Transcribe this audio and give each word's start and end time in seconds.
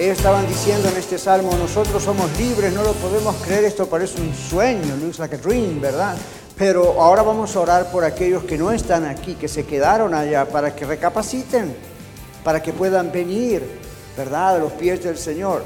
Ellos 0.00 0.16
estaban 0.16 0.46
diciendo 0.46 0.88
en 0.88 0.96
este 0.96 1.18
salmo, 1.18 1.54
nosotros 1.58 2.02
somos 2.02 2.26
libres, 2.38 2.72
no 2.72 2.82
lo 2.82 2.94
podemos 2.94 3.36
creer, 3.44 3.64
esto 3.64 3.86
parece 3.86 4.18
un 4.18 4.34
sueño, 4.34 4.96
looks 4.96 5.18
like 5.18 5.34
a 5.34 5.38
dream, 5.38 5.78
¿verdad? 5.78 6.16
Pero 6.56 7.02
ahora 7.02 7.22
vamos 7.22 7.54
a 7.54 7.60
orar 7.60 7.90
por 7.92 8.02
aquellos 8.02 8.44
que 8.44 8.56
no 8.56 8.72
están 8.72 9.04
aquí, 9.04 9.34
que 9.34 9.46
se 9.46 9.66
quedaron 9.66 10.14
allá, 10.14 10.46
para 10.46 10.74
que 10.74 10.86
recapaciten, 10.86 11.76
para 12.42 12.62
que 12.62 12.72
puedan 12.72 13.12
venir, 13.12 13.62
¿verdad?, 14.16 14.56
a 14.56 14.58
los 14.60 14.72
pies 14.72 15.04
del 15.04 15.18
Señor. 15.18 15.64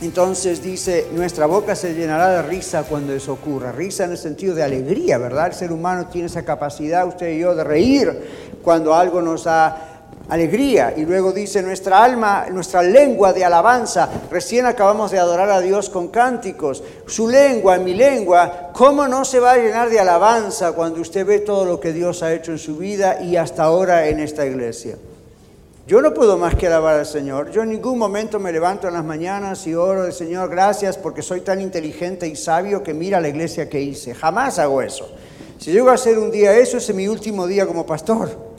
Entonces 0.00 0.62
dice, 0.62 1.08
nuestra 1.12 1.46
boca 1.46 1.74
se 1.74 1.92
llenará 1.92 2.28
de 2.28 2.42
risa 2.42 2.84
cuando 2.84 3.12
eso 3.14 3.32
ocurra. 3.32 3.72
Risa 3.72 4.04
en 4.04 4.12
el 4.12 4.18
sentido 4.18 4.54
de 4.54 4.62
alegría, 4.62 5.18
¿verdad? 5.18 5.48
El 5.48 5.54
ser 5.54 5.72
humano 5.72 6.06
tiene 6.06 6.28
esa 6.28 6.44
capacidad, 6.44 7.04
usted 7.04 7.32
y 7.32 7.40
yo, 7.40 7.56
de 7.56 7.64
reír 7.64 8.60
cuando 8.62 8.94
algo 8.94 9.20
nos 9.20 9.42
da 9.42 9.93
alegría. 10.28 10.94
Y 10.96 11.04
luego 11.04 11.32
dice, 11.32 11.62
nuestra 11.62 12.02
alma, 12.02 12.46
nuestra 12.50 12.82
lengua 12.82 13.32
de 13.32 13.44
alabanza, 13.44 14.08
recién 14.30 14.66
acabamos 14.66 15.10
de 15.10 15.18
adorar 15.18 15.50
a 15.50 15.60
Dios 15.60 15.90
con 15.90 16.08
cánticos. 16.08 16.82
Su 17.06 17.28
lengua, 17.28 17.78
mi 17.78 17.94
lengua, 17.94 18.70
¿cómo 18.72 19.06
no 19.08 19.24
se 19.24 19.40
va 19.40 19.52
a 19.52 19.56
llenar 19.56 19.90
de 19.90 20.00
alabanza 20.00 20.72
cuando 20.72 21.00
usted 21.00 21.26
ve 21.26 21.40
todo 21.40 21.64
lo 21.64 21.80
que 21.80 21.92
Dios 21.92 22.22
ha 22.22 22.32
hecho 22.32 22.52
en 22.52 22.58
su 22.58 22.76
vida 22.76 23.20
y 23.22 23.36
hasta 23.36 23.64
ahora 23.64 24.08
en 24.08 24.20
esta 24.20 24.46
iglesia? 24.46 24.96
Yo 25.86 26.00
no 26.00 26.14
puedo 26.14 26.38
más 26.38 26.54
que 26.54 26.66
alabar 26.66 26.98
al 26.98 27.04
Señor. 27.04 27.50
Yo 27.50 27.62
en 27.62 27.68
ningún 27.68 27.98
momento 27.98 28.38
me 28.38 28.50
levanto 28.50 28.88
en 28.88 28.94
las 28.94 29.04
mañanas 29.04 29.66
y 29.66 29.74
oro 29.74 30.04
al 30.04 30.14
Señor, 30.14 30.48
gracias 30.48 30.96
porque 30.96 31.20
soy 31.20 31.42
tan 31.42 31.60
inteligente 31.60 32.26
y 32.26 32.36
sabio 32.36 32.82
que 32.82 32.94
mira 32.94 33.20
la 33.20 33.28
iglesia 33.28 33.68
que 33.68 33.82
hice. 33.82 34.14
Jamás 34.14 34.58
hago 34.58 34.80
eso. 34.80 35.06
Si 35.58 35.72
llego 35.72 35.90
a 35.90 35.94
hacer 35.94 36.18
un 36.18 36.30
día 36.30 36.56
eso, 36.56 36.78
es 36.78 36.94
mi 36.94 37.06
último 37.06 37.46
día 37.46 37.66
como 37.66 37.84
pastor. 37.84 38.53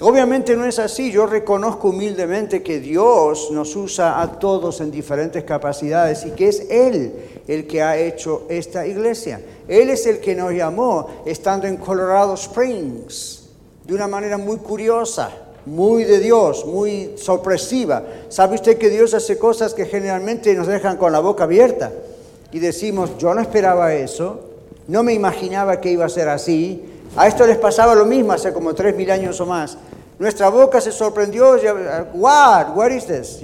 Obviamente 0.00 0.54
no 0.56 0.66
es 0.66 0.78
así, 0.78 1.10
yo 1.10 1.24
reconozco 1.24 1.88
humildemente 1.88 2.62
que 2.62 2.80
Dios 2.80 3.50
nos 3.50 3.74
usa 3.76 4.20
a 4.20 4.38
todos 4.38 4.82
en 4.82 4.90
diferentes 4.90 5.42
capacidades 5.44 6.26
y 6.26 6.32
que 6.32 6.48
es 6.48 6.66
Él 6.68 7.14
el 7.48 7.66
que 7.66 7.80
ha 7.80 7.96
hecho 7.96 8.42
esta 8.50 8.86
iglesia. 8.86 9.40
Él 9.66 9.88
es 9.88 10.04
el 10.04 10.20
que 10.20 10.34
nos 10.34 10.52
llamó 10.52 11.08
estando 11.24 11.66
en 11.66 11.78
Colorado 11.78 12.34
Springs 12.34 13.48
de 13.86 13.94
una 13.94 14.06
manera 14.06 14.36
muy 14.36 14.58
curiosa, 14.58 15.30
muy 15.64 16.04
de 16.04 16.18
Dios, 16.18 16.66
muy 16.66 17.14
sorpresiva. 17.16 18.04
¿Sabe 18.28 18.56
usted 18.56 18.76
que 18.76 18.90
Dios 18.90 19.14
hace 19.14 19.38
cosas 19.38 19.72
que 19.72 19.86
generalmente 19.86 20.54
nos 20.54 20.66
dejan 20.66 20.98
con 20.98 21.10
la 21.10 21.20
boca 21.20 21.44
abierta? 21.44 21.90
Y 22.52 22.58
decimos, 22.58 23.16
yo 23.16 23.34
no 23.34 23.40
esperaba 23.40 23.94
eso, 23.94 24.40
no 24.88 25.02
me 25.02 25.14
imaginaba 25.14 25.80
que 25.80 25.90
iba 25.90 26.04
a 26.04 26.10
ser 26.10 26.28
así, 26.28 26.82
a 27.16 27.26
esto 27.26 27.46
les 27.46 27.58
pasaba 27.58 27.94
lo 27.94 28.04
mismo 28.04 28.32
hace 28.32 28.52
como 28.52 28.74
tres 28.74 28.94
mil 28.94 29.10
años 29.10 29.40
o 29.40 29.46
más. 29.46 29.76
Nuestra 30.18 30.48
boca 30.48 30.80
se 30.80 30.92
sorprendió, 30.92 31.56
what, 32.14 32.74
what 32.74 32.90
is 32.90 33.06
this? 33.06 33.40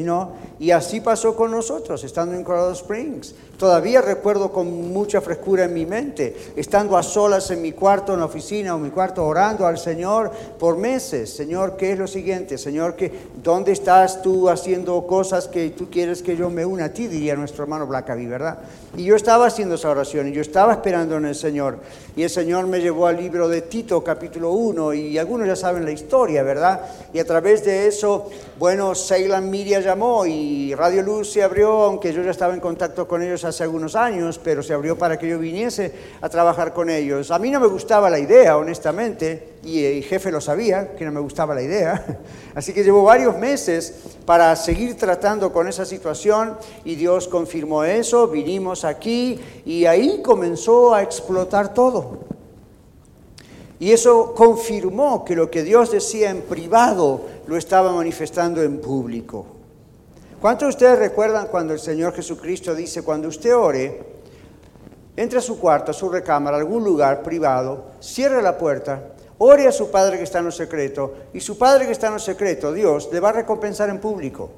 Y 0.59 0.71
así 0.71 1.01
pasó 1.01 1.35
con 1.35 1.51
nosotros, 1.51 2.03
estando 2.05 2.35
en 2.35 2.45
Colorado 2.45 2.73
Springs. 2.73 3.35
Todavía 3.63 4.01
recuerdo 4.01 4.51
con 4.51 4.93
mucha 4.93 5.21
frescura 5.21 5.67
en 5.67 5.73
mi 5.73 5.87
mente, 5.87 6.35
estando 6.57 6.97
a 6.97 7.03
solas 7.05 7.49
en 7.53 7.63
mi 7.63 7.71
cuarto, 7.71 8.13
en 8.13 8.19
la 8.19 8.27
oficina 8.27 8.75
o 8.75 8.79
en 8.79 8.83
mi 8.83 8.91
cuarto, 8.91 9.25
orando 9.25 9.69
al 9.69 9.79
Señor 9.79 10.33
por 10.59 10.77
meses. 10.77 11.33
Señor, 11.33 11.77
¿qué 11.77 11.93
es 11.93 11.99
lo 12.01 12.09
siguiente? 12.09 12.59
Señor, 12.59 12.97
¿dónde 13.41 13.71
estás 13.71 14.21
tú 14.21 14.51
haciendo 14.51 15.07
cosas 15.07 15.47
que 15.47 15.71
tú 15.71 15.89
quieres 15.89 16.25
que 16.25 16.37
yo 16.37 16.51
me 16.51 16.67
una 16.67 16.87
a 16.87 16.89
ti? 16.89 17.07
Diría 17.07 17.37
nuestro 17.37 17.63
hermano 17.63 17.87
Blackaby, 17.87 18.27
¿verdad? 18.27 18.59
Y 18.97 19.05
yo 19.05 19.15
estaba 19.15 19.47
haciendo 19.47 19.77
esa 19.77 19.91
oración 19.91 20.27
y 20.27 20.33
yo 20.33 20.41
estaba 20.41 20.73
esperando 20.73 21.17
en 21.17 21.27
el 21.27 21.37
Señor. 21.37 21.79
Y 22.17 22.25
el 22.25 22.31
Señor 22.31 22.67
me 22.67 22.81
llevó 22.81 23.07
al 23.07 23.17
libro 23.17 23.49
de 23.49 23.63
Tito, 23.63 24.03
capítulo 24.03 24.51
1, 24.51 24.93
y 24.93 25.19
algunos 25.19 25.47
ya 25.47 25.55
saben 25.55 25.85
la 25.85 25.93
historia, 25.93 26.43
¿verdad? 26.43 26.81
Y 27.13 27.21
a 27.21 27.25
través 27.25 27.65
de 27.65 27.87
eso, 27.87 28.29
bueno, 28.59 28.97
Ceylan 28.97 29.49
Media 29.49 29.79
llamó 29.79 30.27
y 30.27 30.75
Radio 30.75 31.03
Luz 31.03 31.31
se 31.31 31.45
abrió, 31.45 31.85
aunque 31.85 32.13
yo 32.13 32.25
ya 32.25 32.33
estaba 32.33 32.55
en 32.55 32.61
contacto 32.61 33.07
con 33.07 33.23
ellos 33.23 33.45
hace 33.45 33.52
algunos 33.61 33.95
años, 33.95 34.41
pero 34.43 34.63
se 34.63 34.73
abrió 34.73 34.97
para 34.97 35.19
que 35.19 35.29
yo 35.29 35.39
viniese 35.39 35.93
a 36.21 36.29
trabajar 36.29 36.73
con 36.73 36.89
ellos. 36.89 37.31
A 37.31 37.39
mí 37.39 37.51
no 37.51 37.61
me 37.61 37.67
gustaba 37.67 38.09
la 38.09 38.19
idea, 38.19 38.57
honestamente, 38.57 39.57
y 39.65 39.85
el 39.85 40.03
jefe 40.05 40.31
lo 40.33 40.41
sabía, 40.41 40.95
que 40.97 41.05
no 41.05 41.13
me 41.13 41.21
gustaba 41.21 41.55
la 41.55 41.63
idea. 41.63 42.21
Así 42.55 42.73
que 42.73 42.83
llevo 42.83 43.03
varios 43.03 43.37
meses 43.37 43.95
para 44.25 44.55
seguir 44.57 44.97
tratando 44.97 45.53
con 45.53 45.69
esa 45.69 45.85
situación 45.85 46.57
y 46.85 46.95
Dios 46.95 47.29
confirmó 47.29 47.85
eso, 47.85 48.29
vinimos 48.29 48.85
aquí 48.85 49.41
y 49.65 49.85
ahí 49.85 50.23
comenzó 50.23 50.95
a 50.95 51.03
explotar 51.03 51.75
todo. 51.75 52.21
Y 53.79 53.91
eso 53.91 54.33
confirmó 54.35 55.25
que 55.25 55.35
lo 55.35 55.51
que 55.51 55.65
Dios 55.65 55.91
decía 55.91 56.31
en 56.31 56.43
privado 56.43 57.23
lo 57.47 57.57
estaba 57.57 57.93
manifestando 57.93 58.63
en 58.63 58.81
público. 58.81 59.62
¿Cuántos 60.43 60.67
de 60.67 60.71
ustedes 60.71 60.99
recuerdan 60.99 61.47
cuando 61.47 61.73
el 61.73 61.79
Señor 61.79 62.15
Jesucristo 62.15 62.75
dice, 62.75 63.03
cuando 63.03 63.29
usted 63.29 63.55
ore, 63.55 64.03
entre 65.15 65.39
a 65.39 65.41
su 65.41 65.57
cuarto, 65.61 65.93
a 65.93 65.95
su 65.95 66.09
recámara, 66.09 66.57
a 66.57 66.61
algún 66.61 66.83
lugar 66.83 67.23
privado, 67.23 67.93
cierre 68.01 68.43
la 68.43 68.59
puerta, 68.59 69.11
ore 69.39 69.69
a 69.69 69.73
su 69.73 69.93
Padre 69.93 70.17
que 70.17 70.25
está 70.25 70.41
en 70.41 70.47
lo 70.47 70.51
secreto, 70.51 71.15
y 71.33 71.39
su 71.39 71.57
Padre 71.57 71.87
que 71.87 71.93
está 71.93 72.09
en 72.09 72.15
lo 72.15 72.19
secreto, 72.19 72.73
Dios, 72.73 73.09
le 73.13 73.21
va 73.21 73.29
a 73.29 73.35
recompensar 73.35 73.89
en 73.89 74.01
público. 74.01 74.51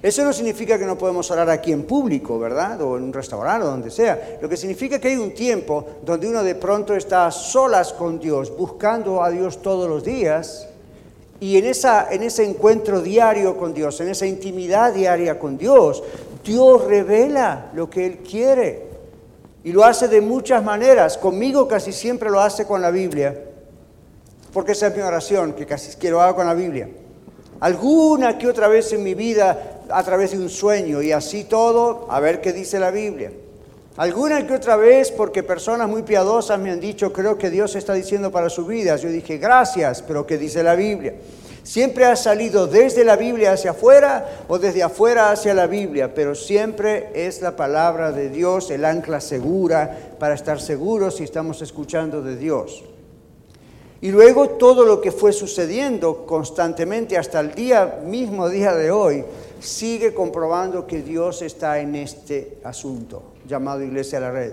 Eso 0.00 0.24
no 0.24 0.32
significa 0.32 0.78
que 0.78 0.86
no 0.86 0.96
podemos 0.96 1.30
orar 1.30 1.50
aquí 1.50 1.72
en 1.72 1.82
público, 1.82 2.38
¿verdad? 2.38 2.80
O 2.80 2.96
en 2.96 3.02
un 3.02 3.12
restaurante 3.12 3.66
o 3.66 3.70
donde 3.70 3.90
sea. 3.90 4.38
Lo 4.40 4.48
que 4.48 4.56
significa 4.56 4.98
que 4.98 5.08
hay 5.08 5.16
un 5.16 5.34
tiempo 5.34 5.84
donde 6.02 6.26
uno 6.26 6.42
de 6.42 6.54
pronto 6.54 6.96
está 6.96 7.26
a 7.26 7.30
solas 7.30 7.92
con 7.92 8.18
Dios, 8.18 8.56
buscando 8.56 9.22
a 9.22 9.28
Dios 9.28 9.60
todos 9.60 9.90
los 9.90 10.02
días, 10.02 10.69
y 11.40 11.56
en, 11.56 11.64
esa, 11.64 12.12
en 12.12 12.22
ese 12.22 12.44
encuentro 12.44 13.00
diario 13.00 13.56
con 13.56 13.72
Dios, 13.72 13.98
en 14.02 14.08
esa 14.10 14.26
intimidad 14.26 14.92
diaria 14.92 15.38
con 15.38 15.56
Dios, 15.56 16.02
Dios 16.44 16.84
revela 16.84 17.70
lo 17.74 17.88
que 17.88 18.04
Él 18.06 18.18
quiere. 18.18 18.90
Y 19.64 19.72
lo 19.72 19.84
hace 19.84 20.08
de 20.08 20.20
muchas 20.20 20.62
maneras. 20.62 21.16
Conmigo 21.16 21.66
casi 21.66 21.92
siempre 21.92 22.30
lo 22.30 22.40
hace 22.40 22.66
con 22.66 22.82
la 22.82 22.90
Biblia. 22.90 23.42
Porque 24.52 24.72
esa 24.72 24.88
es 24.88 24.96
mi 24.96 25.02
oración, 25.02 25.54
que 25.54 25.64
casi 25.64 25.96
que 25.98 26.10
lo 26.10 26.20
haga 26.20 26.34
con 26.34 26.46
la 26.46 26.54
Biblia. 26.54 26.88
Alguna 27.60 28.36
que 28.36 28.48
otra 28.48 28.68
vez 28.68 28.92
en 28.92 29.02
mi 29.02 29.14
vida 29.14 29.82
a 29.90 30.02
través 30.02 30.32
de 30.32 30.38
un 30.38 30.48
sueño 30.48 31.02
y 31.02 31.12
así 31.12 31.44
todo, 31.44 32.06
a 32.10 32.20
ver 32.20 32.40
qué 32.40 32.52
dice 32.52 32.78
la 32.78 32.90
Biblia. 32.90 33.32
Alguna 34.00 34.46
que 34.46 34.54
otra 34.54 34.76
vez, 34.76 35.10
porque 35.10 35.42
personas 35.42 35.86
muy 35.86 36.02
piadosas 36.02 36.58
me 36.58 36.70
han 36.70 36.80
dicho, 36.80 37.12
creo 37.12 37.36
que 37.36 37.50
Dios 37.50 37.76
está 37.76 37.92
diciendo 37.92 38.32
para 38.32 38.48
su 38.48 38.64
vida. 38.64 38.96
Yo 38.96 39.10
dije, 39.10 39.36
gracias, 39.36 40.00
pero 40.00 40.26
¿qué 40.26 40.38
dice 40.38 40.62
la 40.62 40.74
Biblia? 40.74 41.16
Siempre 41.62 42.06
ha 42.06 42.16
salido 42.16 42.66
desde 42.66 43.04
la 43.04 43.16
Biblia 43.16 43.52
hacia 43.52 43.72
afuera 43.72 44.44
o 44.48 44.58
desde 44.58 44.82
afuera 44.82 45.30
hacia 45.30 45.52
la 45.52 45.66
Biblia, 45.66 46.14
pero 46.14 46.34
siempre 46.34 47.10
es 47.12 47.42
la 47.42 47.56
palabra 47.56 48.10
de 48.10 48.30
Dios 48.30 48.70
el 48.70 48.86
ancla 48.86 49.20
segura 49.20 50.14
para 50.18 50.34
estar 50.34 50.62
seguros 50.62 51.16
si 51.16 51.24
estamos 51.24 51.60
escuchando 51.60 52.22
de 52.22 52.38
Dios. 52.38 52.82
Y 54.00 54.12
luego 54.12 54.48
todo 54.48 54.86
lo 54.86 55.02
que 55.02 55.12
fue 55.12 55.34
sucediendo 55.34 56.24
constantemente 56.24 57.18
hasta 57.18 57.40
el 57.40 57.52
día 57.52 58.00
mismo 58.02 58.48
día 58.48 58.74
de 58.74 58.90
hoy 58.90 59.26
sigue 59.60 60.14
comprobando 60.14 60.86
que 60.86 61.02
Dios 61.02 61.42
está 61.42 61.80
en 61.80 61.96
este 61.96 62.60
asunto 62.64 63.34
llamado 63.50 63.82
Iglesia 63.82 64.18
a 64.18 64.22
la 64.22 64.30
Red. 64.30 64.52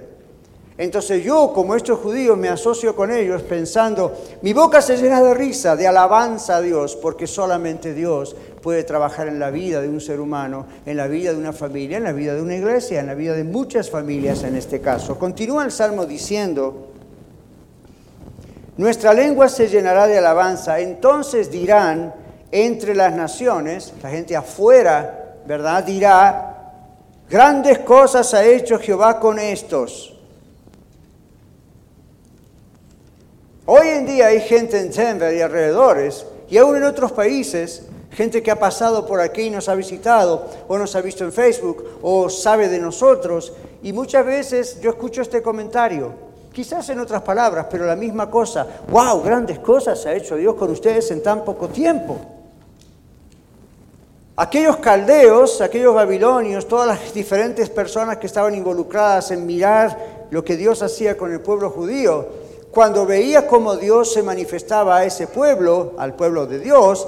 Entonces 0.78 1.24
yo, 1.24 1.54
como 1.54 1.74
estos 1.76 2.00
judíos, 2.00 2.38
me 2.38 2.50
asocio 2.50 2.96
con 2.96 3.10
ellos 3.10 3.42
pensando, 3.42 4.14
mi 4.44 4.54
boca 4.54 4.80
se 4.80 4.98
llena 4.98 5.24
de 5.24 5.34
risa, 5.34 5.76
de 5.76 5.88
alabanza 5.88 6.58
a 6.58 6.62
Dios, 6.62 6.96
porque 6.96 7.26
solamente 7.26 7.96
Dios 7.96 8.36
puede 8.62 8.84
trabajar 8.84 9.28
en 9.28 9.40
la 9.40 9.50
vida 9.50 9.82
de 9.82 9.90
un 9.90 10.00
ser 10.00 10.20
humano, 10.20 10.68
en 10.86 10.98
la 10.98 11.08
vida 11.08 11.32
de 11.32 11.40
una 11.40 11.52
familia, 11.52 11.98
en 11.98 12.04
la 12.04 12.12
vida 12.12 12.36
de 12.36 12.44
una 12.44 12.56
iglesia, 12.56 13.00
en 13.00 13.08
la 13.08 13.16
vida 13.16 13.34
de 13.34 13.44
muchas 13.44 13.90
familias 13.90 14.44
en 14.44 14.56
este 14.56 14.80
caso. 14.80 15.18
Continúa 15.18 15.66
el 15.66 15.72
Salmo 15.72 16.06
diciendo, 16.06 16.90
nuestra 18.78 19.16
lengua 19.16 19.50
se 19.50 19.68
llenará 19.70 20.06
de 20.06 20.20
alabanza, 20.20 20.80
entonces 20.80 21.50
dirán, 21.50 22.14
entre 22.52 22.94
las 22.94 23.16
naciones, 23.16 23.94
la 24.04 24.10
gente 24.12 24.36
afuera, 24.36 25.38
¿verdad? 25.48 25.84
Dirá, 25.84 26.47
grandes 27.30 27.80
cosas 27.80 28.34
ha 28.34 28.46
hecho 28.46 28.80
Jehová 28.80 29.20
con 29.20 29.40
estos. 29.40 30.14
Hoy 33.66 33.88
en 33.90 34.06
día 34.06 34.28
hay 34.28 34.40
gente 34.40 34.80
en 34.80 34.92
Denver 34.92 35.36
y 35.36 35.42
alrededores, 35.42 36.26
y 36.50 36.58
aún 36.58 36.78
en 36.78 36.84
otros 36.84 37.12
países, 37.12 37.84
gente 38.12 38.42
que 38.42 38.50
ha 38.50 38.58
pasado 38.58 39.06
por 39.06 39.20
aquí 39.20 39.42
y 39.42 39.50
nos 39.50 39.68
ha 39.68 39.76
visitado, 39.76 40.48
o 40.70 40.78
nos 40.78 40.96
ha 40.96 41.02
visto 41.02 41.26
en 41.26 41.34
Facebook, 41.34 42.00
o 42.02 42.30
sabe 42.30 42.70
de 42.70 42.80
nosotros. 42.80 43.52
Y 43.84 43.92
muchas 43.92 44.26
veces 44.26 44.80
yo 44.80 44.92
escucho 44.92 45.22
este 45.22 45.42
comentario, 45.42 46.14
quizás 46.54 46.88
en 46.90 47.00
otras 47.00 47.24
palabras, 47.24 47.68
pero 47.70 47.86
la 47.86 47.98
misma 47.98 48.32
cosa. 48.32 48.66
¡Wow! 48.90 49.22
Grandes 49.22 49.60
cosas 49.60 50.06
ha 50.06 50.14
hecho 50.14 50.38
Dios 50.38 50.56
con 50.56 50.72
ustedes 50.72 51.12
en 51.12 51.22
tan 51.22 51.44
poco 51.44 51.68
tiempo. 51.68 52.37
Aquellos 54.40 54.78
caldeos, 54.78 55.62
aquellos 55.62 55.96
babilonios, 55.96 56.68
todas 56.68 56.86
las 56.86 57.12
diferentes 57.12 57.72
personas 57.72 58.18
que 58.18 58.28
estaban 58.28 58.54
involucradas 58.54 59.32
en 59.32 59.48
mirar 59.48 60.28
lo 60.30 60.44
que 60.44 60.56
Dios 60.56 60.84
hacía 60.84 61.18
con 61.18 61.34
el 61.34 61.42
pueblo 61.42 61.72
judío, 61.72 62.28
cuando 62.70 63.08
veía 63.08 63.48
cómo 63.48 63.76
Dios 63.78 64.14
se 64.14 64.22
manifestaba 64.22 64.98
a 64.98 65.06
ese 65.06 65.26
pueblo, 65.26 65.94
al 65.98 66.14
pueblo 66.14 66.46
de 66.46 66.60
Dios, 66.60 67.08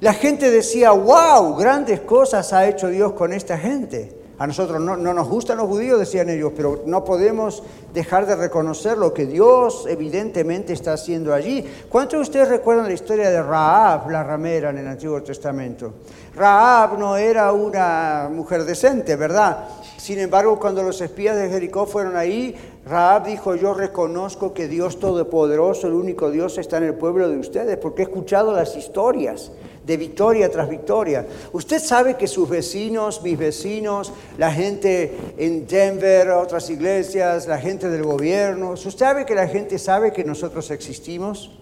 la 0.00 0.14
gente 0.14 0.50
decía, 0.50 0.90
wow, 0.90 1.54
grandes 1.54 2.00
cosas 2.00 2.52
ha 2.52 2.66
hecho 2.66 2.88
Dios 2.88 3.12
con 3.12 3.32
esta 3.32 3.56
gente. 3.56 4.25
A 4.38 4.46
nosotros 4.46 4.80
no, 4.80 4.96
nos 4.96 5.28
gustan 5.28 5.56
los 5.56 5.66
judíos, 5.66 5.98
decían 5.98 6.28
ellos, 6.28 6.52
pero 6.54 6.82
no 6.84 7.04
podemos 7.04 7.62
dejar 7.94 8.26
de 8.26 8.36
reconocer 8.36 8.98
lo 8.98 9.14
que 9.14 9.24
Dios 9.24 9.86
evidentemente 9.88 10.74
está 10.74 10.92
haciendo 10.92 11.32
allí. 11.32 11.64
¿Cuántos 11.88 12.18
de 12.18 12.22
ustedes 12.22 12.48
recuerdan 12.48 12.86
la 12.86 12.92
historia 12.92 13.30
de 13.30 13.42
Raab, 13.42 14.10
la 14.10 14.22
ramera, 14.22 14.70
en 14.70 14.78
el 14.78 14.88
Antiguo 14.88 15.22
Testamento? 15.22 15.94
Raab 16.34 16.98
no 16.98 17.16
era 17.16 17.50
una 17.52 18.28
mujer 18.30 18.64
decente, 18.64 19.16
¿verdad? 19.16 19.68
Sin 19.96 20.18
embargo, 20.18 20.58
cuando 20.60 20.82
los 20.82 21.00
espías 21.00 21.34
de 21.34 21.48
Jericó 21.48 21.86
fueron 21.86 22.14
ahí, 22.14 22.54
Raab 22.84 23.24
dijo, 23.24 23.54
yo 23.54 23.72
reconozco 23.72 24.52
que 24.52 24.68
Dios 24.68 25.00
Todopoderoso, 25.00 25.86
el 25.86 25.94
único 25.94 26.30
Dios, 26.30 26.58
está 26.58 26.76
en 26.76 26.84
el 26.84 26.94
pueblo 26.94 27.30
de 27.30 27.38
ustedes, 27.38 27.78
porque 27.78 28.02
he 28.02 28.04
escuchado 28.04 28.52
las 28.52 28.76
historias 28.76 29.50
de 29.86 29.96
victoria 29.96 30.50
tras 30.50 30.68
victoria. 30.68 31.24
Usted 31.52 31.78
sabe 31.78 32.16
que 32.16 32.26
sus 32.26 32.48
vecinos, 32.48 33.22
mis 33.22 33.38
vecinos, 33.38 34.12
la 34.36 34.50
gente 34.50 35.16
en 35.38 35.66
Denver, 35.66 36.30
otras 36.30 36.68
iglesias, 36.70 37.46
la 37.46 37.58
gente 37.58 37.88
del 37.88 38.02
gobierno, 38.02 38.70
¿usted 38.70 38.90
sabe 38.90 39.24
que 39.24 39.34
la 39.36 39.46
gente 39.46 39.78
sabe 39.78 40.12
que 40.12 40.24
nosotros 40.24 40.70
existimos? 40.72 41.52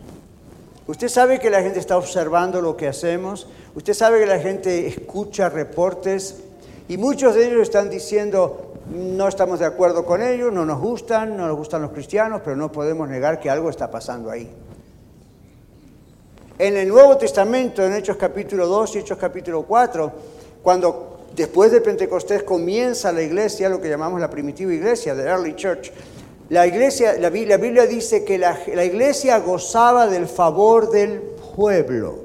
Usted 0.87 1.09
sabe 1.09 1.39
que 1.39 1.51
la 1.51 1.63
gente 1.63 1.79
está 1.79 1.97
observando 1.97 2.61
lo 2.61 2.77
que 2.77 2.89
hacemos. 2.89 3.47
Usted 3.75 3.95
sabe 3.95 4.21
que 4.21 4.27
la 4.27 4.39
gente 4.39 4.87
escucha 4.87 5.49
reportes 5.49 6.37
y 6.89 6.97
muchos 6.97 7.35
de 7.35 7.47
ellos 7.47 7.63
están 7.63 7.91
diciendo, 7.91 8.75
no 8.91 9.29
estamos 9.29 9.59
de 9.59 9.67
acuerdo 9.67 10.05
con 10.05 10.23
ellos, 10.23 10.53
no 10.53 10.65
nos 10.65 10.81
gustan, 10.81 11.37
no 11.37 11.47
nos 11.47 11.57
gustan 11.57 11.83
los 11.83 11.93
cristianos, 11.93 12.43
pero 12.45 12.57
no 12.57 12.71
podemos 12.73 13.09
negar 13.09 13.41
que 13.41 13.51
algo 13.51 13.71
está 13.71 13.91
pasando 13.91 14.31
ahí. 14.31 14.51
En 16.57 16.77
el 16.77 16.87
Nuevo 16.87 17.17
Testamento, 17.17 17.83
en 17.83 17.95
Hechos 17.95 18.17
capítulo 18.17 18.69
2 18.69 18.95
y 18.95 18.99
Hechos 19.01 19.19
capítulo 19.19 19.63
4, 19.63 20.13
cuando 20.63 21.27
después 21.35 21.73
de 21.73 21.81
Pentecostés 21.81 22.45
comienza 22.45 23.11
la 23.11 23.23
iglesia, 23.23 23.69
lo 23.69 23.81
que 23.81 23.89
llamamos 23.89 24.21
la 24.21 24.31
primitiva 24.31 24.73
iglesia, 24.73 25.17
the 25.17 25.23
early 25.23 25.57
church, 25.57 25.91
la, 26.51 26.65
iglesia, 26.65 27.15
la, 27.19 27.29
Biblia, 27.31 27.87
dice 27.87 28.25
que 28.25 28.39
la, 28.39 28.57
la 28.73 28.85
iglesia 28.85 29.41
gozaba 29.41 30.07
del 30.07 30.29
favor 30.29 30.91
del 30.91 31.21
pueblo. 31.57 32.23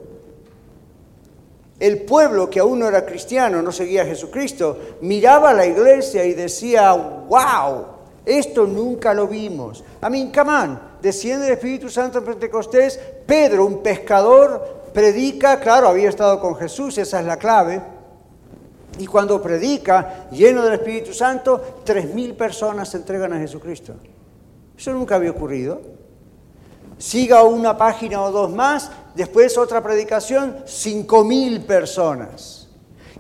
El 1.80 2.04
pueblo 2.04 2.52
que 2.52 2.60
aún 2.60 2.78
no 2.78 2.88
era 2.88 3.08
cristiano, 3.08 3.64
no 3.64 3.72
seguía 3.72 4.04
a 4.04 4.06
Jesucristo, 4.06 4.78
miraba 5.02 5.50
a 5.50 5.54
la 5.54 5.66
iglesia 5.66 6.24
y 6.26 6.36
decía, 6.36 6.92
wow, 6.94 7.99
esto 8.26 8.66
nunca 8.66 9.14
lo 9.14 9.28
vimos. 9.28 9.84
A 10.02 10.10
mí, 10.10 10.30
camán, 10.32 10.98
desciende 11.02 11.48
el 11.48 11.54
Espíritu 11.54 11.90
Santo 11.90 12.20
en 12.20 12.26
Pentecostés, 12.26 13.00
Pedro, 13.26 13.66
un 13.66 13.82
pescador, 13.82 14.80
predica, 14.94 15.60
claro, 15.60 15.88
había 15.88 16.10
estado 16.10 16.40
con 16.40 16.56
Jesús, 16.56 16.98
esa 16.98 17.20
es 17.20 17.26
la 17.26 17.38
clave, 17.38 17.82
y 18.98 19.06
cuando 19.08 19.42
predica, 19.42 20.28
lleno 20.32 20.64
del 20.64 20.74
Espíritu 20.74 21.14
Santo, 21.14 21.82
tres 21.86 22.14
mil 22.14 22.34
personas 22.36 22.90
se 22.90 22.98
entregan 22.98 23.32
a 23.32 23.40
Jesucristo. 23.40 23.94
Eso 24.78 24.92
nunca 24.92 25.16
había 25.16 25.32
ocurrido. 25.32 25.82
Siga 26.98 27.44
una 27.44 27.78
página 27.78 28.22
o 28.22 28.32
dos 28.32 28.52
más, 28.52 28.92
después 29.16 29.58
otra 29.58 29.82
predicación, 29.82 30.58
cinco 30.66 31.24
mil 31.24 31.62
personas. 31.62 32.59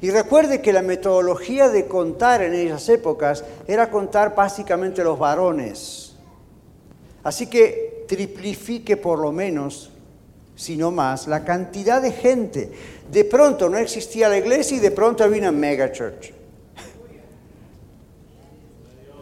Y 0.01 0.11
recuerde 0.11 0.61
que 0.61 0.71
la 0.71 0.81
metodología 0.81 1.69
de 1.69 1.87
contar 1.87 2.41
en 2.41 2.53
esas 2.53 2.87
épocas 2.89 3.43
era 3.67 3.89
contar 3.89 4.33
básicamente 4.33 5.03
los 5.03 5.19
varones. 5.19 6.15
Así 7.23 7.47
que 7.47 8.05
triplifique 8.07 8.95
por 8.95 9.19
lo 9.19 9.31
menos, 9.31 9.91
si 10.55 10.77
no 10.77 10.91
más, 10.91 11.27
la 11.27 11.43
cantidad 11.43 12.01
de 12.01 12.11
gente. 12.11 12.71
De 13.11 13.25
pronto 13.25 13.69
no 13.69 13.77
existía 13.77 14.29
la 14.29 14.37
iglesia 14.37 14.77
y 14.77 14.79
de 14.79 14.91
pronto 14.91 15.23
había 15.23 15.41
una 15.41 15.51
mega 15.51 15.91
church. 15.91 16.38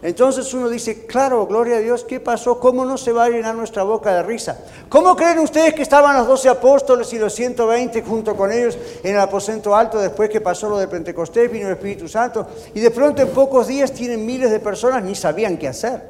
Entonces 0.00 0.54
uno 0.54 0.68
dice, 0.68 1.06
claro, 1.06 1.46
gloria 1.46 1.76
a 1.76 1.80
Dios, 1.80 2.04
¿qué 2.04 2.20
pasó? 2.20 2.60
¿Cómo 2.60 2.84
no 2.84 2.96
se 2.96 3.10
va 3.10 3.24
a 3.24 3.30
llenar 3.30 3.56
nuestra 3.56 3.82
boca 3.82 4.14
de 4.14 4.22
risa? 4.22 4.58
¿Cómo 4.88 5.16
creen 5.16 5.40
ustedes 5.40 5.74
que 5.74 5.82
estaban 5.82 6.16
los 6.16 6.26
doce 6.26 6.48
apóstoles 6.48 7.12
y 7.12 7.18
los 7.18 7.34
120 7.34 8.02
junto 8.02 8.36
con 8.36 8.52
ellos 8.52 8.78
en 9.02 9.14
el 9.14 9.20
aposento 9.20 9.74
alto 9.74 9.98
después 9.98 10.30
que 10.30 10.40
pasó 10.40 10.68
lo 10.68 10.78
de 10.78 10.86
Pentecostés, 10.86 11.50
vino 11.50 11.66
el 11.66 11.74
Espíritu 11.74 12.06
Santo? 12.06 12.46
Y 12.74 12.80
de 12.80 12.92
pronto 12.92 13.22
en 13.22 13.28
pocos 13.28 13.66
días 13.66 13.92
tienen 13.92 14.24
miles 14.24 14.50
de 14.52 14.60
personas, 14.60 15.02
ni 15.02 15.16
sabían 15.16 15.56
qué 15.56 15.66
hacer. 15.66 16.02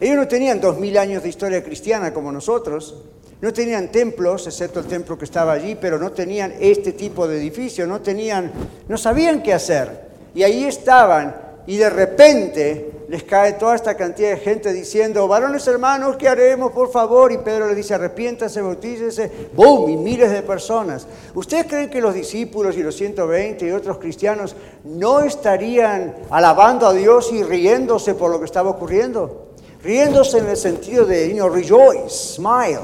Ellos 0.00 0.16
no 0.16 0.26
tenían 0.26 0.60
dos 0.60 0.78
mil 0.78 0.98
años 0.98 1.22
de 1.22 1.28
historia 1.28 1.62
cristiana 1.62 2.12
como 2.12 2.32
nosotros, 2.32 2.96
no 3.40 3.52
tenían 3.52 3.92
templos, 3.92 4.46
excepto 4.46 4.80
el 4.80 4.86
templo 4.86 5.16
que 5.16 5.26
estaba 5.26 5.52
allí, 5.52 5.76
pero 5.80 5.98
no 5.98 6.12
tenían 6.12 6.54
este 6.58 6.92
tipo 6.92 7.28
de 7.28 7.36
edificio, 7.36 7.86
no 7.86 8.00
tenían, 8.00 8.50
no 8.88 8.96
sabían 8.96 9.42
qué 9.42 9.52
hacer. 9.52 10.08
Y 10.34 10.42
ahí 10.42 10.64
estaban, 10.64 11.43
y 11.66 11.76
de 11.76 11.90
repente 11.90 12.90
les 13.08 13.22
cae 13.24 13.54
toda 13.54 13.74
esta 13.74 13.96
cantidad 13.96 14.30
de 14.30 14.38
gente 14.38 14.72
diciendo, 14.72 15.28
varones 15.28 15.66
hermanos, 15.66 16.16
¿qué 16.16 16.28
haremos, 16.28 16.72
por 16.72 16.90
favor? 16.90 17.32
Y 17.32 17.38
Pedro 17.38 17.68
le 17.68 17.74
dice, 17.74 17.94
arrepiéntase, 17.94 18.62
bautícese, 18.62 19.30
¡boom! 19.54 19.90
Y 19.90 19.96
miles 19.96 20.30
de 20.30 20.42
personas. 20.42 21.06
¿Ustedes 21.34 21.66
creen 21.66 21.90
que 21.90 22.00
los 22.00 22.14
discípulos 22.14 22.76
y 22.76 22.82
los 22.82 22.96
120 22.96 23.66
y 23.66 23.70
otros 23.70 23.98
cristianos 23.98 24.56
no 24.84 25.20
estarían 25.20 26.14
alabando 26.30 26.86
a 26.86 26.92
Dios 26.92 27.32
y 27.32 27.42
riéndose 27.42 28.14
por 28.14 28.30
lo 28.30 28.38
que 28.38 28.46
estaba 28.46 28.70
ocurriendo? 28.70 29.44
riéndose 29.84 30.38
en 30.38 30.48
el 30.48 30.56
sentido 30.56 31.04
de, 31.04 31.28
you 31.28 31.36
know, 31.36 31.48
rejoice, 31.48 32.34
smile. 32.34 32.80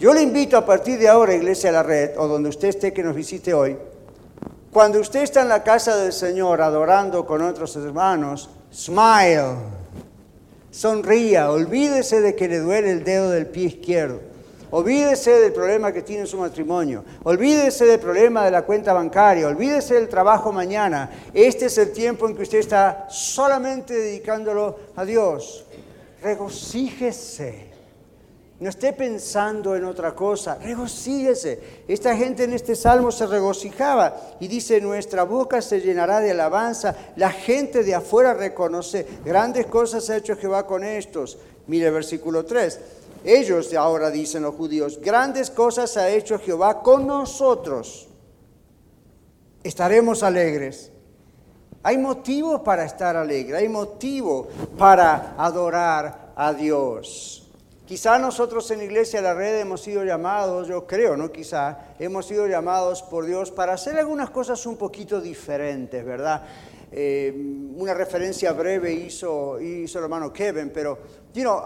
Yo 0.00 0.14
le 0.14 0.22
invito 0.22 0.56
a 0.56 0.64
partir 0.64 0.98
de 0.98 1.06
ahora, 1.06 1.34
Iglesia 1.34 1.68
de 1.68 1.76
la 1.76 1.82
Red, 1.82 2.18
o 2.18 2.26
donde 2.26 2.48
usted 2.48 2.68
esté 2.68 2.92
que 2.92 3.02
nos 3.02 3.14
visite 3.14 3.52
hoy, 3.52 3.76
cuando 4.72 5.00
usted 5.00 5.22
está 5.22 5.42
en 5.42 5.48
la 5.48 5.62
casa 5.62 5.96
del 5.96 6.12
Señor 6.12 6.60
adorando 6.60 7.26
con 7.26 7.42
otros 7.42 7.74
hermanos, 7.76 8.50
smile, 8.72 9.56
sonría, 10.70 11.50
olvídese 11.50 12.20
de 12.20 12.36
que 12.36 12.48
le 12.48 12.58
duele 12.60 12.90
el 12.90 13.04
dedo 13.04 13.30
del 13.30 13.46
pie 13.46 13.66
izquierdo, 13.66 14.20
olvídese 14.70 15.32
del 15.32 15.52
problema 15.52 15.92
que 15.92 16.02
tiene 16.02 16.22
en 16.22 16.28
su 16.28 16.38
matrimonio, 16.38 17.04
olvídese 17.24 17.86
del 17.86 17.98
problema 17.98 18.44
de 18.44 18.52
la 18.52 18.62
cuenta 18.62 18.92
bancaria, 18.92 19.48
olvídese 19.48 19.94
del 19.94 20.08
trabajo 20.08 20.52
mañana. 20.52 21.10
Este 21.34 21.66
es 21.66 21.78
el 21.78 21.92
tiempo 21.92 22.28
en 22.28 22.36
que 22.36 22.42
usted 22.42 22.58
está 22.58 23.06
solamente 23.10 23.94
dedicándolo 23.94 24.78
a 24.94 25.04
Dios 25.04 25.64
regocíjese. 26.22 27.69
No 28.60 28.68
esté 28.68 28.92
pensando 28.92 29.74
en 29.74 29.86
otra 29.86 30.14
cosa, 30.14 30.56
regocíjese. 30.56 31.82
Esta 31.88 32.14
gente 32.14 32.44
en 32.44 32.52
este 32.52 32.76
salmo 32.76 33.10
se 33.10 33.26
regocijaba 33.26 34.36
y 34.38 34.48
dice, 34.48 34.82
nuestra 34.82 35.24
boca 35.24 35.62
se 35.62 35.80
llenará 35.80 36.20
de 36.20 36.32
alabanza. 36.32 36.94
La 37.16 37.30
gente 37.30 37.82
de 37.82 37.94
afuera 37.94 38.34
reconoce, 38.34 39.06
grandes 39.24 39.64
cosas 39.64 40.10
ha 40.10 40.16
hecho 40.18 40.36
Jehová 40.36 40.66
con 40.66 40.84
estos. 40.84 41.38
Mire 41.68 41.90
versículo 41.90 42.44
3. 42.44 42.80
Ellos 43.24 43.72
ahora 43.72 44.10
dicen 44.10 44.42
los 44.42 44.54
judíos, 44.54 45.00
grandes 45.00 45.50
cosas 45.50 45.96
ha 45.96 46.10
hecho 46.10 46.38
Jehová 46.38 46.82
con 46.82 47.06
nosotros. 47.06 48.08
Estaremos 49.62 50.22
alegres. 50.22 50.92
Hay 51.82 51.96
motivo 51.96 52.62
para 52.62 52.84
estar 52.84 53.16
alegre, 53.16 53.56
hay 53.56 53.70
motivo 53.70 54.48
para 54.76 55.34
adorar 55.38 56.32
a 56.36 56.52
Dios. 56.52 57.39
Quizá 57.90 58.20
nosotros 58.20 58.70
en 58.70 58.82
Iglesia 58.82 59.20
de 59.20 59.24
la 59.24 59.34
Red 59.34 59.58
hemos 59.58 59.80
sido 59.80 60.04
llamados, 60.04 60.68
yo 60.68 60.86
creo, 60.86 61.16
no 61.16 61.32
quizá, 61.32 61.76
hemos 61.98 62.24
sido 62.24 62.46
llamados 62.46 63.02
por 63.02 63.26
Dios 63.26 63.50
para 63.50 63.72
hacer 63.72 63.98
algunas 63.98 64.30
cosas 64.30 64.64
un 64.64 64.76
poquito 64.76 65.20
diferentes, 65.20 66.04
¿verdad? 66.04 66.44
Eh, 66.92 67.34
una 67.74 67.92
referencia 67.92 68.52
breve 68.52 68.92
hizo, 68.92 69.60
hizo 69.60 69.98
el 69.98 70.04
hermano 70.04 70.32
Kevin, 70.32 70.70
pero 70.72 70.98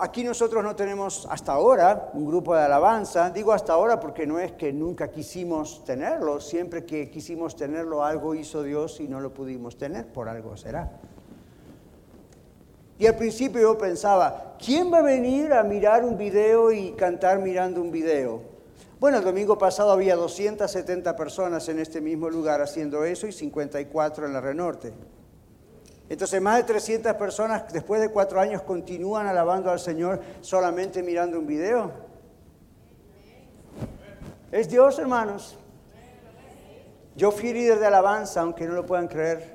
aquí 0.01 0.25
nosotros 0.25 0.65
no 0.65 0.75
tenemos 0.75 1.29
hasta 1.29 1.53
ahora 1.53 2.09
un 2.15 2.25
grupo 2.25 2.57
de 2.57 2.63
alabanza. 2.63 3.29
Digo 3.29 3.53
hasta 3.53 3.75
ahora 3.75 4.01
porque 4.01 4.27
no 4.27 4.39
es 4.39 4.53
que 4.53 4.73
nunca 4.73 5.11
quisimos 5.11 5.85
tenerlo, 5.85 6.41
siempre 6.41 6.87
que 6.87 7.11
quisimos 7.11 7.55
tenerlo 7.55 8.03
algo 8.03 8.35
hizo 8.35 8.63
Dios 8.63 8.99
y 8.99 9.09
no 9.09 9.21
lo 9.21 9.35
pudimos 9.35 9.77
tener, 9.77 10.07
por 10.07 10.31
algo 10.31 10.57
será. 10.57 10.91
Y 12.99 13.07
al 13.07 13.17
principio 13.17 13.61
yo 13.61 13.77
pensaba, 13.77 14.57
¿quién 14.65 14.93
va 14.93 14.99
a 14.99 15.03
venir 15.03 15.53
a 15.53 15.63
mirar 15.65 16.05
un 16.05 16.17
video 16.17 16.71
y 16.71 16.93
cantar 16.93 17.41
mirando 17.41 17.81
un 17.81 17.91
video? 17.91 18.43
Bueno, 19.01 19.19
el 19.19 19.25
domingo 19.25 19.59
pasado 19.59 19.91
había 19.91 20.15
270 20.17 21.17
personas 21.17 21.69
en 21.69 21.81
este 21.81 22.01
mismo 22.01 22.31
lugar 22.31 22.63
haciendo 22.63 23.05
eso 23.05 23.27
y 23.27 23.33
54 23.33 24.27
en 24.27 24.33
la 24.33 24.41
Renorte. 24.41 24.93
Entonces 26.09 26.41
más 26.41 26.59
de 26.59 26.65
300 26.65 27.15
personas 27.15 27.73
después 27.73 28.01
de 28.01 28.11
cuatro 28.11 28.39
años 28.39 28.63
continúan 28.63 29.27
alabando 29.27 29.71
al 29.71 29.81
Señor 29.81 30.21
solamente 30.41 31.03
mirando 31.03 31.39
un 31.39 31.47
video. 31.47 31.91
Es 34.53 34.69
Dios, 34.69 34.99
hermanos. 34.99 35.57
Yo 37.17 37.33
fui 37.33 37.53
líder 37.53 37.79
de 37.79 37.87
alabanza, 37.87 38.41
aunque 38.43 38.67
no 38.67 38.75
lo 38.75 38.87
puedan 38.87 39.09
creer. 39.09 39.54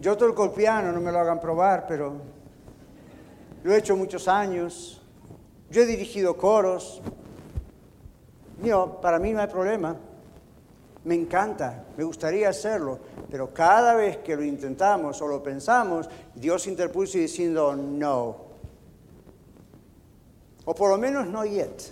Yo 0.00 0.16
toco 0.16 0.44
el 0.44 0.50
piano, 0.52 0.92
no 0.92 1.00
me 1.00 1.10
lo 1.10 1.18
hagan 1.18 1.40
probar, 1.40 1.86
pero 1.88 2.14
lo 3.64 3.74
he 3.74 3.78
hecho 3.78 3.96
muchos 3.96 4.28
años. 4.28 5.02
Yo 5.70 5.82
he 5.82 5.86
dirigido 5.86 6.36
coros. 6.36 7.02
para 9.02 9.18
mí 9.18 9.32
no 9.32 9.40
hay 9.40 9.48
problema. 9.48 9.96
Me 11.04 11.14
encanta, 11.14 11.84
me 11.96 12.04
gustaría 12.04 12.48
hacerlo, 12.48 12.98
pero 13.30 13.52
cada 13.52 13.94
vez 13.94 14.18
que 14.18 14.36
lo 14.36 14.42
intentamos 14.42 15.20
o 15.22 15.28
lo 15.28 15.42
pensamos, 15.42 16.08
Dios 16.34 16.66
interpuso 16.66 17.18
diciendo 17.18 17.74
no. 17.74 18.36
O 20.64 20.74
por 20.74 20.90
lo 20.90 20.98
menos 20.98 21.26
no 21.26 21.44
yet. 21.44 21.90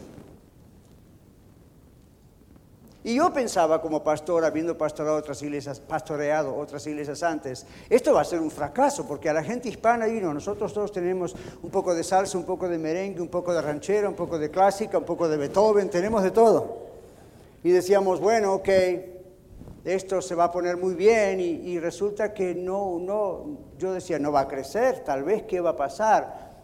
Y 3.06 3.14
yo 3.14 3.32
pensaba 3.32 3.80
como 3.80 4.02
pastor, 4.02 4.44
habiendo 4.44 4.76
pastoreado 4.76 5.16
otras 5.16 5.40
iglesias, 5.40 5.78
pastoreado 5.78 6.56
otras 6.56 6.84
iglesias 6.88 7.22
antes, 7.22 7.64
esto 7.88 8.12
va 8.12 8.22
a 8.22 8.24
ser 8.24 8.40
un 8.40 8.50
fracaso, 8.50 9.06
porque 9.06 9.28
a 9.28 9.32
la 9.32 9.44
gente 9.44 9.68
hispana, 9.68 10.08
y 10.08 10.20
no, 10.20 10.34
nosotros 10.34 10.72
todos 10.72 10.90
tenemos 10.90 11.36
un 11.62 11.70
poco 11.70 11.94
de 11.94 12.02
salsa, 12.02 12.36
un 12.36 12.44
poco 12.44 12.68
de 12.68 12.78
merengue, 12.78 13.22
un 13.22 13.28
poco 13.28 13.54
de 13.54 13.62
ranchera, 13.62 14.08
un 14.08 14.16
poco 14.16 14.40
de 14.40 14.50
clásica, 14.50 14.98
un 14.98 15.04
poco 15.04 15.28
de 15.28 15.36
Beethoven, 15.36 15.88
tenemos 15.88 16.24
de 16.24 16.32
todo. 16.32 16.78
Y 17.62 17.70
decíamos, 17.70 18.18
bueno, 18.18 18.54
ok, 18.54 18.68
esto 19.84 20.20
se 20.20 20.34
va 20.34 20.42
a 20.42 20.50
poner 20.50 20.76
muy 20.76 20.94
bien, 20.94 21.38
y, 21.38 21.44
y 21.44 21.78
resulta 21.78 22.34
que 22.34 22.56
no, 22.56 22.98
no, 22.98 23.58
yo 23.78 23.92
decía, 23.92 24.18
no 24.18 24.32
va 24.32 24.40
a 24.40 24.48
crecer, 24.48 25.04
tal 25.04 25.22
vez, 25.22 25.44
¿qué 25.44 25.60
va 25.60 25.70
a 25.70 25.76
pasar? 25.76 26.56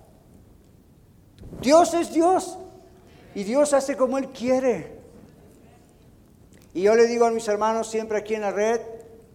Dios 1.60 1.94
es 1.94 2.12
Dios, 2.12 2.58
y 3.32 3.44
Dios 3.44 3.72
hace 3.74 3.96
como 3.96 4.18
Él 4.18 4.30
quiere. 4.30 5.01
Y 6.74 6.82
yo 6.82 6.94
le 6.94 7.06
digo 7.06 7.26
a 7.26 7.30
mis 7.30 7.46
hermanos 7.48 7.90
siempre 7.90 8.18
aquí 8.18 8.34
en 8.34 8.42
la 8.42 8.50
red, 8.50 8.80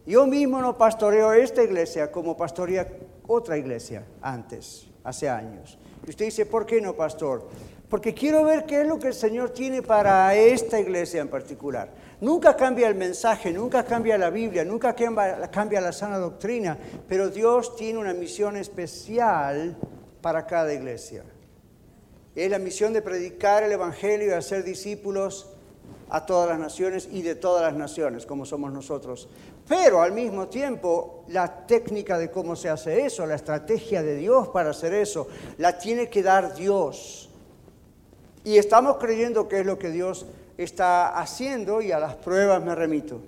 yo 0.05 0.25
mismo 0.25 0.61
no 0.61 0.77
pastoreo 0.77 1.33
esta 1.33 1.63
iglesia 1.63 2.11
como 2.11 2.35
pastorea 2.35 2.87
otra 3.27 3.57
iglesia 3.57 4.05
antes, 4.21 4.87
hace 5.03 5.29
años. 5.29 5.77
Y 6.05 6.09
usted 6.09 6.25
dice, 6.25 6.45
¿por 6.45 6.65
qué 6.65 6.79
no, 6.81 6.93
pastor? 6.93 7.47
Porque 7.89 8.13
quiero 8.13 8.43
ver 8.43 8.65
qué 8.65 8.81
es 8.81 8.87
lo 8.87 8.99
que 8.99 9.07
el 9.07 9.13
Señor 9.13 9.51
tiene 9.51 9.81
para 9.81 10.33
esta 10.35 10.79
iglesia 10.79 11.21
en 11.21 11.27
particular. 11.27 11.89
Nunca 12.19 12.55
cambia 12.55 12.87
el 12.87 12.95
mensaje, 12.95 13.51
nunca 13.51 13.83
cambia 13.83 14.17
la 14.17 14.29
Biblia, 14.29 14.65
nunca 14.65 14.95
cambia 14.95 15.81
la 15.81 15.91
sana 15.91 16.17
doctrina, 16.17 16.77
pero 17.07 17.29
Dios 17.29 17.75
tiene 17.75 17.99
una 17.99 18.13
misión 18.13 18.57
especial 18.57 19.77
para 20.21 20.45
cada 20.45 20.73
iglesia. 20.73 21.23
Es 22.35 22.49
la 22.49 22.59
misión 22.59 22.93
de 22.93 23.01
predicar 23.01 23.63
el 23.63 23.71
Evangelio 23.71 24.29
y 24.29 24.31
hacer 24.31 24.63
discípulos 24.63 25.56
a 26.09 26.25
todas 26.25 26.49
las 26.49 26.59
naciones 26.59 27.09
y 27.11 27.21
de 27.21 27.35
todas 27.35 27.63
las 27.63 27.73
naciones, 27.73 28.25
como 28.25 28.45
somos 28.45 28.71
nosotros. 28.71 29.27
Pero 29.67 30.01
al 30.01 30.13
mismo 30.13 30.47
tiempo, 30.47 31.25
la 31.27 31.67
técnica 31.67 32.17
de 32.17 32.31
cómo 32.31 32.55
se 32.55 32.69
hace 32.69 33.05
eso, 33.05 33.25
la 33.25 33.35
estrategia 33.35 34.01
de 34.01 34.15
Dios 34.15 34.47
para 34.49 34.69
hacer 34.69 34.93
eso, 34.93 35.27
la 35.57 35.77
tiene 35.77 36.09
que 36.09 36.23
dar 36.23 36.55
Dios. 36.55 37.29
Y 38.43 38.57
estamos 38.57 38.97
creyendo 38.97 39.47
que 39.47 39.59
es 39.59 39.65
lo 39.65 39.77
que 39.77 39.89
Dios 39.89 40.25
está 40.57 41.09
haciendo 41.19 41.81
y 41.81 41.91
a 41.91 41.99
las 41.99 42.15
pruebas 42.15 42.63
me 42.63 42.73
remito. 42.73 43.19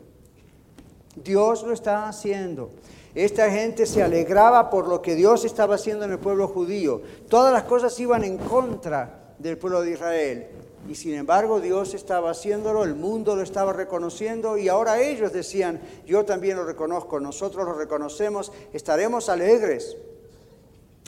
Dios 1.16 1.64
lo 1.64 1.74
está 1.74 2.08
haciendo. 2.08 2.72
Esta 3.16 3.50
gente 3.50 3.86
se 3.86 4.02
alegraba 4.02 4.70
por 4.70 4.88
lo 4.88 5.02
que 5.02 5.16
Dios 5.16 5.44
estaba 5.44 5.76
haciendo 5.76 6.06
en 6.06 6.12
el 6.12 6.20
pueblo 6.20 6.48
judío. 6.48 7.02
Todas 7.28 7.52
las 7.52 7.64
cosas 7.64 8.00
iban 8.00 8.24
en 8.24 8.38
contra 8.38 9.34
del 9.38 9.58
pueblo 9.58 9.82
de 9.82 9.92
Israel. 9.92 10.48
Y 10.88 10.96
sin 10.96 11.14
embargo 11.14 11.60
Dios 11.60 11.94
estaba 11.94 12.32
haciéndolo, 12.32 12.84
el 12.84 12.96
mundo 12.96 13.36
lo 13.36 13.42
estaba 13.42 13.74
reconociendo 13.74 14.58
y 14.58 14.70
ahora 14.70 15.02
ellos 15.02 15.34
decían, 15.34 15.80
yo 16.06 16.26
también 16.26 16.58
lo 16.58 16.66
reconozco, 16.66 17.20
nosotros 17.20 17.66
lo 17.66 17.74
reconocemos, 17.74 18.52
estaremos 18.74 19.30
alegres, 19.30 19.98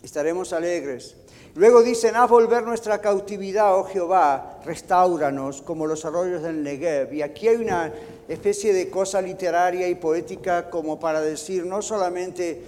estaremos 0.03 0.53
alegres. 0.53 1.15
Luego 1.55 1.83
dicen, 1.83 2.15
a 2.15 2.27
volver 2.27 2.63
nuestra 2.63 3.01
cautividad, 3.01 3.77
oh 3.77 3.83
Jehová, 3.83 4.59
restauranos 4.63 5.61
como 5.61 5.85
los 5.85 6.05
arroyos 6.05 6.43
del 6.43 6.63
Negev. 6.63 7.13
Y 7.13 7.21
aquí 7.21 7.49
hay 7.49 7.57
una 7.57 7.91
especie 8.29 8.73
de 8.73 8.89
cosa 8.89 9.21
literaria 9.21 9.89
y 9.89 9.95
poética 9.95 10.69
como 10.69 10.97
para 10.97 11.19
decir, 11.19 11.65
no 11.65 11.81
solamente 11.81 12.61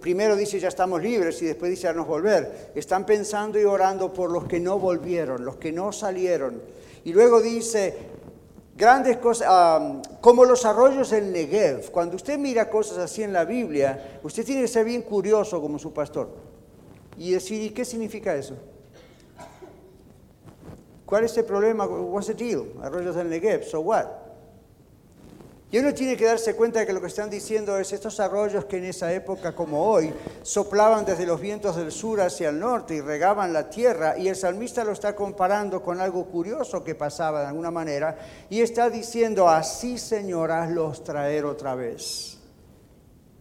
primero 0.00 0.36
dice 0.36 0.58
ya 0.58 0.68
estamos 0.68 1.02
libres 1.02 1.40
y 1.42 1.46
después 1.46 1.70
dice 1.70 1.92
nos 1.92 2.06
volver. 2.06 2.72
Están 2.74 3.04
pensando 3.04 3.58
y 3.58 3.64
orando 3.64 4.12
por 4.12 4.30
los 4.30 4.44
que 4.44 4.60
no 4.60 4.78
volvieron, 4.78 5.44
los 5.44 5.56
que 5.56 5.72
no 5.72 5.92
salieron. 5.92 6.60
Y 7.04 7.12
luego 7.12 7.40
dice 7.40 7.96
grandes 8.76 9.18
cosas, 9.18 10.02
como 10.20 10.44
los 10.44 10.64
arroyos 10.64 11.10
del 11.10 11.32
Negev. 11.32 11.90
Cuando 11.90 12.16
usted 12.16 12.38
mira 12.38 12.70
cosas 12.70 12.98
así 12.98 13.22
en 13.22 13.32
la 13.32 13.44
Biblia, 13.44 14.20
usted 14.22 14.44
tiene 14.44 14.62
que 14.62 14.68
ser 14.68 14.84
bien 14.84 15.02
curioso 15.02 15.60
como 15.60 15.78
su 15.78 15.92
pastor 15.92 16.30
y 17.18 17.32
decir, 17.32 17.60
¿y 17.62 17.70
qué 17.70 17.84
significa 17.84 18.34
eso? 18.34 18.54
¿Cuál 21.04 21.24
es 21.24 21.36
el 21.36 21.44
problema? 21.44 21.86
What's 21.86 22.28
the 22.28 22.34
deal? 22.34 22.66
Arroyos 22.82 23.16
del 23.16 23.28
Negev, 23.28 23.64
so 23.64 23.80
what? 23.80 24.19
Y 25.72 25.78
uno 25.78 25.94
tiene 25.94 26.16
que 26.16 26.24
darse 26.24 26.56
cuenta 26.56 26.80
de 26.80 26.86
que 26.86 26.92
lo 26.92 27.00
que 27.00 27.06
están 27.06 27.30
diciendo 27.30 27.78
es 27.78 27.92
estos 27.92 28.18
arroyos 28.18 28.64
que 28.64 28.78
en 28.78 28.86
esa 28.86 29.12
época 29.12 29.54
como 29.54 29.84
hoy 29.84 30.12
soplaban 30.42 31.04
desde 31.04 31.26
los 31.26 31.40
vientos 31.40 31.76
del 31.76 31.92
sur 31.92 32.20
hacia 32.20 32.48
el 32.48 32.58
norte 32.58 32.96
y 32.96 33.00
regaban 33.00 33.52
la 33.52 33.70
tierra 33.70 34.18
y 34.18 34.26
el 34.26 34.34
salmista 34.34 34.82
lo 34.82 34.90
está 34.90 35.14
comparando 35.14 35.80
con 35.80 36.00
algo 36.00 36.26
curioso 36.26 36.82
que 36.82 36.96
pasaba 36.96 37.42
de 37.42 37.46
alguna 37.46 37.70
manera 37.70 38.18
y 38.48 38.60
está 38.60 38.90
diciendo 38.90 39.48
así 39.48 39.96
Señor 39.96 40.50
los 40.70 41.04
traer 41.04 41.44
otra 41.44 41.76
vez. 41.76 42.38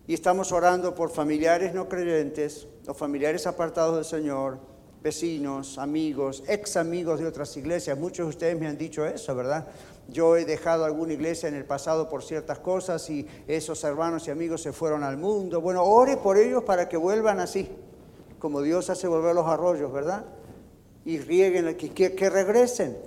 Y 0.06 0.14
estamos 0.14 0.52
orando 0.52 0.94
por 0.94 1.10
familiares 1.10 1.74
no 1.74 1.90
creyentes 1.90 2.68
o 2.88 2.94
familiares 2.94 3.48
apartados 3.48 3.96
del 3.96 4.06
Señor, 4.06 4.60
vecinos, 5.02 5.78
amigos, 5.78 6.44
ex 6.48 6.78
amigos 6.78 7.20
de 7.20 7.28
otras 7.28 7.56
iglesias. 7.58 7.98
Muchos 7.98 8.26
de 8.26 8.30
ustedes 8.30 8.60
me 8.60 8.68
han 8.68 8.78
dicho 8.78 9.06
eso, 9.06 9.36
¿verdad? 9.36 9.68
Yo 10.12 10.38
he 10.38 10.46
dejado 10.46 10.86
alguna 10.86 11.14
iglesia 11.14 11.50
en 11.50 11.56
el 11.56 11.66
pasado 11.66 12.10
por 12.10 12.24
ciertas 12.24 12.60
cosas 12.60 13.10
y 13.10 13.28
esos 13.48 13.84
hermanos 13.84 14.28
y 14.28 14.32
amigos 14.32 14.62
se 14.62 14.74
fueron 14.74 15.04
al 15.04 15.18
mundo. 15.18 15.62
Bueno, 15.62 15.84
ore 15.84 16.18
por 16.18 16.38
ellos 16.38 16.64
para 16.64 16.90
que 16.90 16.98
vuelvan 16.98 17.40
así, 17.40 17.70
como 18.40 18.62
Dios 18.62 18.90
hace 18.90 19.08
volver 19.08 19.36
los 19.36 19.46
arroyos, 19.46 19.92
¿verdad? 19.92 20.26
Y 21.06 21.20
rieguen, 21.20 21.76
que, 21.76 21.92
que, 21.92 22.30
regresen, 22.30 22.98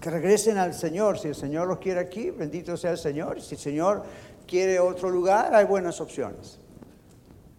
que 0.00 0.10
regresen 0.10 0.58
al 0.58 0.74
Señor. 0.74 1.18
Si 1.18 1.28
el 1.28 1.34
Señor 1.34 1.68
los 1.68 1.78
quiere 1.78 2.00
aquí, 2.00 2.30
bendito 2.30 2.76
sea 2.76 2.92
el 2.92 2.98
Señor. 2.98 3.40
Si 3.40 3.54
el 3.54 3.60
Señor 3.60 4.02
quiere 4.46 4.80
otro 4.80 5.10
lugar, 5.10 5.54
hay 5.54 5.64
buenas 5.64 6.00
opciones. 6.00 6.58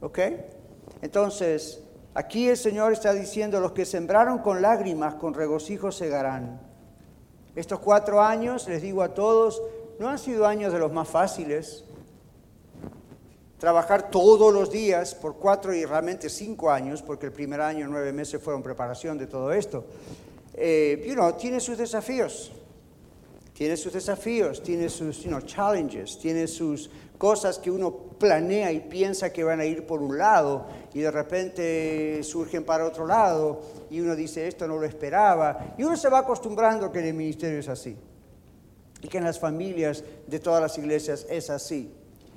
¿Ok? 0.02 0.20
Entonces, 1.02 1.82
aquí 2.14 2.50
el 2.50 2.58
Señor 2.58 2.92
está 2.92 3.14
diciendo, 3.14 3.60
los 3.60 3.72
que 3.72 3.86
sembraron 3.86 4.40
con 4.40 4.62
lágrimas, 4.62 5.16
con 5.16 5.34
regocijo 5.34 5.92
segarán. 5.92 6.71
Estos 7.56 7.80
cuatro 7.80 8.22
años, 8.22 8.68
les 8.68 8.82
digo 8.82 9.02
a 9.02 9.14
todos, 9.14 9.62
no 10.00 10.08
han 10.08 10.18
sido 10.18 10.46
años 10.48 10.72
de 10.72 10.80
los 10.80 10.92
más 10.92 11.08
fáciles. 11.08 11.84
Trabajar 13.60 14.10
todos 14.10 14.54
los 14.54 14.72
días 14.72 15.14
por 15.14 15.36
cuatro 15.36 15.74
y 15.74 15.86
realmente 15.86 16.30
cinco 16.30 16.72
años, 16.72 17.02
porque 17.02 17.28
el 17.28 17.32
primer 17.32 17.62
año, 17.62 17.88
nueve 17.88 18.12
meses 18.12 18.42
fueron 18.42 18.64
preparación 18.64 19.18
de 19.18 19.28
todo 19.28 19.52
esto, 19.52 19.86
eh, 20.54 21.04
you 21.06 21.34
tiene 21.38 21.60
sus 21.60 21.78
desafíos. 21.78 22.52
Tiene 23.54 23.78
sus 23.78 23.94
desafíos, 23.94 24.64
tiene 24.64 24.90
sus 24.90 25.22
you 25.22 25.40
challenges, 25.42 26.18
tiene 26.18 26.48
sus 26.48 26.90
cosas 27.22 27.60
que 27.60 27.70
uno 27.70 27.96
planea 28.18 28.72
y 28.72 28.80
piensa 28.80 29.32
que 29.32 29.44
van 29.44 29.60
a 29.60 29.66
ir 29.66 29.86
por 29.86 30.02
un 30.02 30.18
lado 30.18 30.66
y 30.92 31.02
de 31.02 31.12
repente 31.12 32.24
surgen 32.24 32.64
para 32.64 32.84
otro 32.84 33.06
lado 33.06 33.62
y 33.92 34.00
uno 34.00 34.16
dice 34.16 34.48
esto 34.48 34.68
no 34.68 34.80
lo 34.80 34.88
esperaba 34.88 35.76
y 35.78 35.84
uno 35.84 35.96
se 35.96 36.10
va 36.10 36.18
acostumbrando 36.18 36.92
que 36.92 36.98
en 36.98 37.06
el 37.06 37.14
ministerio 37.14 37.60
es 37.60 37.70
así 37.70 37.96
y 39.04 39.08
que 39.08 39.20
en 39.20 39.24
las 39.24 39.40
familias 39.40 40.04
de 40.26 40.40
todas 40.40 40.64
las 40.64 40.76
iglesias 40.80 41.28
es 41.30 41.52
así. 41.52 41.94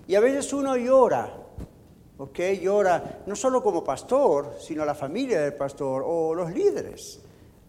Y 0.06 0.16
a 0.16 0.20
veces 0.20 0.52
uno 0.52 0.76
llora, 0.76 1.32
¿ok? 2.18 2.38
Llora 2.60 3.22
no 3.24 3.34
solo 3.36 3.62
como 3.62 3.82
pastor, 3.82 4.56
sino 4.60 4.84
la 4.84 4.94
familia 4.94 5.40
del 5.40 5.54
pastor 5.54 6.04
o 6.06 6.34
los 6.34 6.52
líderes 6.52 7.23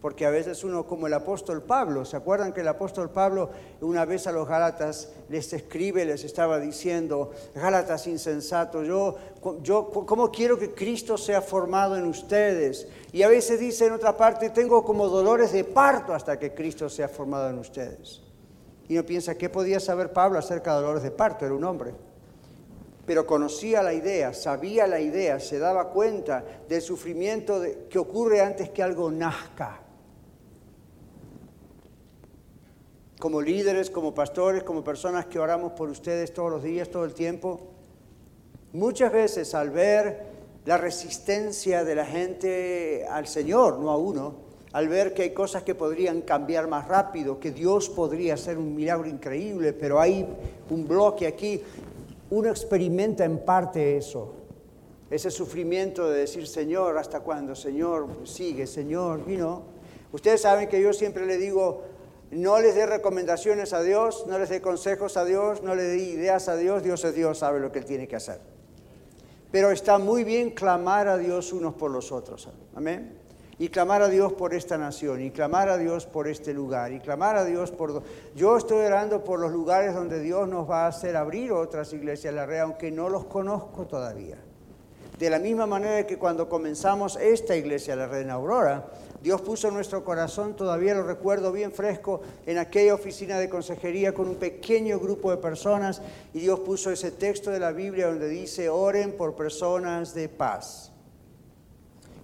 porque 0.05 0.27
a 0.27 0.29
veces 0.29 0.63
uno, 0.63 0.85
como 0.85 1.07
el 1.07 1.13
apóstol 1.15 1.63
Pablo, 1.63 2.05
¿se 2.05 2.15
acuerdan 2.15 2.53
que 2.53 2.62
el 2.62 2.67
apóstol 2.67 3.09
Pablo 3.09 3.50
una 3.81 4.05
vez 4.05 4.27
a 4.27 4.31
los 4.31 4.47
Gálatas 4.47 5.09
les 5.29 5.51
escribe, 5.51 6.05
les 6.05 6.24
estaba 6.24 6.59
diciendo, 6.59 7.31
Gálatas 7.55 8.05
insensatos, 8.05 8.85
yo, 8.85 9.15
yo, 9.63 9.89
¿cómo 9.89 10.29
quiero 10.29 10.59
que 10.59 10.75
Cristo 10.75 11.17
sea 11.17 11.41
formado 11.41 11.97
en 11.97 12.05
ustedes? 12.05 12.88
Y 13.13 13.24
a 13.24 13.29
veces 13.29 13.59
dice 13.59 13.88
en 13.88 13.93
otra 13.93 14.15
parte, 14.15 14.51
tengo 14.51 14.85
como 14.85 15.07
dolores 15.07 15.51
de 15.51 15.63
parto 15.63 16.13
hasta 16.13 16.38
que 16.38 16.53
Cristo 16.53 16.88
sea 16.88 17.09
formado 17.09 17.50
en 17.50 17.57
ustedes. 17.57 18.21
Y 18.88 18.93
uno 18.93 19.07
piensa, 19.07 19.33
¿qué 19.33 19.50
podía 19.50 19.79
saber 19.79 20.13
Pablo 20.13 20.38
acerca 20.38 20.75
de 20.75 20.81
dolores 20.83 21.01
de 21.01 21.09
parto? 21.09 21.45
Era 21.47 21.55
un 21.55 21.63
hombre 21.63 21.95
pero 23.07 23.27
conocía 23.27 23.83
la 23.83 23.93
idea, 23.93 24.33
sabía 24.33 24.88
la 24.88 25.00
idea, 25.00 25.39
se 25.39 25.59
daba 25.59 25.89
cuenta 25.89 26.43
del 26.67 26.81
sufrimiento 26.81 27.62
que 27.88 28.00
ocurre 28.00 28.41
antes 28.41 28.71
que 28.71 28.81
algo 28.81 29.12
nazca. 29.12 29.84
Como 33.19 33.41
líderes, 33.41 33.89
como 33.89 34.13
pastores, 34.13 34.63
como 34.63 34.84
personas 34.84 35.25
que 35.25 35.39
oramos 35.39 35.74
por 35.74 35.89
ustedes 35.89 36.34
todos 36.34 36.51
los 36.51 36.63
días, 36.63 36.89
todo 36.89 37.05
el 37.05 37.13
tiempo, 37.13 37.60
muchas 38.74 39.12
veces 39.12 39.55
al 39.55 39.69
ver 39.69 40.36
la 40.65 40.77
resistencia 40.77 41.84
de 41.84 41.95
la 41.95 42.05
gente 42.05 43.05
al 43.10 43.27
Señor, 43.27 43.79
no 43.79 43.91
a 43.91 43.98
uno, 43.98 44.36
al 44.74 44.89
ver 44.89 45.13
que 45.13 45.22
hay 45.22 45.29
cosas 45.29 45.63
que 45.63 45.75
podrían 45.75 46.22
cambiar 46.22 46.67
más 46.67 46.88
rápido, 46.88 47.39
que 47.39 47.51
Dios 47.51 47.88
podría 47.89 48.34
hacer 48.34 48.57
un 48.57 48.75
milagro 48.75 49.07
increíble, 49.07 49.72
pero 49.72 50.01
hay 50.01 50.27
un 50.69 50.88
bloque 50.88 51.27
aquí, 51.27 51.62
uno 52.31 52.50
experimenta 52.50 53.24
en 53.24 53.38
parte 53.45 53.95
eso, 53.95 54.34
ese 55.10 55.31
sufrimiento 55.31 56.10
de 56.10 56.19
decir, 56.19 56.48
Señor, 56.48 56.98
¿hasta 56.98 57.22
cuándo? 57.22 57.55
Señor, 57.55 58.07
sigue, 58.25 58.67
Señor, 58.67 59.22
y 59.27 59.38
no. 59.38 59.62
Ustedes 60.12 60.41
saben 60.41 60.67
que 60.67 60.81
yo 60.81 60.91
siempre 60.91 61.25
le 61.25 61.38
digo, 61.38 61.84
no 62.32 62.60
les 62.60 62.75
dé 62.75 62.86
recomendaciones 62.86 63.74
a 63.74 63.82
Dios, 63.82 64.25
no 64.27 64.39
les 64.39 64.50
dé 64.50 64.62
consejos 64.62 65.17
a 65.17 65.25
Dios, 65.25 65.62
no 65.62 65.75
le 65.75 65.84
dé 65.84 65.98
ideas 65.98 66.50
a 66.50 66.55
Dios, 66.55 66.84
Dios 66.84 67.03
es 67.03 67.15
Dios, 67.15 67.39
sabe 67.39 67.60
lo 67.60 67.72
que 67.72 67.79
Él 67.79 67.86
tiene 67.86 68.08
que 68.08 68.15
hacer. 68.15 68.39
Pero 69.51 69.72
está 69.72 70.00
muy 70.00 70.24
bien 70.24 70.51
clamar 70.51 71.08
a 71.08 71.17
Dios 71.17 71.53
unos 71.53 71.75
por 71.75 71.91
los 71.91 72.12
otros, 72.12 72.50
amén. 72.75 73.20
Y 73.58 73.70
clamar 73.70 74.01
a 74.01 74.10
Dios 74.10 74.34
por 74.34 74.53
esta 74.53 74.77
nación, 74.77 75.22
y 75.22 75.32
clamar 75.32 75.70
a 75.70 75.77
Dios 75.77 76.05
por 76.05 76.27
este 76.27 76.53
lugar, 76.53 76.91
y 76.91 77.00
clamar 77.00 77.38
a 77.38 77.46
Dios 77.46 77.72
por... 77.72 78.03
Yo 78.36 78.58
estoy 78.58 78.86
orando 78.86 79.24
por 79.24 79.39
los 79.39 79.53
lugares 79.53 79.94
donde 79.94 80.20
Dios 80.20 80.50
nos 80.50 80.70
va 80.70 80.84
a 80.84 80.88
hacer 80.88 81.15
abrir 81.15 81.53
otras 81.53 81.94
iglesias 81.94 82.34
la 82.34 82.46
red, 82.46 82.60
aunque 82.60 82.91
no 82.91 83.08
los 83.08 83.25
conozco 83.25 83.86
todavía. 83.86 84.36
De 85.17 85.29
la 85.29 85.39
misma 85.39 85.65
manera 85.65 86.05
que 86.05 86.17
cuando 86.17 86.50
comenzamos 86.50 87.15
esta 87.15 87.55
iglesia, 87.55 87.96
la 87.96 88.08
red 88.08 88.24
en 88.24 88.32
Aurora, 88.32 88.88
Dios 89.22 89.41
puso 89.41 89.67
en 89.67 89.74
nuestro 89.74 90.03
corazón, 90.03 90.55
todavía 90.55 90.93
lo 90.93 91.03
recuerdo 91.03 91.51
bien 91.51 91.72
fresco, 91.72 92.22
en 92.45 92.57
aquella 92.57 92.93
oficina 92.93 93.39
de 93.39 93.50
consejería 93.50 94.13
con 94.13 94.27
un 94.27 94.36
pequeño 94.36 95.00
grupo 95.00 95.31
de 95.31 95.38
personas 95.38 96.01
y 96.34 96.39
Dios 96.39 96.60
puso 96.60 96.91
ese 96.91 97.12
texto 97.12 97.50
de 97.51 97.60
la 97.60 97.72
Biblia 97.72 98.07
donde 98.07 98.29
dice, 98.29 98.69
oren 98.69 99.13
por 99.13 99.36
personas 99.36 100.13
de 100.13 100.29
paz. 100.29 100.91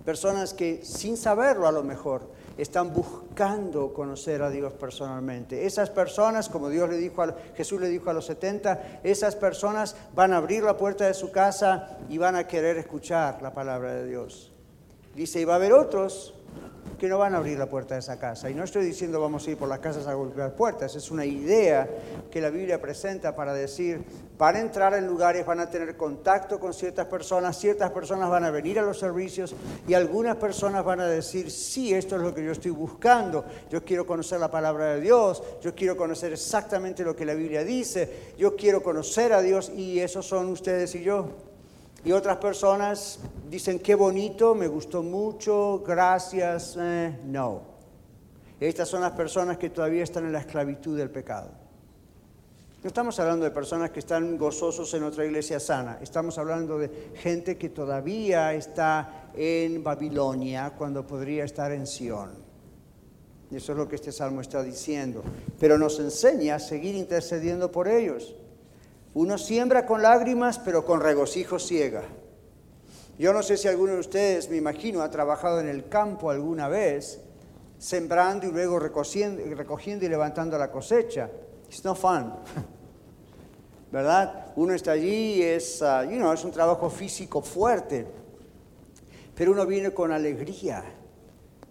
Personas 0.05 0.53
que 0.53 0.83
sin 0.83 1.17
saberlo 1.17 1.67
a 1.67 1.71
lo 1.71 1.83
mejor 1.83 2.29
están 2.57 2.93
buscando 2.93 3.93
conocer 3.93 4.41
a 4.41 4.50
Dios 4.50 4.74
personalmente. 4.74 5.65
Esas 5.65 5.89
personas, 5.89 6.50
como 6.50 6.69
Dios 6.69 6.89
le 6.89 6.98
dijo 6.98 7.21
a, 7.21 7.36
Jesús 7.55 7.79
le 7.79 7.88
dijo 7.88 8.10
a 8.10 8.13
los 8.13 8.25
70, 8.25 9.01
esas 9.03 9.36
personas 9.36 9.95
van 10.13 10.33
a 10.33 10.38
abrir 10.38 10.63
la 10.63 10.77
puerta 10.77 11.05
de 11.07 11.13
su 11.13 11.31
casa 11.31 11.98
y 12.10 12.17
van 12.17 12.36
a 12.36 12.48
querer 12.48 12.77
escuchar 12.77 13.41
la 13.41 13.53
palabra 13.53 13.93
de 13.93 14.07
Dios. 14.07 14.51
Dice, 15.15 15.41
y 15.41 15.45
va 15.45 15.53
a 15.53 15.57
haber 15.57 15.74
otros 15.74 16.33
que 17.01 17.10
no 17.10 17.17
van 17.17 17.34
a 17.34 17.38
abrir 17.38 17.58
la 17.58 17.67
puerta 17.67 17.96
de 17.96 18.00
esa 18.00 18.20
casa. 18.20 18.48
Y 18.48 18.53
no 18.53 18.63
estoy 18.63 18.86
diciendo 18.86 19.20
vamos 19.20 19.48
a 19.48 19.50
ir 19.50 19.58
por 19.58 19.67
las 19.67 19.79
casas 19.79 20.05
a 20.05 20.13
golpear 20.13 20.53
puertas, 20.53 20.96
es 20.96 21.10
una 21.10 21.25
idea 21.25 21.89
que 22.29 22.39
la 22.39 22.51
Biblia 22.51 22.79
presenta 22.79 23.36
para 23.36 23.55
decir, 23.55 24.03
van 24.38 24.55
a 24.55 24.60
entrar 24.60 24.93
en 24.93 25.08
lugares, 25.08 25.43
van 25.43 25.62
a 25.62 25.67
tener 25.67 25.98
contacto 25.98 26.60
con 26.60 26.75
ciertas 26.75 27.08
personas, 27.08 27.58
ciertas 27.58 27.89
personas 27.89 28.29
van 28.29 28.43
a 28.43 28.51
venir 28.51 28.77
a 28.77 28.84
los 28.84 29.00
servicios 29.00 29.55
y 29.88 29.96
algunas 29.96 30.36
personas 30.36 30.86
van 30.86 31.00
a 31.00 31.08
decir, 31.08 31.50
sí, 31.50 31.91
esto 31.91 32.17
es 32.17 32.22
lo 32.22 32.36
que 32.36 32.46
yo 32.46 32.51
estoy 32.51 32.70
buscando, 32.70 33.46
yo 33.72 33.84
quiero 33.84 34.05
conocer 34.05 34.39
la 34.39 34.51
palabra 34.51 34.93
de 34.93 35.01
Dios, 35.01 35.41
yo 35.60 35.74
quiero 35.74 35.98
conocer 35.98 36.34
exactamente 36.34 37.03
lo 37.03 37.15
que 37.15 37.25
la 37.25 37.34
Biblia 37.34 37.63
dice, 37.63 38.34
yo 38.38 38.55
quiero 38.55 38.84
conocer 38.84 39.34
a 39.34 39.41
Dios 39.41 39.72
y 39.75 40.00
esos 40.01 40.27
son 40.27 40.50
ustedes 40.50 40.93
y 40.93 41.01
yo. 41.01 41.50
Y 42.03 42.12
otras 42.12 42.38
personas 42.38 43.20
dicen, 43.50 43.79
qué 43.79 43.94
bonito, 43.94 44.55
me 44.55 44.68
gustó 44.68 45.03
mucho, 45.03 45.83
gracias, 45.85 46.75
eh, 46.79 47.20
no. 47.25 47.61
Estas 48.59 48.90
son 48.90 49.01
las 49.01 49.11
personas 49.11 49.57
que 49.57 49.70
todavía 49.70 50.03
están 50.03 50.25
en 50.25 50.31
la 50.31 50.40
esclavitud 50.40 50.98
del 50.98 51.11
pecado. 51.11 51.51
No 52.83 52.87
estamos 52.87 53.20
hablando 53.20 53.46
de 53.46 53.51
personas 53.51 53.92
que 53.92 54.00
están 54.00 54.35
gozosos 54.40 54.92
en 54.96 55.03
otra 55.03 55.25
iglesia 55.25 55.59
sana, 55.59 56.00
estamos 56.01 56.40
hablando 56.40 56.79
de 56.79 57.11
gente 57.16 57.55
que 57.55 57.70
todavía 57.70 58.53
está 58.55 59.29
en 59.35 59.83
Babilonia 59.83 60.74
cuando 60.75 61.05
podría 61.05 61.44
estar 61.44 61.72
en 61.72 61.85
Sión. 61.85 62.31
Eso 63.51 63.74
es 63.74 63.77
lo 63.77 63.87
que 63.87 63.98
este 63.98 64.11
salmo 64.11 64.42
está 64.42 64.64
diciendo. 64.64 65.22
Pero 65.59 65.77
nos 65.77 66.00
enseña 66.00 66.55
a 66.55 66.59
seguir 66.59 66.96
intercediendo 66.96 67.72
por 67.72 67.87
ellos. 67.87 68.33
Uno 69.13 69.37
siembra 69.37 69.85
con 69.85 70.01
lágrimas, 70.01 70.57
pero 70.59 70.85
con 70.85 71.01
regocijo 71.01 71.59
ciega. 71.59 72.03
Yo 73.19 73.33
no 73.33 73.43
sé 73.43 73.57
si 73.57 73.67
alguno 73.67 73.93
de 73.93 74.00
ustedes, 74.00 74.50
me 74.50 74.55
imagino, 74.55 75.01
ha 75.01 75.11
trabajado 75.11 75.59
en 75.59 75.67
el 75.67 75.89
campo 75.89 76.29
alguna 76.29 76.69
vez, 76.69 77.19
sembrando 77.77 78.47
y 78.47 78.51
luego 78.51 78.79
recogiendo, 78.79 80.05
y 80.05 80.09
levantando 80.09 80.57
la 80.57 80.71
cosecha. 80.71 81.29
It's 81.67 81.83
no 81.83 81.93
fun. 81.93 82.33
¿Verdad? 83.91 84.53
Uno 84.55 84.74
está 84.74 84.93
allí, 84.93 85.41
es, 85.41 85.81
uh, 85.81 86.09
you 86.09 86.15
know, 86.15 86.31
es 86.31 86.45
un 86.45 86.51
trabajo 86.51 86.89
físico 86.89 87.41
fuerte, 87.41 88.07
pero 89.35 89.51
uno 89.51 89.65
viene 89.65 89.91
con 89.91 90.13
alegría. 90.13 90.83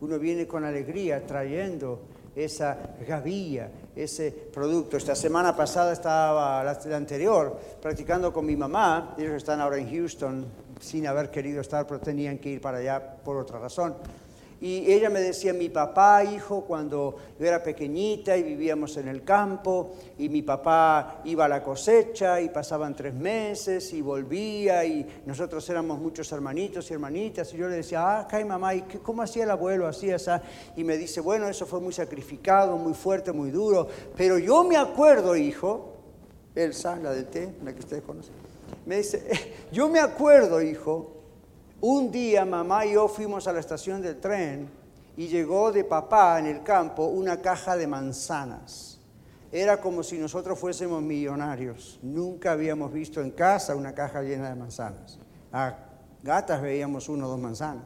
Uno 0.02 0.18
viene 0.18 0.46
con 0.46 0.64
alegría 0.64 1.26
trayendo 1.26 2.00
esa 2.44 2.76
gavilla, 3.06 3.70
ese 3.94 4.30
producto. 4.30 4.96
Esta 4.96 5.14
semana 5.14 5.54
pasada 5.54 5.92
estaba, 5.92 6.62
la, 6.64 6.96
anterior, 6.96 7.58
practicando 7.80 8.32
con 8.32 8.46
mi 8.46 8.56
mamá, 8.56 9.14
ellos 9.18 9.34
están 9.34 9.60
ahora 9.60 9.78
en 9.78 9.90
Houston 9.90 10.46
sin 10.80 11.06
haber 11.06 11.30
querido 11.30 11.60
estar, 11.60 11.86
pero 11.86 12.00
tenían 12.00 12.38
que 12.38 12.50
ir 12.50 12.60
para 12.60 12.78
allá 12.78 13.16
por 13.22 13.36
otra 13.36 13.58
razón. 13.58 13.94
Y 14.62 14.92
ella 14.92 15.08
me 15.08 15.20
decía, 15.20 15.54
mi 15.54 15.70
papá, 15.70 16.22
hijo, 16.22 16.64
cuando 16.66 17.16
yo 17.38 17.46
era 17.46 17.62
pequeñita 17.62 18.36
y 18.36 18.42
vivíamos 18.42 18.94
en 18.98 19.08
el 19.08 19.24
campo, 19.24 19.94
y 20.18 20.28
mi 20.28 20.42
papá 20.42 21.22
iba 21.24 21.46
a 21.46 21.48
la 21.48 21.62
cosecha 21.62 22.42
y 22.42 22.50
pasaban 22.50 22.94
tres 22.94 23.14
meses 23.14 23.90
y 23.94 24.02
volvía, 24.02 24.84
y 24.84 25.22
nosotros 25.24 25.66
éramos 25.70 25.98
muchos 25.98 26.30
hermanitos 26.32 26.90
y 26.90 26.94
hermanitas, 26.94 27.54
y 27.54 27.56
yo 27.56 27.68
le 27.68 27.76
decía, 27.76 28.02
ah, 28.02 28.20
acá 28.20 28.44
mamá, 28.44 28.74
¿y 28.74 28.82
cómo 29.02 29.22
hacía 29.22 29.44
el 29.44 29.50
abuelo? 29.50 29.86
Hacía 29.86 30.16
esa. 30.16 30.42
Y 30.76 30.84
me 30.84 30.98
dice, 30.98 31.22
bueno, 31.22 31.48
eso 31.48 31.64
fue 31.64 31.80
muy 31.80 31.94
sacrificado, 31.94 32.76
muy 32.76 32.92
fuerte, 32.92 33.32
muy 33.32 33.50
duro, 33.50 33.88
pero 34.14 34.38
yo 34.38 34.62
me 34.64 34.76
acuerdo, 34.76 35.36
hijo, 35.36 35.94
Elsa, 36.54 36.96
la 36.96 37.12
del 37.12 37.26
té, 37.26 37.54
la 37.64 37.72
que 37.72 37.80
ustedes 37.80 38.02
conocen, 38.02 38.34
me 38.84 38.98
dice, 38.98 39.26
yo 39.72 39.88
me 39.88 40.00
acuerdo, 40.00 40.60
hijo, 40.60 41.19
un 41.80 42.10
día 42.10 42.44
mamá 42.44 42.84
y 42.86 42.92
yo 42.92 43.08
fuimos 43.08 43.46
a 43.46 43.52
la 43.52 43.60
estación 43.60 44.02
del 44.02 44.20
tren 44.20 44.68
y 45.16 45.28
llegó 45.28 45.72
de 45.72 45.84
papá 45.84 46.38
en 46.38 46.46
el 46.46 46.62
campo 46.62 47.06
una 47.06 47.40
caja 47.40 47.76
de 47.76 47.86
manzanas. 47.86 48.98
Era 49.52 49.80
como 49.80 50.02
si 50.02 50.18
nosotros 50.18 50.58
fuésemos 50.58 51.02
millonarios. 51.02 51.98
Nunca 52.02 52.52
habíamos 52.52 52.92
visto 52.92 53.20
en 53.20 53.32
casa 53.32 53.74
una 53.74 53.94
caja 53.94 54.22
llena 54.22 54.48
de 54.48 54.54
manzanas. 54.54 55.18
A 55.52 55.74
gatas 56.22 56.62
veíamos 56.62 57.08
uno 57.08 57.26
o 57.26 57.30
dos 57.30 57.40
manzanas. 57.40 57.84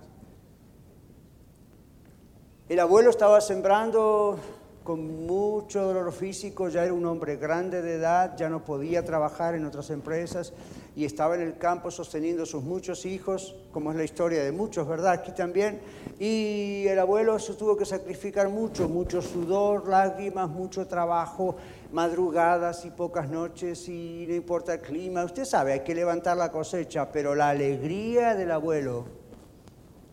El 2.68 2.80
abuelo 2.80 3.11
estaba 3.11 3.40
sembrando 3.40 4.38
con 4.83 5.26
mucho 5.26 5.83
dolor 5.83 6.12
físico, 6.12 6.68
ya 6.68 6.85
era 6.85 6.92
un 6.92 7.07
hombre 7.07 7.37
grande 7.37 7.80
de 7.80 7.94
edad, 7.94 8.37
ya 8.37 8.50
no 8.50 8.64
podía 8.64 9.02
trabajar 9.04 9.54
en 9.54 9.64
otras 9.64 9.88
empresas 9.88 10.52
y 10.96 11.04
estaba 11.04 11.35
en 11.35 11.40
el 11.40 11.59
campo 11.59 11.90
sosteniendo 11.90 12.46
sus 12.46 12.62
muchos 12.62 13.04
hijos, 13.04 13.57
como 13.72 13.90
es 13.90 13.96
la 13.96 14.04
historia 14.04 14.44
de 14.44 14.52
muchos, 14.52 14.87
¿verdad? 14.87 15.12
Aquí 15.12 15.33
también. 15.33 15.80
Y 16.20 16.87
el 16.87 16.98
abuelo 16.98 17.38
se 17.40 17.54
tuvo 17.54 17.76
que 17.76 17.85
sacrificar 17.85 18.48
mucho, 18.48 18.88
mucho 18.88 19.20
sudor, 19.20 19.88
lágrimas, 19.88 20.48
mucho 20.48 20.87
trabajo, 20.87 21.57
madrugadas 21.92 22.85
y 22.85 22.90
pocas 22.90 23.28
noches 23.28 23.88
y 23.88 24.24
no 24.28 24.35
importa 24.35 24.74
el 24.74 24.80
clima. 24.80 25.24
Usted 25.24 25.44
sabe, 25.44 25.72
hay 25.72 25.80
que 25.80 25.94
levantar 25.94 26.37
la 26.37 26.52
cosecha, 26.52 27.11
pero 27.11 27.35
la 27.35 27.48
alegría 27.48 28.37
del 28.37 28.52
abuelo 28.52 29.04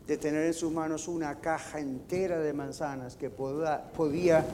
de 0.07 0.17
tener 0.17 0.45
en 0.45 0.53
sus 0.53 0.71
manos 0.71 1.07
una 1.07 1.39
caja 1.39 1.79
entera 1.79 2.39
de 2.39 2.53
manzanas 2.53 3.15
que 3.15 3.29
podía 3.29 4.45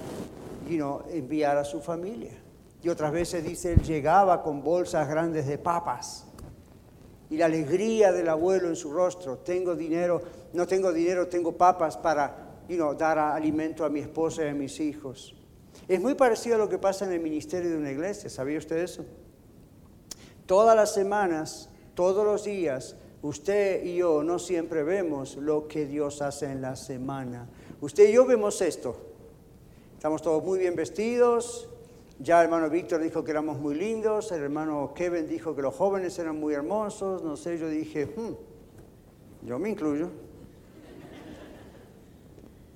enviar 1.09 1.57
a 1.57 1.63
su 1.63 1.79
familia. 1.79 2.46
Y 2.83 2.89
otras 2.89 3.11
veces 3.11 3.43
dice, 3.43 3.73
él 3.73 3.81
llegaba 3.81 4.43
con 4.43 4.61
bolsas 4.61 5.07
grandes 5.07 5.47
de 5.47 5.57
papas. 5.57 6.25
Y 7.29 7.37
la 7.37 7.45
alegría 7.45 8.11
del 8.11 8.29
abuelo 8.29 8.69
en 8.69 8.75
su 8.75 8.91
rostro, 8.91 9.39
tengo 9.39 9.75
dinero, 9.75 10.21
no 10.53 10.65
tengo 10.67 10.93
dinero, 10.93 11.27
tengo 11.27 11.51
papas 11.53 11.97
para 11.97 12.47
dar 12.97 13.19
alimento 13.19 13.83
a 13.83 13.89
mi 13.89 13.99
esposa 13.99 14.45
y 14.45 14.49
a 14.49 14.53
mis 14.53 14.79
hijos. 14.79 15.35
Es 15.87 16.01
muy 16.01 16.15
parecido 16.15 16.55
a 16.55 16.59
lo 16.59 16.69
que 16.69 16.77
pasa 16.77 17.05
en 17.05 17.13
el 17.13 17.19
ministerio 17.19 17.69
de 17.71 17.77
una 17.77 17.91
iglesia, 17.91 18.29
¿sabía 18.29 18.57
usted 18.57 18.77
eso? 18.77 19.05
Todas 20.45 20.75
las 20.75 20.93
semanas, 20.93 21.69
todos 21.93 22.25
los 22.25 22.43
días, 22.43 22.95
usted 23.21 23.83
y 23.83 23.97
yo 23.97 24.23
no 24.23 24.39
siempre 24.39 24.83
vemos 24.83 25.35
lo 25.35 25.67
que 25.67 25.85
Dios 25.85 26.21
hace 26.21 26.45
en 26.45 26.61
la 26.61 26.75
semana. 26.75 27.49
Usted 27.81 28.09
y 28.09 28.13
yo 28.13 28.25
vemos 28.25 28.61
esto. 28.61 28.95
Estamos 29.93 30.21
todos 30.21 30.43
muy 30.43 30.59
bien 30.59 30.75
vestidos. 30.75 31.69
Ya 32.19 32.39
el 32.39 32.45
hermano 32.45 32.69
Víctor 32.69 33.01
dijo 33.01 33.23
que 33.23 33.31
éramos 33.31 33.59
muy 33.59 33.75
lindos. 33.75 34.31
El 34.31 34.41
hermano 34.41 34.93
Kevin 34.95 35.27
dijo 35.27 35.55
que 35.55 35.61
los 35.61 35.75
jóvenes 35.75 36.17
eran 36.17 36.39
muy 36.39 36.53
hermosos. 36.53 37.23
No 37.23 37.37
sé, 37.37 37.57
yo 37.57 37.69
dije, 37.69 38.05
hmm, 38.05 39.45
yo 39.45 39.59
me 39.59 39.69
incluyo. 39.69 40.09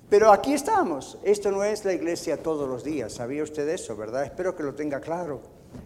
Pero 0.08 0.30
aquí 0.30 0.52
estamos. 0.52 1.18
Esto 1.24 1.50
no 1.50 1.64
es 1.64 1.84
la 1.84 1.92
iglesia 1.92 2.42
todos 2.42 2.68
los 2.68 2.84
días. 2.84 3.14
¿Sabía 3.14 3.42
usted 3.42 3.68
eso, 3.68 3.96
verdad? 3.96 4.24
Espero 4.24 4.54
que 4.54 4.62
lo 4.62 4.74
tenga 4.74 5.00
claro. 5.00 5.40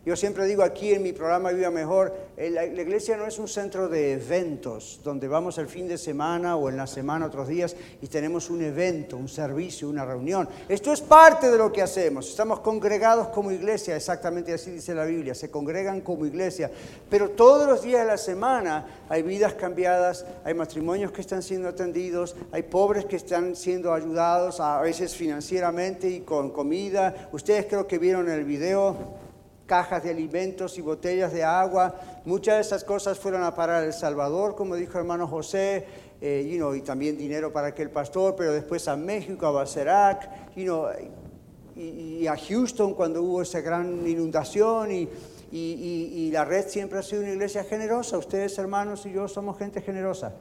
Yo 0.06 0.14
siempre 0.14 0.46
digo 0.46 0.62
aquí 0.62 0.92
en 0.92 1.02
mi 1.02 1.12
programa 1.12 1.50
Viva 1.50 1.68
Mejor, 1.70 2.14
eh, 2.36 2.48
la, 2.48 2.64
iglesia 2.64 3.16
no 3.16 3.26
es 3.26 3.40
un 3.40 3.48
centro 3.48 3.88
de 3.88 4.12
eventos 4.12 5.00
donde 5.02 5.26
vamos 5.26 5.58
el 5.58 5.66
fin 5.66 5.88
de 5.88 5.98
semana 5.98 6.54
o 6.54 6.68
en 6.68 6.76
la 6.76 6.86
semana 6.86 7.26
otros 7.26 7.48
días 7.48 7.74
y 8.00 8.06
tenemos 8.06 8.48
un 8.48 8.62
evento, 8.62 9.16
un 9.16 9.28
servicio, 9.28 9.88
una 9.88 10.04
reunión. 10.04 10.48
Esto 10.68 10.92
es 10.92 11.00
parte 11.00 11.50
de 11.50 11.58
lo 11.58 11.72
que 11.72 11.82
hacemos. 11.82 12.28
Estamos 12.28 12.60
congregados 12.60 13.28
como 13.28 13.50
iglesia, 13.50 13.96
exactamente 13.96 14.52
así 14.52 14.70
dice 14.70 14.94
la 14.94 15.04
Biblia, 15.04 15.34
se 15.34 15.50
congregan 15.50 16.00
como 16.02 16.24
iglesia. 16.24 16.70
Pero 17.10 17.30
todos 17.30 17.66
los 17.66 17.82
días 17.82 18.02
de 18.02 18.06
la 18.06 18.18
semana 18.18 18.86
hay 19.08 19.22
vidas 19.22 19.54
cambiadas, 19.54 20.24
hay 20.44 20.54
matrimonios 20.54 21.10
que 21.10 21.20
están 21.20 21.42
siendo 21.42 21.68
atendidos, 21.68 22.36
hay 22.52 22.62
pobres 22.62 23.06
que 23.06 23.16
están 23.16 23.56
siendo 23.56 23.92
ayudados, 23.92 24.60
a 24.60 24.80
veces 24.82 25.16
financieramente 25.16 26.08
y 26.08 26.20
con 26.20 26.50
comida. 26.50 27.28
Ustedes 27.32 27.66
creo 27.66 27.88
que 27.88 27.98
vieron 27.98 28.30
el 28.30 28.44
video 28.44 29.25
cajas 29.66 30.02
de 30.04 30.10
alimentos 30.10 30.78
y 30.78 30.80
botellas 30.80 31.32
de 31.32 31.44
agua. 31.44 31.94
Muchas 32.24 32.54
de 32.54 32.60
esas 32.62 32.84
cosas 32.84 33.18
fueron 33.18 33.42
a 33.42 33.54
parar 33.54 33.84
El 33.84 33.92
Salvador, 33.92 34.54
como 34.54 34.76
dijo 34.76 34.98
hermano 34.98 35.26
José, 35.26 35.84
eh, 36.20 36.58
y 36.74 36.80
también 36.80 37.18
dinero 37.18 37.52
para 37.52 37.68
aquel 37.68 37.90
pastor, 37.90 38.34
pero 38.36 38.52
después 38.52 38.88
a 38.88 38.96
México, 38.96 39.46
a 39.46 39.50
Bacerac, 39.50 40.30
y, 40.56 42.26
a 42.26 42.36
Houston 42.36 42.94
cuando 42.94 43.22
hubo 43.22 43.42
esa 43.42 43.60
gran 43.60 44.06
inundación. 44.06 44.92
Y, 44.92 45.08
y, 45.52 46.30
la 46.32 46.44
red 46.44 46.66
siempre 46.68 46.98
ha 46.98 47.02
sido 47.02 47.22
una 47.22 47.32
iglesia 47.32 47.64
generosa. 47.64 48.16
Ustedes, 48.16 48.56
hermanos, 48.58 49.04
y 49.04 49.12
yo 49.12 49.28
somos 49.28 49.58
gente 49.58 49.82
generosa. 49.82 50.34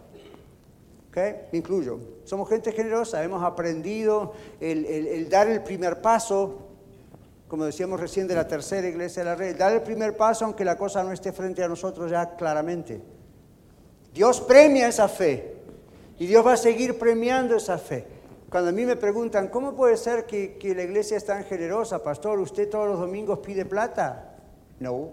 ¿Okay? 1.10 1.48
Me 1.52 1.60
incluyo. 1.60 2.00
Somos 2.24 2.48
gente 2.48 2.72
generosa. 2.72 3.24
Hemos 3.24 3.44
aprendido 3.44 4.34
el 4.62 5.28
dar 5.30 5.50
el 5.50 5.62
primer 5.62 6.02
paso 6.02 6.65
como 7.56 7.68
decíamos 7.68 8.02
recién, 8.02 8.28
de 8.28 8.36
la 8.36 8.46
tercera 8.46 8.86
iglesia 8.86 9.24
de 9.24 9.30
la 9.30 9.36
red. 9.36 9.56
Dar 9.56 9.72
el 9.72 9.82
primer 9.82 10.18
paso 10.18 10.44
aunque 10.44 10.66
la 10.66 10.76
cosa 10.76 11.02
no 11.06 11.14
esté 11.14 11.32
frente 11.32 11.64
a 11.64 11.70
nosotros 11.70 12.12
ya 12.12 12.36
claramente. 12.36 13.00
Dios 14.14 14.42
premia 14.42 14.90
esa 14.90 15.08
fe 15.08 15.56
y 16.20 16.28
Dios 16.28 16.46
va 16.46 16.52
a 16.52 16.58
seguir 16.58 17.00
premiando 17.00 17.56
esa 17.56 17.78
fe. 17.78 18.06
Cuando 18.50 18.72
a 18.72 18.74
mí 18.74 18.86
me 18.86 18.98
preguntan, 18.98 19.48
¿cómo 19.48 19.74
puede 19.74 19.96
ser 19.96 20.26
que, 20.26 20.60
la 20.76 20.84
iglesia 20.84 21.16
es 21.16 21.24
tan 21.24 21.46
generosa, 21.46 22.04
pastor? 22.04 22.40
¿Usted 22.40 22.70
todos 22.70 22.90
los 22.90 23.00
domingos 23.00 23.40
pide 23.40 23.64
plata? 23.64 24.36
No. 24.82 25.12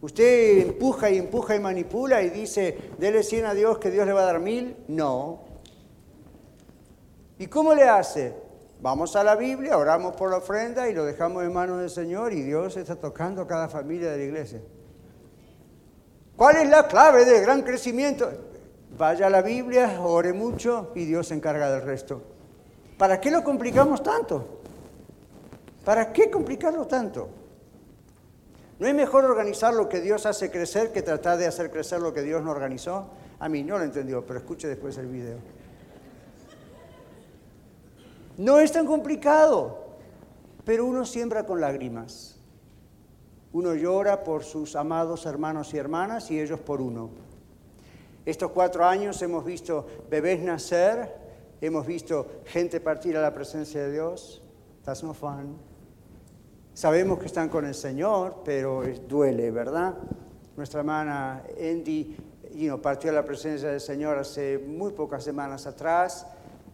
¿Usted 0.00 0.58
empuja 0.60 1.10
y 1.10 1.18
empuja 1.18 1.56
y 1.56 1.58
manipula 1.58 2.22
y 2.22 2.30
dice, 2.30 2.92
dele 2.98 3.24
100 3.24 3.46
a 3.46 3.54
Dios 3.54 3.78
que 3.78 3.90
Dios 3.90 4.06
le 4.06 4.12
va 4.12 4.20
a 4.22 4.26
dar 4.26 4.38
mil? 4.38 4.76
No. 4.86 5.40
¿Y 7.36 7.48
cómo 7.48 7.74
le 7.74 7.88
hace? 7.88 8.48
Vamos 8.82 9.14
a 9.14 9.22
la 9.22 9.36
Biblia, 9.36 9.76
oramos 9.76 10.16
por 10.16 10.30
la 10.30 10.38
ofrenda 10.38 10.88
y 10.88 10.94
lo 10.94 11.04
dejamos 11.04 11.44
en 11.44 11.52
manos 11.52 11.80
del 11.80 11.90
Señor 11.90 12.32
y 12.32 12.42
Dios 12.42 12.78
está 12.78 12.96
tocando 12.96 13.42
a 13.42 13.46
cada 13.46 13.68
familia 13.68 14.10
de 14.10 14.16
la 14.16 14.24
iglesia. 14.24 14.62
¿Cuál 16.34 16.56
es 16.56 16.68
la 16.70 16.88
clave 16.88 17.26
del 17.26 17.42
gran 17.42 17.60
crecimiento? 17.60 18.30
Vaya 18.96 19.26
a 19.26 19.30
la 19.30 19.42
Biblia, 19.42 20.00
ore 20.00 20.32
mucho 20.32 20.92
y 20.94 21.04
Dios 21.04 21.28
se 21.28 21.34
encarga 21.34 21.70
del 21.70 21.82
resto. 21.82 22.22
¿Para 22.96 23.20
qué 23.20 23.30
lo 23.30 23.44
complicamos 23.44 24.02
tanto? 24.02 24.62
¿Para 25.84 26.10
qué 26.10 26.30
complicarlo 26.30 26.86
tanto? 26.86 27.28
¿No 28.78 28.86
es 28.86 28.94
mejor 28.94 29.26
organizar 29.26 29.74
lo 29.74 29.90
que 29.90 30.00
Dios 30.00 30.24
hace 30.24 30.50
crecer 30.50 30.90
que 30.90 31.02
tratar 31.02 31.36
de 31.36 31.46
hacer 31.46 31.70
crecer 31.70 32.00
lo 32.00 32.14
que 32.14 32.22
Dios 32.22 32.42
no 32.42 32.50
organizó? 32.50 33.10
A 33.40 33.48
mí 33.50 33.62
no 33.62 33.76
lo 33.76 33.84
entendió, 33.84 34.24
pero 34.24 34.38
escuche 34.38 34.68
después 34.68 34.96
el 34.96 35.06
video. 35.06 35.59
No 38.40 38.58
es 38.58 38.72
tan 38.72 38.86
complicado, 38.86 39.76
pero 40.64 40.86
uno 40.86 41.04
siembra 41.04 41.44
con 41.44 41.60
lágrimas. 41.60 42.38
Uno 43.52 43.74
llora 43.74 44.24
por 44.24 44.44
sus 44.44 44.76
amados 44.76 45.26
hermanos 45.26 45.74
y 45.74 45.76
hermanas 45.76 46.30
y 46.30 46.40
ellos 46.40 46.58
por 46.58 46.80
uno. 46.80 47.10
Estos 48.24 48.50
cuatro 48.52 48.86
años 48.86 49.20
hemos 49.20 49.44
visto 49.44 49.86
bebés 50.08 50.40
nacer, 50.40 51.14
hemos 51.60 51.86
visto 51.86 52.40
gente 52.46 52.80
partir 52.80 53.14
a 53.18 53.20
la 53.20 53.34
presencia 53.34 53.82
de 53.82 53.92
Dios. 53.92 54.40
That's 54.86 55.02
no 55.02 55.12
fun. 55.12 55.58
Sabemos 56.72 57.18
que 57.18 57.26
están 57.26 57.50
con 57.50 57.66
el 57.66 57.74
Señor, 57.74 58.36
pero 58.42 58.82
duele, 59.06 59.50
¿verdad? 59.50 59.96
Nuestra 60.56 60.80
hermana 60.80 61.42
Andy 61.60 62.16
partió 62.80 63.10
a 63.10 63.12
la 63.12 63.24
presencia 63.26 63.68
del 63.68 63.82
Señor 63.82 64.16
hace 64.16 64.56
muy 64.56 64.92
pocas 64.92 65.22
semanas 65.22 65.66
atrás 65.66 66.26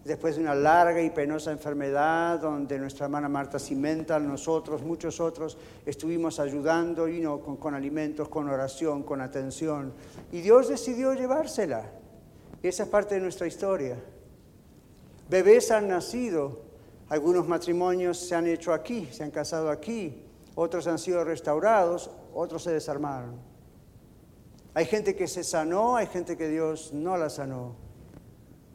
después 0.07 0.37
de 0.37 0.43
una 0.43 0.55
larga 0.55 1.03
y 1.03 1.11
penosa 1.11 1.51
enfermedad 1.51 2.39
donde 2.39 2.79
nuestra 2.79 3.07
hermana 3.07 3.29
Marta 3.29 3.59
Cimental, 3.59 4.27
nosotros, 4.27 4.83
muchos 4.83 5.19
otros, 5.21 5.59
estuvimos 5.85 6.39
ayudando 6.39 7.09
y 7.09 7.23
con, 7.23 7.57
con, 7.57 7.75
alimentos, 7.75 8.29
con 8.29 8.49
oración, 8.49 9.03
con 9.03 9.21
atención. 9.21 9.93
Y 10.31 10.43
Dios 10.43 10.69
decidió 10.69 11.13
llevársela. 11.13 11.91
Esa 12.63 12.85
es 12.85 12.89
parte 12.89 13.17
de 13.17 13.21
nuestra 13.21 13.49
historia. 13.49 13.97
Bebés 15.29 15.73
han 15.73 15.89
nacido, 15.89 16.61
algunos 17.09 17.49
matrimonios 17.49 18.17
se 18.19 18.37
han 18.37 18.47
hecho 18.47 18.73
aquí, 18.73 19.09
se 19.11 19.25
han 19.25 19.33
casado 19.33 19.71
aquí, 19.71 20.23
otros 20.55 20.87
han 20.87 21.01
sido 21.01 21.25
restaurados, 21.25 22.11
otros 22.33 22.63
se 22.63 22.71
desarmaron. 22.71 23.35
Hay 24.73 24.85
gente 24.85 25.17
que 25.17 25.27
se 25.27 25.43
sanó, 25.43 25.97
hay 25.97 26.07
gente 26.07 26.37
que 26.37 26.49
Dios 26.49 26.93
no 26.93 27.17
la 27.17 27.29
sanó. 27.29 27.75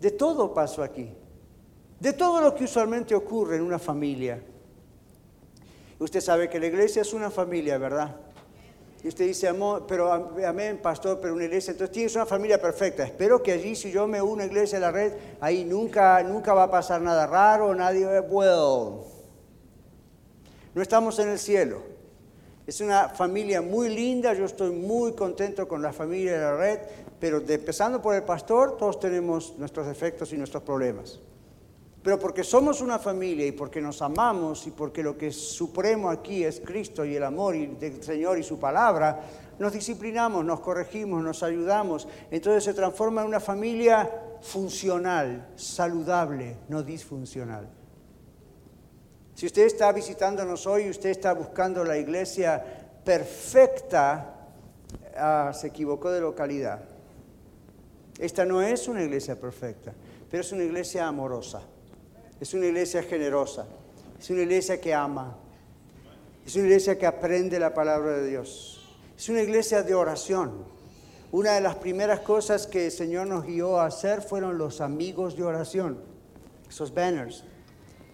De 0.01 0.11
todo 0.11 0.53
pasó 0.53 0.83
aquí 0.83 1.15
de 2.01 2.13
todo 2.13 2.41
lo 2.41 2.55
que 2.55 2.63
usualmente 2.63 3.13
ocurre 3.13 3.57
en 3.57 3.61
una 3.61 3.77
familia. 3.77 4.41
Usted 5.99 6.19
sabe 6.19 6.49
que 6.49 6.59
la 6.59 6.65
iglesia 6.65 7.03
es 7.03 7.13
una 7.13 7.29
familia, 7.29 7.77
¿verdad? 7.77 8.15
Y 9.03 9.07
usted 9.07 9.27
dice, 9.27 9.47
amor, 9.47 9.85
pero 9.87 10.11
amén, 10.11 10.79
pastor, 10.81 11.19
pero 11.21 11.35
una 11.35 11.43
iglesia, 11.43 11.71
entonces 11.71 11.93
tienes 11.93 12.15
una 12.15 12.25
familia 12.25 12.59
perfecta. 12.59 13.03
Espero 13.03 13.43
que 13.43 13.51
allí, 13.51 13.75
si 13.75 13.91
yo 13.91 14.07
me 14.07 14.19
uno 14.19 14.41
a 14.41 14.47
iglesia 14.47 14.79
a 14.79 14.81
la 14.81 14.91
red, 14.91 15.13
ahí 15.39 15.63
nunca, 15.63 16.23
nunca 16.23 16.55
va 16.55 16.63
a 16.63 16.71
pasar 16.71 17.01
nada 17.03 17.27
raro, 17.27 17.73
nadie, 17.75 18.19
well. 18.21 19.03
No 20.73 20.81
estamos 20.81 21.19
en 21.19 21.29
el 21.29 21.37
cielo. 21.37 21.83
Es 22.65 22.81
una 22.81 23.09
familia 23.09 23.61
muy 23.61 23.89
linda, 23.89 24.33
yo 24.33 24.45
estoy 24.45 24.71
muy 24.71 25.13
contento 25.13 25.67
con 25.67 25.83
la 25.83 25.93
familia 25.93 26.33
de 26.33 26.39
la 26.39 26.57
red, 26.57 26.79
pero 27.19 27.43
empezando 27.47 28.01
por 28.01 28.15
el 28.15 28.23
pastor, 28.23 28.75
todos 28.75 28.99
tenemos 28.99 29.53
nuestros 29.59 29.85
defectos 29.85 30.33
y 30.33 30.37
nuestros 30.37 30.63
problemas. 30.63 31.19
Pero 32.03 32.17
porque 32.17 32.43
somos 32.43 32.81
una 32.81 32.97
familia 32.97 33.45
y 33.45 33.51
porque 33.51 33.79
nos 33.79 34.01
amamos 34.01 34.65
y 34.65 34.71
porque 34.71 35.03
lo 35.03 35.17
que 35.17 35.27
es 35.27 35.35
supremo 35.35 36.09
aquí 36.09 36.43
es 36.43 36.59
Cristo 36.59 37.05
y 37.05 37.15
el 37.15 37.23
amor 37.23 37.55
del 37.55 38.01
Señor 38.01 38.39
y 38.39 38.43
su 38.43 38.57
palabra, 38.57 39.19
nos 39.59 39.73
disciplinamos, 39.73 40.43
nos 40.43 40.61
corregimos, 40.61 41.23
nos 41.23 41.43
ayudamos. 41.43 42.07
Entonces 42.31 42.63
se 42.63 42.73
transforma 42.73 43.21
en 43.21 43.27
una 43.27 43.39
familia 43.39 44.09
funcional, 44.41 45.49
saludable, 45.55 46.57
no 46.69 46.81
disfuncional. 46.81 47.69
Si 49.35 49.45
usted 49.45 49.63
está 49.63 49.91
visitándonos 49.91 50.65
hoy, 50.65 50.89
usted 50.89 51.09
está 51.11 51.33
buscando 51.33 51.83
la 51.83 51.97
iglesia 51.97 52.63
perfecta, 53.03 54.49
ah, 55.15 55.51
se 55.53 55.67
equivocó 55.67 56.09
de 56.11 56.21
localidad. 56.21 56.83
Esta 58.17 58.43
no 58.45 58.61
es 58.61 58.87
una 58.87 59.03
iglesia 59.03 59.39
perfecta, 59.39 59.93
pero 60.29 60.41
es 60.41 60.51
una 60.51 60.63
iglesia 60.63 61.07
amorosa. 61.07 61.61
Es 62.41 62.55
una 62.55 62.65
iglesia 62.65 63.03
generosa. 63.03 63.67
Es 64.19 64.31
una 64.31 64.41
iglesia 64.41 64.81
que 64.81 64.95
ama. 64.95 65.37
Es 66.43 66.55
una 66.55 66.65
iglesia 66.65 66.97
que 66.97 67.05
aprende 67.05 67.59
la 67.59 67.71
palabra 67.71 68.17
de 68.17 68.27
Dios. 68.27 68.83
Es 69.15 69.29
una 69.29 69.43
iglesia 69.43 69.83
de 69.83 69.93
oración. 69.93 70.65
Una 71.31 71.53
de 71.53 71.61
las 71.61 71.75
primeras 71.75 72.21
cosas 72.21 72.65
que 72.65 72.87
el 72.87 72.91
Señor 72.91 73.27
nos 73.27 73.45
guió 73.45 73.79
a 73.79 73.85
hacer 73.85 74.23
fueron 74.23 74.57
los 74.57 74.81
amigos 74.81 75.37
de 75.37 75.43
oración, 75.43 75.99
esos 76.67 76.91
banners. 76.91 77.43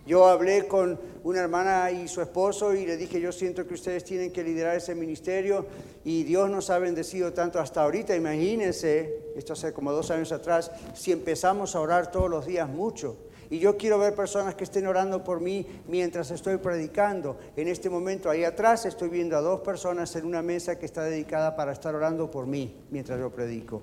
Yo 0.05 0.27
hablé 0.27 0.67
con 0.67 0.99
una 1.23 1.39
hermana 1.39 1.89
y 1.91 2.09
su 2.09 2.21
esposo 2.21 2.73
y 2.73 2.85
le 2.85 2.97
dije, 2.97 3.21
yo 3.21 3.31
siento 3.31 3.65
que 3.65 3.75
ustedes 3.75 4.03
tienen 4.03 4.31
que 4.33 4.43
liderar 4.43 4.75
ese 4.75 4.93
ministerio 4.93 5.65
y 6.03 6.23
Dios 6.23 6.49
nos 6.49 6.69
ha 6.69 6.79
bendecido 6.79 7.31
tanto 7.31 7.59
hasta 7.59 7.81
ahorita. 7.81 8.13
Imagínense, 8.13 9.31
esto 9.37 9.53
hace 9.53 9.71
como 9.71 9.93
dos 9.93 10.11
años 10.11 10.33
atrás, 10.33 10.69
si 10.93 11.13
empezamos 11.13 11.75
a 11.75 11.79
orar 11.79 12.11
todos 12.11 12.29
los 12.29 12.45
días 12.45 12.67
mucho 12.67 13.17
Y 13.49 13.60
yo 13.60 13.77
quiero 13.77 13.97
ver 13.97 14.13
personas 14.13 14.55
que 14.55 14.65
estén 14.65 14.88
orando 14.88 15.23
por 15.23 15.39
mí 15.39 15.65
mientras 15.88 16.31
estoy 16.31 16.57
predicando. 16.57 17.38
En 17.55 17.67
este 17.67 17.89
momento 17.89 18.29
ahí 18.29 18.43
atrás 18.43 18.86
estoy 18.86 19.10
viendo 19.10 19.38
a 19.38 19.41
dos 19.41 19.62
personas 19.62 20.15
en 20.15 20.25
una 20.25 20.41
mesa 20.41 20.77
que 20.77 20.86
está 20.86 21.03
dedicada 21.03 21.55
para 21.55 21.71
estar 21.71 21.95
orando 21.95 22.29
por 22.29 22.45
mí 22.45 22.75
mientras 22.91 23.19
yo 23.19 23.29
predico. 23.29 23.81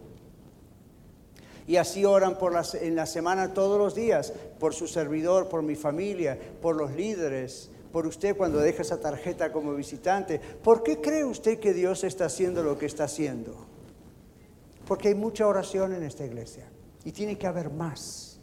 Y 1.66 1.76
así 1.76 2.04
oran 2.04 2.36
por 2.36 2.52
las, 2.52 2.74
en 2.74 2.94
la 2.94 3.06
semana 3.06 3.54
todos 3.54 3.78
los 3.78 3.94
días, 3.94 4.34
por 4.58 4.74
su 4.74 4.86
servidor, 4.86 5.48
por 5.48 5.62
mi 5.62 5.76
familia, 5.76 6.38
por 6.60 6.76
los 6.76 6.92
líderes, 6.92 7.70
por 7.90 8.06
usted 8.06 8.36
cuando 8.36 8.58
deja 8.58 8.82
esa 8.82 9.00
tarjeta 9.00 9.50
como 9.50 9.72
visitante. 9.72 10.38
¿Por 10.38 10.82
qué 10.82 11.00
cree 11.00 11.24
usted 11.24 11.58
que 11.58 11.72
Dios 11.72 12.04
está 12.04 12.26
haciendo 12.26 12.62
lo 12.62 12.76
que 12.76 12.86
está 12.86 13.04
haciendo? 13.04 13.54
Porque 14.86 15.08
hay 15.08 15.14
mucha 15.14 15.46
oración 15.46 15.94
en 15.94 16.02
esta 16.02 16.26
iglesia 16.26 16.64
y 17.04 17.12
tiene 17.12 17.38
que 17.38 17.46
haber 17.46 17.70
más. 17.70 18.33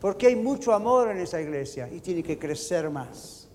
Porque 0.00 0.26
hay 0.28 0.36
mucho 0.36 0.72
amor 0.72 1.10
en 1.10 1.18
esa 1.18 1.40
iglesia 1.40 1.88
y 1.90 2.00
tiene 2.00 2.22
que 2.22 2.38
crecer 2.38 2.90
más. 2.90 3.48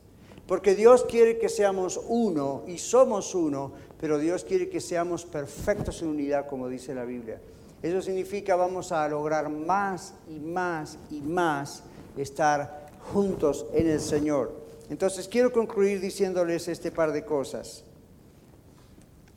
Porque 0.48 0.76
Dios 0.76 1.06
quiere 1.06 1.38
que 1.38 1.48
seamos 1.48 2.00
uno 2.08 2.64
y 2.68 2.78
somos 2.78 3.34
uno, 3.36 3.74
pero 4.00 4.18
Dios 4.18 4.44
quiere 4.44 4.70
que 4.70 4.82
seamos 4.82 5.24
perfectos 5.24 6.02
en 6.02 6.10
unidad, 6.10 6.48
como 6.48 6.68
dice 6.68 6.94
la 6.94 7.06
Biblia. 7.06 7.40
Eso 7.82 8.02
significa 8.02 8.56
vamos 8.56 8.92
a 8.92 9.08
lograr 9.08 9.50
más 9.50 10.14
y 10.28 10.40
más 10.40 10.98
y 11.10 11.22
más 11.22 11.84
estar 12.18 12.88
juntos 13.14 13.66
en 13.74 13.90
el 13.90 14.00
Señor. 14.00 14.54
Entonces 14.90 15.28
quiero 15.28 15.52
concluir 15.52 16.02
diciéndoles 16.02 16.68
este 16.68 16.92
par 16.92 17.12
de 17.12 17.24
cosas. 17.24 17.86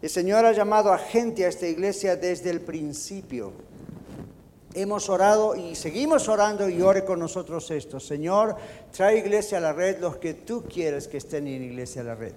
El 0.03 0.11
Señor 0.11 0.45
ha 0.45 0.53
llamado 0.53 0.93
a 0.93 0.99
gente 0.99 1.45
a 1.45 1.49
esta 1.49 1.67
iglesia 1.67 2.17
desde 2.17 2.51
el 2.51 2.61
principio. 2.61 3.53
Hemos 4.77 5.09
orado 5.09 5.55
y 5.55 5.77
seguimos 5.77 6.29
orando 6.29 6.69
y 6.69 6.83
ore 6.83 7.05
con 7.05 7.21
nosotros 7.21 7.71
esto. 7.71 8.01
Señor, 8.01 8.57
trae 8.91 9.19
iglesia 9.19 9.59
a 9.59 9.61
la 9.61 9.73
red 9.73 10.01
los 10.01 10.17
que 10.17 10.35
tú 10.35 10.65
quieres 10.65 11.07
que 11.07 11.19
estén 11.19 11.47
en 11.47 11.63
iglesia 11.63 12.03
a 12.03 12.05
la 12.05 12.15
red. 12.17 12.35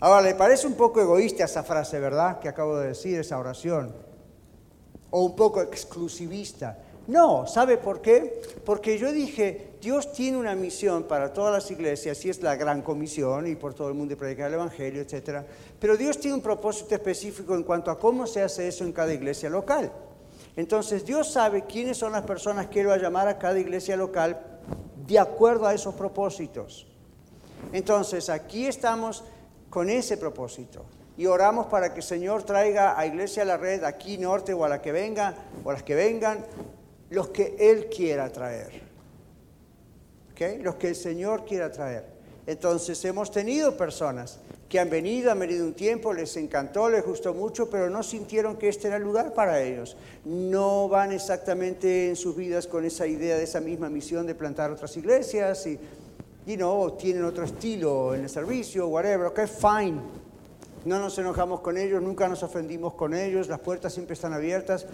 Ahora, 0.00 0.22
le 0.22 0.34
parece 0.34 0.66
un 0.66 0.74
poco 0.74 1.00
egoísta 1.00 1.44
esa 1.44 1.62
frase, 1.62 2.00
¿verdad? 2.00 2.40
Que 2.40 2.48
acabo 2.48 2.78
de 2.78 2.88
decir, 2.88 3.20
esa 3.20 3.38
oración. 3.38 3.94
O 5.10 5.22
un 5.22 5.36
poco 5.36 5.62
exclusivista. 5.62 6.78
No, 7.06 7.46
¿sabe 7.46 7.78
por 7.78 8.00
qué? 8.00 8.42
Porque 8.64 8.98
yo 8.98 9.12
dije, 9.12 9.74
Dios 9.80 10.12
tiene 10.12 10.36
una 10.36 10.56
misión 10.56 11.04
para 11.04 11.32
todas 11.32 11.52
las 11.52 11.70
iglesias, 11.70 12.24
y 12.24 12.30
es 12.30 12.42
la 12.42 12.56
gran 12.56 12.82
comisión, 12.82 13.46
y 13.46 13.54
por 13.54 13.74
todo 13.74 13.88
el 13.88 13.94
mundo 13.94 14.16
predicar 14.16 14.48
el 14.48 14.54
Evangelio, 14.54 15.00
etc. 15.00 15.42
Pero 15.78 15.96
Dios 15.96 16.18
tiene 16.18 16.34
un 16.34 16.42
propósito 16.42 16.96
específico 16.96 17.54
en 17.54 17.62
cuanto 17.62 17.90
a 17.92 17.98
cómo 17.98 18.26
se 18.26 18.42
hace 18.42 18.66
eso 18.66 18.84
en 18.84 18.92
cada 18.92 19.14
iglesia 19.14 19.48
local. 19.48 19.92
Entonces 20.58 21.06
Dios 21.06 21.30
sabe 21.30 21.66
quiénes 21.66 21.98
son 21.98 22.10
las 22.10 22.24
personas 22.24 22.66
que 22.66 22.80
Él 22.80 22.88
va 22.88 22.94
a 22.94 22.98
llamar 22.98 23.28
a 23.28 23.38
cada 23.38 23.60
iglesia 23.60 23.96
local 23.96 24.40
de 25.06 25.16
acuerdo 25.16 25.68
a 25.68 25.72
esos 25.72 25.94
propósitos. 25.94 26.84
Entonces 27.72 28.28
aquí 28.28 28.66
estamos 28.66 29.22
con 29.70 29.88
ese 29.88 30.16
propósito 30.16 30.84
y 31.16 31.26
oramos 31.26 31.66
para 31.66 31.94
que 31.94 32.00
el 32.00 32.04
Señor 32.04 32.42
traiga 32.42 32.98
a 32.98 33.06
Iglesia 33.06 33.44
la 33.44 33.56
Red 33.56 33.84
aquí 33.84 34.18
norte 34.18 34.52
o 34.52 34.64
a 34.64 34.68
la 34.68 34.82
que 34.82 34.90
venga 34.90 35.32
o 35.62 35.70
a 35.70 35.74
las 35.74 35.84
que 35.84 35.94
vengan 35.94 36.44
los 37.10 37.28
que 37.28 37.54
Él 37.60 37.88
quiera 37.88 38.28
traer. 38.32 38.82
¿Ok? 40.32 40.60
Los 40.60 40.74
que 40.74 40.88
el 40.88 40.96
Señor 40.96 41.44
quiera 41.44 41.70
traer. 41.70 42.04
Entonces 42.48 43.04
hemos 43.04 43.30
tenido 43.30 43.76
personas 43.76 44.40
que 44.68 44.78
han 44.78 44.90
venido, 44.90 45.32
han 45.32 45.38
venido 45.38 45.64
un 45.64 45.72
tiempo, 45.72 46.12
les 46.12 46.36
encantó, 46.36 46.90
les 46.90 47.04
gustó 47.04 47.32
mucho, 47.32 47.70
pero 47.70 47.88
no 47.88 48.02
sintieron 48.02 48.56
que 48.56 48.68
este 48.68 48.88
era 48.88 48.98
el 48.98 49.02
lugar 49.02 49.32
para 49.32 49.62
ellos. 49.62 49.96
No 50.26 50.88
van 50.88 51.12
exactamente 51.12 52.10
en 52.10 52.16
sus 52.16 52.36
vidas 52.36 52.66
con 52.66 52.84
esa 52.84 53.06
idea 53.06 53.36
de 53.36 53.44
esa 53.44 53.60
misma 53.60 53.88
misión 53.88 54.26
de 54.26 54.34
plantar 54.34 54.70
otras 54.70 54.94
iglesias 54.98 55.66
y, 55.66 55.78
you 56.46 56.56
know, 56.56 56.90
tienen 56.98 57.24
otro 57.24 57.44
estilo 57.44 58.14
en 58.14 58.24
el 58.24 58.28
servicio, 58.28 58.88
whatever, 58.88 59.28
ok, 59.28 59.40
fine. 59.46 60.00
No 60.84 60.98
nos 60.98 61.18
enojamos 61.18 61.60
con 61.60 61.78
ellos, 61.78 62.02
nunca 62.02 62.28
nos 62.28 62.42
ofendimos 62.42 62.92
con 62.94 63.14
ellos, 63.14 63.48
las 63.48 63.60
puertas 63.60 63.94
siempre 63.94 64.14
están 64.14 64.34
abiertas, 64.34 64.86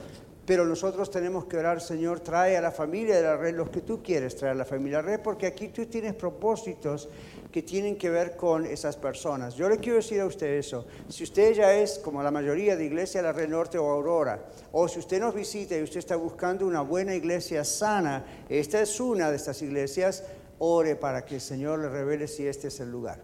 pero 0.47 0.65
nosotros 0.65 1.11
tenemos 1.11 1.47
que 1.47 1.57
orar, 1.57 1.81
Señor, 1.81 2.21
trae 2.21 2.57
a 2.57 2.61
la 2.61 2.71
familia 2.71 3.17
de 3.17 3.23
la 3.23 3.37
red 3.37 3.57
los 3.57 3.71
que 3.71 3.81
tú 3.81 4.03
quieres 4.03 4.37
traer 4.37 4.53
a 4.53 4.59
la 4.59 4.65
familia 4.65 5.03
red, 5.03 5.21
porque 5.21 5.47
aquí 5.47 5.69
tú 5.69 5.87
tienes 5.87 6.15
propósitos 6.15 7.09
que 7.55 7.63
tienen 7.63 7.95
que 7.95 8.11
ver 8.11 8.35
con 8.35 8.67
esas 8.67 8.97
personas. 8.97 9.55
Yo 9.55 9.69
le 9.69 9.79
quiero 9.79 9.99
decir 9.99 10.21
a 10.21 10.27
usted 10.27 10.59
eso. 10.59 10.87
Si 11.09 11.23
usted 11.23 11.55
ya 11.55 11.73
es, 11.73 12.01
como 12.01 12.21
la 12.21 12.33
mayoría 12.33 12.75
de 12.75 12.85
Iglesia 12.85 13.23
de 13.23 13.29
la 13.29 13.33
Red 13.33 13.49
Norte 13.49 13.79
o 13.79 13.89
Aurora, 13.89 14.45
o 14.73 14.89
si 14.89 14.99
usted 14.99 15.21
nos 15.21 15.37
visita 15.37 15.79
y 15.79 15.85
usted 15.85 16.01
está 16.01 16.17
buscando 16.17 16.67
una 16.67 16.81
buena 16.81 17.15
iglesia 17.15 17.63
sana, 17.63 18.25
esta 18.49 18.83
es 18.83 18.99
una 18.99 19.31
de 19.31 19.37
estas 19.37 19.63
iglesias, 19.63 20.25
ore 20.59 20.97
para 20.97 21.25
que 21.25 21.37
el 21.37 21.41
Señor 21.41 21.79
le 21.79 21.91
revele 21.91 22.27
si 22.27 22.45
este 22.45 22.67
es 22.67 22.81
el 22.81 22.91
lugar. 22.91 23.23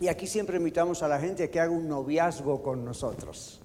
Y 0.00 0.08
aquí 0.08 0.26
siempre 0.26 0.56
invitamos 0.56 1.02
a 1.02 1.08
la 1.08 1.20
gente 1.20 1.44
a 1.44 1.50
que 1.50 1.60
haga 1.60 1.72
un 1.72 1.88
noviazgo 1.88 2.62
con 2.62 2.86
nosotros. 2.86 3.60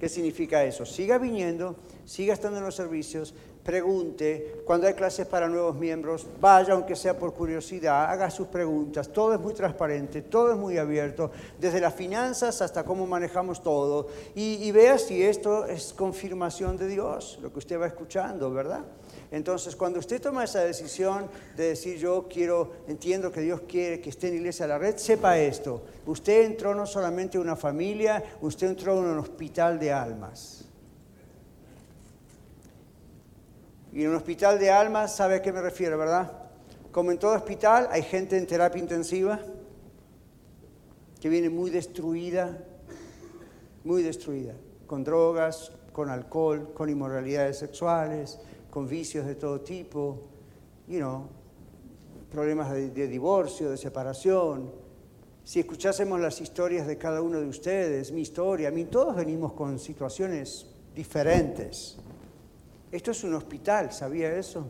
¿Qué 0.00 0.08
significa 0.08 0.64
eso? 0.64 0.86
Siga 0.86 1.18
viniendo, 1.18 1.76
siga 2.04 2.34
estando 2.34 2.58
en 2.58 2.64
los 2.64 2.74
servicios, 2.74 3.34
pregunte, 3.62 4.62
cuando 4.64 4.86
hay 4.86 4.94
clases 4.94 5.26
para 5.26 5.48
nuevos 5.48 5.76
miembros, 5.76 6.26
vaya 6.40 6.74
aunque 6.74 6.96
sea 6.96 7.16
por 7.16 7.32
curiosidad, 7.32 8.10
haga 8.10 8.30
sus 8.30 8.48
preguntas, 8.48 9.08
todo 9.08 9.34
es 9.34 9.40
muy 9.40 9.54
transparente, 9.54 10.22
todo 10.22 10.52
es 10.52 10.58
muy 10.58 10.78
abierto, 10.78 11.30
desde 11.60 11.80
las 11.80 11.94
finanzas 11.94 12.60
hasta 12.60 12.84
cómo 12.84 13.06
manejamos 13.06 13.62
todo, 13.62 14.08
y, 14.34 14.70
vea 14.72 14.98
si 14.98 15.22
esto 15.22 15.66
es 15.66 15.92
confirmación 15.92 16.76
de 16.76 16.88
Dios, 16.88 17.38
lo 17.42 17.52
que 17.52 17.58
usted 17.58 17.80
va 17.80 17.86
escuchando, 17.86 18.50
¿verdad? 18.50 18.80
Entonces, 19.30 19.76
cuando 19.76 19.98
usted 19.98 20.20
toma 20.20 20.44
esa 20.44 20.60
decisión 20.60 21.26
de 21.56 21.68
decir 21.68 21.98
yo 21.98 22.26
quiero, 22.28 22.72
entiendo 22.88 23.30
que 23.30 23.40
Dios 23.40 23.62
quiere 23.68 24.00
que 24.00 24.10
esté 24.10 24.28
en 24.28 24.36
Iglesia 24.36 24.66
de 24.66 24.72
la 24.72 24.78
Red, 24.78 24.96
sepa 24.96 25.38
esto, 25.38 25.82
usted 26.06 26.42
entró 26.42 26.74
no 26.74 26.86
solamente 26.86 27.36
en 27.36 27.44
una 27.44 27.56
familia, 27.56 28.22
usted 28.40 28.66
entró 28.66 28.98
en 28.98 29.04
un 29.04 29.18
hospital 29.18 29.78
de 29.78 29.92
almas. 29.92 30.61
Y 33.92 34.02
en 34.02 34.08
un 34.08 34.16
hospital 34.16 34.58
de 34.58 34.70
almas, 34.70 35.14
¿sabe 35.14 35.36
a 35.36 35.42
qué 35.42 35.52
me 35.52 35.60
refiero, 35.60 35.98
verdad? 35.98 36.32
Como 36.90 37.10
en 37.10 37.18
todo 37.18 37.34
hospital, 37.34 37.88
hay 37.90 38.02
gente 38.02 38.38
en 38.38 38.46
terapia 38.46 38.80
intensiva 38.80 39.38
que 41.20 41.28
viene 41.28 41.50
muy 41.50 41.70
destruida, 41.70 42.58
muy 43.84 44.02
destruida, 44.02 44.54
con 44.86 45.04
drogas, 45.04 45.72
con 45.92 46.08
alcohol, 46.08 46.72
con 46.72 46.88
inmoralidades 46.88 47.58
sexuales, 47.58 48.40
con 48.70 48.88
vicios 48.88 49.26
de 49.26 49.34
todo 49.34 49.60
tipo, 49.60 50.22
you 50.88 50.98
know, 50.98 51.28
problemas 52.30 52.72
de, 52.72 52.90
de 52.90 53.06
divorcio, 53.06 53.70
de 53.70 53.76
separación. 53.76 54.72
Si 55.44 55.60
escuchásemos 55.60 56.18
las 56.18 56.40
historias 56.40 56.86
de 56.86 56.96
cada 56.96 57.20
uno 57.20 57.38
de 57.40 57.46
ustedes, 57.46 58.10
mi 58.10 58.22
historia, 58.22 58.68
a 58.68 58.70
mí 58.72 58.86
todos 58.86 59.14
venimos 59.14 59.52
con 59.52 59.78
situaciones 59.78 60.66
diferentes. 60.94 61.98
Esto 62.92 63.12
es 63.12 63.24
un 63.24 63.32
hospital, 63.32 63.90
¿sabía 63.90 64.36
eso? 64.36 64.66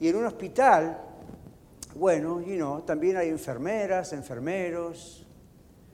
Y 0.00 0.08
en 0.08 0.16
un 0.16 0.26
hospital, 0.26 1.00
bueno, 1.94 2.40
you 2.40 2.56
know, 2.56 2.80
también 2.80 3.16
hay 3.16 3.28
enfermeras, 3.28 4.12
enfermeros, 4.12 5.24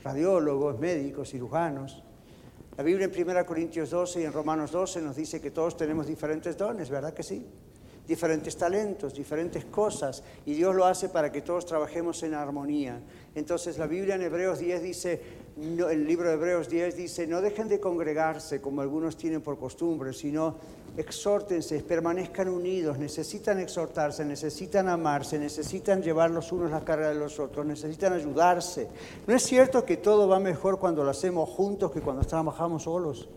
radiólogos, 0.03 0.79
médicos, 0.79 1.29
cirujanos. 1.29 2.03
La 2.79 2.83
Biblia 2.83 3.11
en 3.13 3.29
1 3.29 3.45
Corintios 3.45 3.91
12 3.91 4.23
y 4.23 4.25
en 4.25 4.33
Romanos 4.33 4.73
12 4.73 5.03
nos 5.03 5.15
dice 5.15 5.39
que 5.39 5.51
todos 5.51 5.77
tenemos 5.77 6.07
diferentes 6.07 6.57
dones, 6.57 6.89
¿verdad 6.89 7.13
que 7.13 7.23
sí? 7.23 7.47
Diferentes 8.09 8.57
talentos, 8.57 9.13
diferentes 9.13 9.67
cosas, 9.67 10.23
y 10.47 10.55
Dios 10.55 10.75
lo 10.75 10.87
hace 10.87 11.11
para 11.11 11.31
que 11.31 11.43
todos 11.43 11.67
trabajemos 11.67 12.23
en 12.23 12.33
armonía. 12.33 12.99
Entonces 13.35 13.77
la 13.77 13.87
Biblia 13.87 14.15
en 14.15 14.23
Hebreos 14.23 14.59
10 14.59 14.83
dice, 14.83 15.21
el 15.59 16.07
libro 16.07 16.29
de 16.29 16.35
Hebreos 16.35 16.71
10 16.71 16.97
dice, 16.97 17.27
no 17.27 17.43
dejen 17.43 17.69
de 17.69 17.79
congregarse 17.79 18.63
como 18.63 18.81
algunos 18.81 19.19
tienen 19.19 19.43
por 19.43 19.59
costumbre, 19.59 20.15
sino 20.15 20.57
exhórtense, 20.97 21.83
permanezcan 21.83 22.49
unidos, 22.49 22.99
necesitan 22.99 23.61
exhortarse, 23.61 24.25
necesitan 24.25 24.89
amarse, 24.89 25.39
necesitan 25.39 26.03
llevar 26.03 26.31
los 26.31 26.51
unos 26.53 26.71
la 26.71 26.85
carga 26.85 27.09
de 27.09 27.15
los 27.15 27.39
otros, 27.39 27.67
necesitan 27.67 28.15
ayudarse. 28.15 28.89
¿No 29.27 29.35
es 29.35 29.43
cierto 29.43 29.85
que 29.85 29.99
todo 29.99 30.27
va 30.27 30.41
mejor 30.41 30.79
cuando 30.79 31.05
lo 31.05 31.11
hacemos 31.11 31.49
juntos 31.51 31.93
que 31.93 32.01
cuando 32.01 32.25
trabajamos 32.25 32.85
solos? 32.85 33.29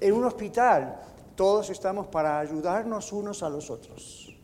En 0.00 0.12
un 0.12 0.24
hospital 0.24 1.00
todos 1.36 1.70
estamos 1.70 2.08
para 2.08 2.40
ayudarnos 2.40 3.12
unos 3.12 3.44
a 3.44 3.48
los 3.48 3.70
otros, 3.70 4.34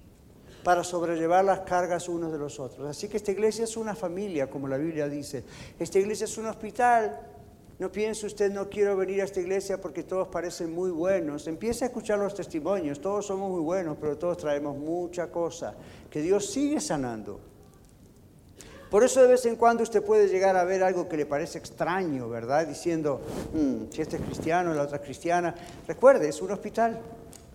para 0.62 0.84
sobrellevar 0.84 1.44
las 1.44 1.60
cargas 1.60 2.08
unos 2.08 2.30
de 2.30 2.38
los 2.38 2.60
otros. 2.60 2.88
Así 2.88 3.08
que 3.08 3.16
esta 3.16 3.32
iglesia 3.32 3.64
es 3.64 3.76
una 3.76 3.96
familia, 3.96 4.48
como 4.48 4.68
la 4.68 4.76
Biblia 4.76 5.08
dice. 5.08 5.42
Esta 5.76 5.98
iglesia 5.98 6.24
es 6.24 6.38
un 6.38 6.46
hospital 6.46 7.33
no 7.78 7.90
piense 7.90 8.26
usted, 8.26 8.52
no 8.52 8.70
quiero 8.70 8.96
venir 8.96 9.20
a 9.20 9.24
esta 9.24 9.40
iglesia 9.40 9.80
porque 9.80 10.04
todos 10.04 10.28
parecen 10.28 10.72
muy 10.72 10.90
buenos. 10.90 11.46
Empiece 11.48 11.84
a 11.84 11.88
escuchar 11.88 12.18
los 12.20 12.34
testimonios. 12.34 13.00
Todos 13.00 13.26
somos 13.26 13.50
muy 13.50 13.62
buenos, 13.62 13.96
pero 14.00 14.16
todos 14.16 14.38
traemos 14.38 14.76
mucha 14.76 15.28
cosa 15.28 15.74
que 16.08 16.22
Dios 16.22 16.46
sigue 16.46 16.80
sanando. 16.80 17.40
Por 18.90 19.02
eso 19.02 19.20
de 19.22 19.26
vez 19.26 19.44
en 19.46 19.56
cuando 19.56 19.82
usted 19.82 20.04
puede 20.04 20.28
llegar 20.28 20.56
a 20.56 20.62
ver 20.62 20.84
algo 20.84 21.08
que 21.08 21.16
le 21.16 21.26
parece 21.26 21.58
extraño, 21.58 22.28
¿verdad? 22.28 22.64
Diciendo, 22.64 23.20
mm, 23.52 23.90
si 23.90 24.02
este 24.02 24.18
es 24.18 24.22
cristiano, 24.22 24.72
la 24.72 24.82
otra 24.82 24.98
es 24.98 25.02
cristiana. 25.02 25.52
Recuerde, 25.88 26.28
es 26.28 26.40
un 26.40 26.52
hospital. 26.52 27.00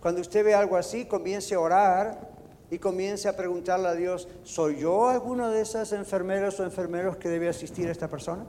Cuando 0.02 0.20
usted 0.20 0.44
ve 0.44 0.52
algo 0.52 0.76
así, 0.76 1.06
comience 1.06 1.54
a 1.54 1.60
orar 1.60 2.28
y 2.70 2.78
comience 2.78 3.26
a 3.26 3.34
preguntarle 3.38 3.88
a 3.88 3.94
Dios, 3.94 4.28
¿soy 4.42 4.80
yo 4.80 5.08
alguno 5.08 5.48
de 5.48 5.62
esas 5.62 5.92
enfermeras 5.92 6.60
o 6.60 6.64
enfermeros 6.64 7.16
que 7.16 7.30
debe 7.30 7.48
asistir 7.48 7.88
a 7.88 7.92
esta 7.92 8.08
persona? 8.08 8.44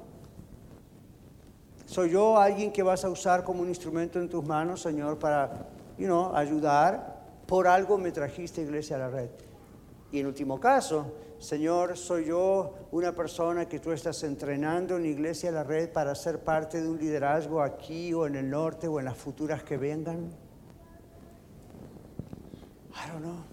¿Soy 1.92 2.12
yo 2.12 2.38
alguien 2.38 2.72
que 2.72 2.84
vas 2.84 3.04
a 3.04 3.10
usar 3.10 3.44
como 3.44 3.64
un 3.64 3.68
instrumento 3.68 4.18
en 4.18 4.30
tus 4.30 4.46
manos, 4.46 4.82
Señor, 4.82 5.20
para 5.20 5.68
you 5.98 6.08
ayudar? 6.34 7.22
Por 7.46 7.68
algo 7.68 7.98
me 7.98 8.14
trajiste, 8.14 8.62
iglesia, 8.62 8.96
a 8.96 9.00
la 9.00 9.10
red. 9.10 9.30
Y 10.10 10.22
en 10.22 10.28
último 10.28 10.58
caso, 10.58 11.12
Señor, 11.38 11.98
soy 11.98 12.28
yo 12.28 12.76
una 12.92 13.14
persona 13.14 13.68
que 13.68 13.82
tú 13.82 13.92
estás 13.92 14.24
entrenando 14.24 14.96
en 14.96 15.06
Iglesia 15.06 15.52
de 15.52 15.56
la 15.58 15.66
Red 15.66 15.90
para 15.90 16.16
ser 16.16 16.40
parte 16.40 16.82
de 16.82 16.88
un 16.88 16.98
liderazgo 16.98 17.62
aquí 17.62 18.14
o 18.14 18.26
en 18.26 18.38
el 18.38 18.50
norte 18.50 18.88
o 18.88 18.98
en 18.98 19.04
las 19.04 19.18
futuras 19.18 19.62
que 19.62 19.76
vengan. 19.76 20.32
I 22.94 23.12
don't 23.12 23.22
know, 23.22 23.44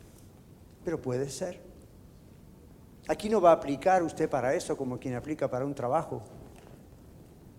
pero 0.85 1.03
puede 1.03 1.29
ser. 1.29 1.61
Aquí 3.09 3.29
no 3.29 3.41
va 3.41 3.51
a 3.51 3.55
aplicar 3.55 4.05
usted 4.05 4.31
para 4.31 4.55
eso 4.55 4.77
como 4.77 4.97
quien 4.97 5.17
aplica 5.17 5.51
para 5.51 5.65
un 5.65 5.75
trabajo. 5.75 6.23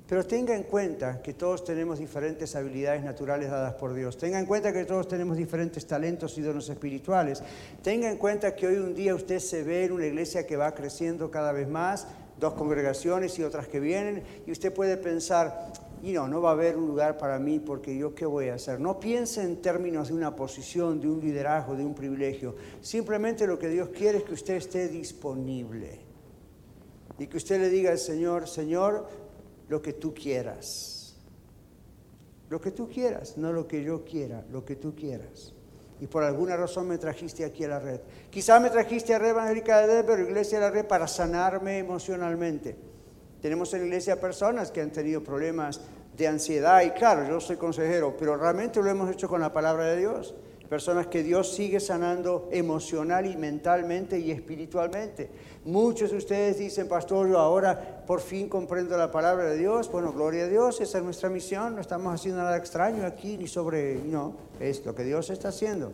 Pero 0.09 0.25
tenga 0.25 0.55
en 0.55 0.63
cuenta 0.63 1.21
que 1.21 1.35
todos 1.35 1.63
tenemos 1.63 1.99
diferentes 1.99 2.55
habilidades 2.55 3.03
naturales 3.03 3.51
dadas 3.51 3.75
por 3.75 3.93
Dios. 3.93 4.17
Tenga 4.17 4.39
en 4.39 4.47
cuenta 4.47 4.73
que 4.73 4.83
todos 4.83 5.07
tenemos 5.07 5.37
diferentes 5.37 5.85
talentos 5.85 6.35
y 6.39 6.41
dones 6.41 6.67
espirituales. 6.67 7.43
Tenga 7.83 8.09
en 8.09 8.17
cuenta 8.17 8.55
que 8.55 8.65
hoy 8.65 8.77
un 8.77 8.95
día 8.95 9.13
usted 9.13 9.37
se 9.37 9.61
ve 9.61 9.85
en 9.85 9.91
una 9.91 10.07
iglesia 10.07 10.47
que 10.47 10.57
va 10.57 10.73
creciendo 10.73 11.29
cada 11.29 11.51
vez 11.51 11.69
más, 11.69 12.07
dos 12.39 12.55
congregaciones 12.55 13.37
y 13.37 13.43
otras 13.43 13.67
que 13.67 13.79
vienen, 13.79 14.23
y 14.47 14.51
usted 14.51 14.73
puede 14.73 14.97
pensar, 14.97 15.71
y 16.01 16.13
no, 16.13 16.27
no 16.27 16.41
va 16.41 16.49
a 16.49 16.53
haber 16.53 16.75
un 16.75 16.87
lugar 16.87 17.19
para 17.19 17.37
mí 17.37 17.59
porque 17.59 17.95
yo 17.95 18.15
qué 18.15 18.25
voy 18.25 18.49
a 18.49 18.55
hacer. 18.55 18.79
No 18.79 18.99
piense 18.99 19.43
en 19.43 19.61
términos 19.61 20.07
de 20.07 20.15
una 20.15 20.35
posición, 20.35 20.99
de 20.99 21.07
un 21.07 21.19
liderazgo, 21.19 21.75
de 21.75 21.85
un 21.85 21.93
privilegio. 21.93 22.55
Simplemente 22.81 23.45
lo 23.45 23.59
que 23.59 23.69
Dios 23.69 23.89
quiere 23.89 24.17
es 24.17 24.23
que 24.23 24.33
usted 24.33 24.55
esté 24.55 24.87
disponible. 24.87 25.99
Y 27.19 27.27
que 27.27 27.37
usted 27.37 27.59
le 27.59 27.69
diga 27.69 27.91
al 27.91 27.99
Señor, 27.99 28.47
Señor, 28.47 29.28
lo 29.69 29.81
que 29.81 29.93
tú 29.93 30.13
quieras. 30.13 31.15
Lo 32.49 32.59
que 32.59 32.71
tú 32.71 32.89
quieras, 32.89 33.37
no 33.37 33.53
lo 33.53 33.67
que 33.67 33.83
yo 33.83 34.03
quiera, 34.03 34.43
lo 34.51 34.65
que 34.65 34.75
tú 34.75 34.95
quieras. 34.95 35.53
Y 36.01 36.07
por 36.07 36.23
alguna 36.23 36.57
razón 36.57 36.87
me 36.87 36.97
trajiste 36.97 37.45
aquí 37.45 37.63
a 37.63 37.69
la 37.69 37.79
red. 37.79 37.99
Quizá 38.31 38.59
me 38.59 38.69
trajiste 38.69 39.13
a 39.13 39.19
Red 39.19 39.29
Evangélica 39.29 39.79
de 39.79 39.95
Denver, 39.95 40.19
Iglesia 40.19 40.59
de 40.59 40.65
la 40.65 40.71
Red, 40.71 40.87
para 40.87 41.07
sanarme 41.07 41.77
emocionalmente. 41.77 42.75
Tenemos 43.41 43.73
en 43.73 43.81
la 43.81 43.85
iglesia 43.87 44.19
personas 44.19 44.71
que 44.71 44.81
han 44.81 44.91
tenido 44.91 45.23
problemas 45.23 45.81
de 46.17 46.27
ansiedad 46.27 46.81
y 46.81 46.91
claro, 46.91 47.27
yo 47.27 47.39
soy 47.39 47.57
consejero, 47.57 48.15
pero 48.17 48.35
realmente 48.35 48.81
lo 48.81 48.89
hemos 48.89 49.11
hecho 49.11 49.29
con 49.29 49.39
la 49.39 49.53
palabra 49.53 49.85
de 49.85 49.97
Dios 49.97 50.33
personas 50.69 51.07
que 51.07 51.23
Dios 51.23 51.51
sigue 51.51 51.79
sanando 51.79 52.47
emocional 52.51 53.25
y 53.25 53.35
mentalmente 53.35 54.19
y 54.19 54.29
espiritualmente. 54.29 55.29
Muchos 55.65 56.11
de 56.11 56.17
ustedes 56.17 56.59
dicen, 56.59 56.87
pastor, 56.87 57.27
yo 57.27 57.39
ahora 57.39 58.03
por 58.05 58.21
fin 58.21 58.47
comprendo 58.47 58.95
la 58.95 59.11
palabra 59.11 59.45
de 59.45 59.57
Dios. 59.57 59.91
Bueno, 59.91 60.13
gloria 60.13 60.45
a 60.45 60.47
Dios, 60.47 60.79
esa 60.79 60.99
es 60.99 61.03
nuestra 61.03 61.29
misión, 61.29 61.73
no 61.73 61.81
estamos 61.81 62.13
haciendo 62.13 62.43
nada 62.43 62.55
extraño 62.55 63.03
aquí 63.05 63.35
ni 63.35 63.47
sobre, 63.47 63.95
no, 63.95 64.35
es 64.59 64.85
lo 64.85 64.93
que 64.93 65.03
Dios 65.03 65.31
está 65.31 65.47
haciendo. 65.49 65.91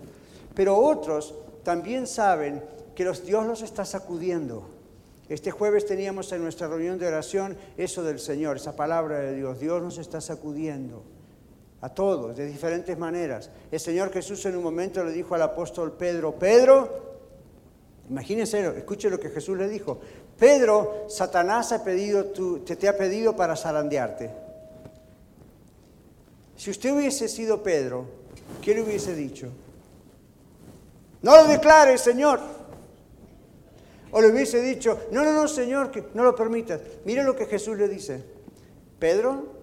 Pero 0.54 0.78
otros 0.78 1.34
también 1.64 2.06
saben 2.06 2.62
que 2.94 3.06
los, 3.06 3.26
Dios 3.26 3.46
los 3.46 3.62
está 3.62 3.86
sacudiendo. 3.86 4.68
Este 5.30 5.52
jueves 5.52 5.86
teníamos 5.86 6.32
en 6.34 6.44
nuestra 6.44 6.68
reunión 6.68 7.00
de 7.00 7.08
oración 7.08 7.58
eso 7.78 8.04
del 8.04 8.20
Señor, 8.20 8.58
esa 8.58 8.76
palabra 8.76 9.20
de 9.20 9.36
Dios. 9.36 9.60
Dios 9.60 9.82
nos 9.82 9.98
está 9.98 10.20
sacudiendo 10.20 11.14
a 11.86 11.89
todos, 11.89 12.36
de 12.36 12.48
diferentes 12.48 12.98
maneras. 12.98 13.52
El 13.71 13.80
Señor 13.80 14.12
Jesús 14.12 14.43
en 14.48 14.58
un 14.58 14.63
momento 14.63 15.04
le 15.04 15.12
dijo 15.12 15.36
al 15.36 15.43
apóstol 15.43 15.91
Pedro, 15.91 16.34
Pedro, 16.34 16.89
imagínense, 18.10 18.60
escuche 18.76 19.08
lo 19.08 19.19
que 19.19 19.30
Jesús 19.30 19.56
le 19.56 19.69
dijo, 19.69 20.00
Pedro, 20.39 21.06
Satanás 21.08 21.71
ha 21.74 21.84
pedido 21.84 22.26
te, 22.65 22.76
te 22.76 22.88
ha 22.88 22.98
pedido 22.98 23.36
para 23.36 23.56
zarandearte. 23.56 24.32
Si 26.58 26.71
usted 26.71 26.91
hubiese 26.91 27.28
sido 27.28 27.62
Pedro, 27.62 28.06
¿qué 28.63 28.74
le 28.74 28.82
hubiese 28.82 29.13
dicho? 29.13 29.50
No 31.21 31.38
lo 31.38 31.45
declare, 31.45 32.00
Señor. 32.00 32.39
O 34.10 34.21
le 34.21 34.30
hubiese 34.30 34.60
dicho, 34.60 34.98
no, 35.12 35.24
no, 35.24 35.34
no, 35.34 35.48
Señor, 35.48 35.91
que 35.91 36.04
no 36.15 36.24
lo 36.24 36.36
permitas. 36.36 36.82
Mire 37.04 37.24
lo 37.24 37.36
que 37.36 37.45
Jesús 37.45 37.78
le 37.78 37.88
dice. 37.88 38.24
Pedro, 38.98 39.55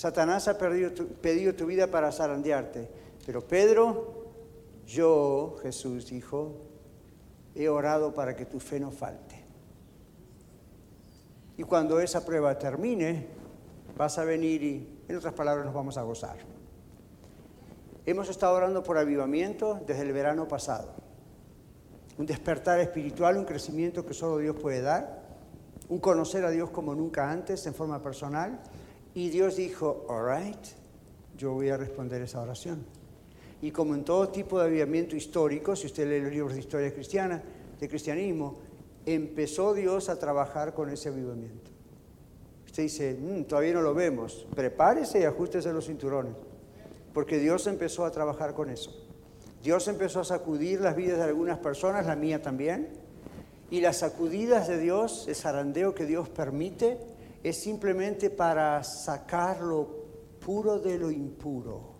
Satanás 0.00 0.48
ha 0.48 0.56
pedido 0.56 1.54
tu 1.54 1.66
vida 1.66 1.86
para 1.88 2.10
zarandearte. 2.10 2.88
Pero 3.26 3.46
Pedro, 3.46 4.32
yo, 4.86 5.58
Jesús 5.60 6.06
dijo, 6.06 6.54
he 7.54 7.68
orado 7.68 8.14
para 8.14 8.34
que 8.34 8.46
tu 8.46 8.60
fe 8.60 8.80
no 8.80 8.90
falte. 8.90 9.44
Y 11.58 11.64
cuando 11.64 12.00
esa 12.00 12.24
prueba 12.24 12.58
termine, 12.58 13.26
vas 13.94 14.16
a 14.16 14.24
venir 14.24 14.62
y, 14.62 15.02
en 15.06 15.16
otras 15.16 15.34
palabras, 15.34 15.66
nos 15.66 15.74
vamos 15.74 15.98
a 15.98 16.02
gozar. 16.02 16.38
Hemos 18.06 18.30
estado 18.30 18.54
orando 18.54 18.82
por 18.82 18.96
avivamiento 18.96 19.82
desde 19.86 20.00
el 20.00 20.14
verano 20.14 20.48
pasado. 20.48 20.94
Un 22.16 22.24
despertar 22.24 22.80
espiritual, 22.80 23.36
un 23.36 23.44
crecimiento 23.44 24.06
que 24.06 24.14
solo 24.14 24.38
Dios 24.38 24.56
puede 24.56 24.80
dar, 24.80 25.24
un 25.90 25.98
conocer 25.98 26.42
a 26.46 26.50
Dios 26.50 26.70
como 26.70 26.94
nunca 26.94 27.30
antes 27.30 27.66
en 27.66 27.74
forma 27.74 28.02
personal 28.02 28.62
y 29.14 29.30
Dios 29.30 29.56
dijo, 29.56 30.06
all 30.08 30.26
right, 30.26 30.66
yo 31.36 31.52
voy 31.52 31.68
a 31.70 31.76
responder 31.76 32.22
esa 32.22 32.40
oración. 32.40 32.84
Y 33.62 33.70
como 33.70 33.94
en 33.94 34.04
todo 34.04 34.28
tipo 34.28 34.58
de 34.58 34.66
avivamiento 34.66 35.16
histórico, 35.16 35.76
si 35.76 35.86
usted 35.86 36.08
lee 36.08 36.20
los 36.20 36.32
libros 36.32 36.54
de 36.54 36.60
historia 36.60 36.92
cristiana, 36.92 37.42
de 37.78 37.88
cristianismo, 37.88 38.58
empezó 39.04 39.74
Dios 39.74 40.08
a 40.08 40.18
trabajar 40.18 40.74
con 40.74 40.90
ese 40.90 41.08
avivamiento. 41.08 41.70
Usted 42.66 42.84
dice, 42.84 43.18
mm, 43.20 43.44
todavía 43.44 43.74
no 43.74 43.82
lo 43.82 43.94
vemos, 43.94 44.46
prepárese 44.54 45.20
y 45.20 45.24
ajustese 45.24 45.72
los 45.72 45.86
cinturones, 45.86 46.34
porque 47.12 47.38
Dios 47.38 47.66
empezó 47.66 48.04
a 48.04 48.10
trabajar 48.10 48.54
con 48.54 48.70
eso. 48.70 48.92
Dios 49.62 49.88
empezó 49.88 50.20
a 50.20 50.24
sacudir 50.24 50.80
las 50.80 50.96
vidas 50.96 51.18
de 51.18 51.24
algunas 51.24 51.58
personas, 51.58 52.06
la 52.06 52.16
mía 52.16 52.40
también, 52.40 52.88
y 53.70 53.80
las 53.80 53.98
sacudidas 53.98 54.68
de 54.68 54.78
Dios, 54.78 55.26
el 55.28 55.34
zarandeo 55.34 55.94
que 55.94 56.06
Dios 56.06 56.28
permite, 56.28 56.98
es 57.42 57.60
simplemente 57.62 58.30
para 58.30 58.82
sacar 58.84 59.60
lo 59.62 59.88
puro 60.44 60.78
de 60.78 60.98
lo 60.98 61.10
impuro. 61.10 61.90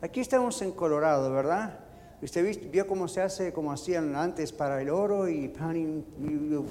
Aquí 0.00 0.20
estamos 0.20 0.60
en 0.62 0.72
Colorado, 0.72 1.32
¿verdad? 1.32 1.80
Usted 2.22 2.70
vio 2.70 2.86
cómo 2.86 3.08
se 3.08 3.20
hace, 3.20 3.52
como 3.52 3.72
hacían 3.72 4.16
antes 4.16 4.52
para 4.52 4.80
el 4.80 4.90
oro 4.90 5.28
y, 5.28 5.52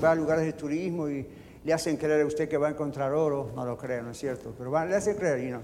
va 0.04 0.12
a 0.12 0.16
lugares 0.16 0.46
de 0.46 0.54
turismo 0.54 1.08
y 1.08 1.26
le 1.64 1.74
hacen 1.74 1.98
creer 1.98 2.22
a 2.22 2.26
usted 2.26 2.50
que 2.50 2.58
va 2.58 2.68
a 2.68 2.72
encontrar 2.72 3.14
oro. 3.14 3.52
No 3.56 3.66
lo 3.66 3.78
creo, 3.78 4.04
¿no 4.04 4.12
es 4.12 4.18
cierto? 4.18 4.54
Pero 4.58 4.72
le 4.86 4.96
hacen 4.96 5.16
creer 5.16 5.40
y 5.40 5.52
no. 5.52 5.62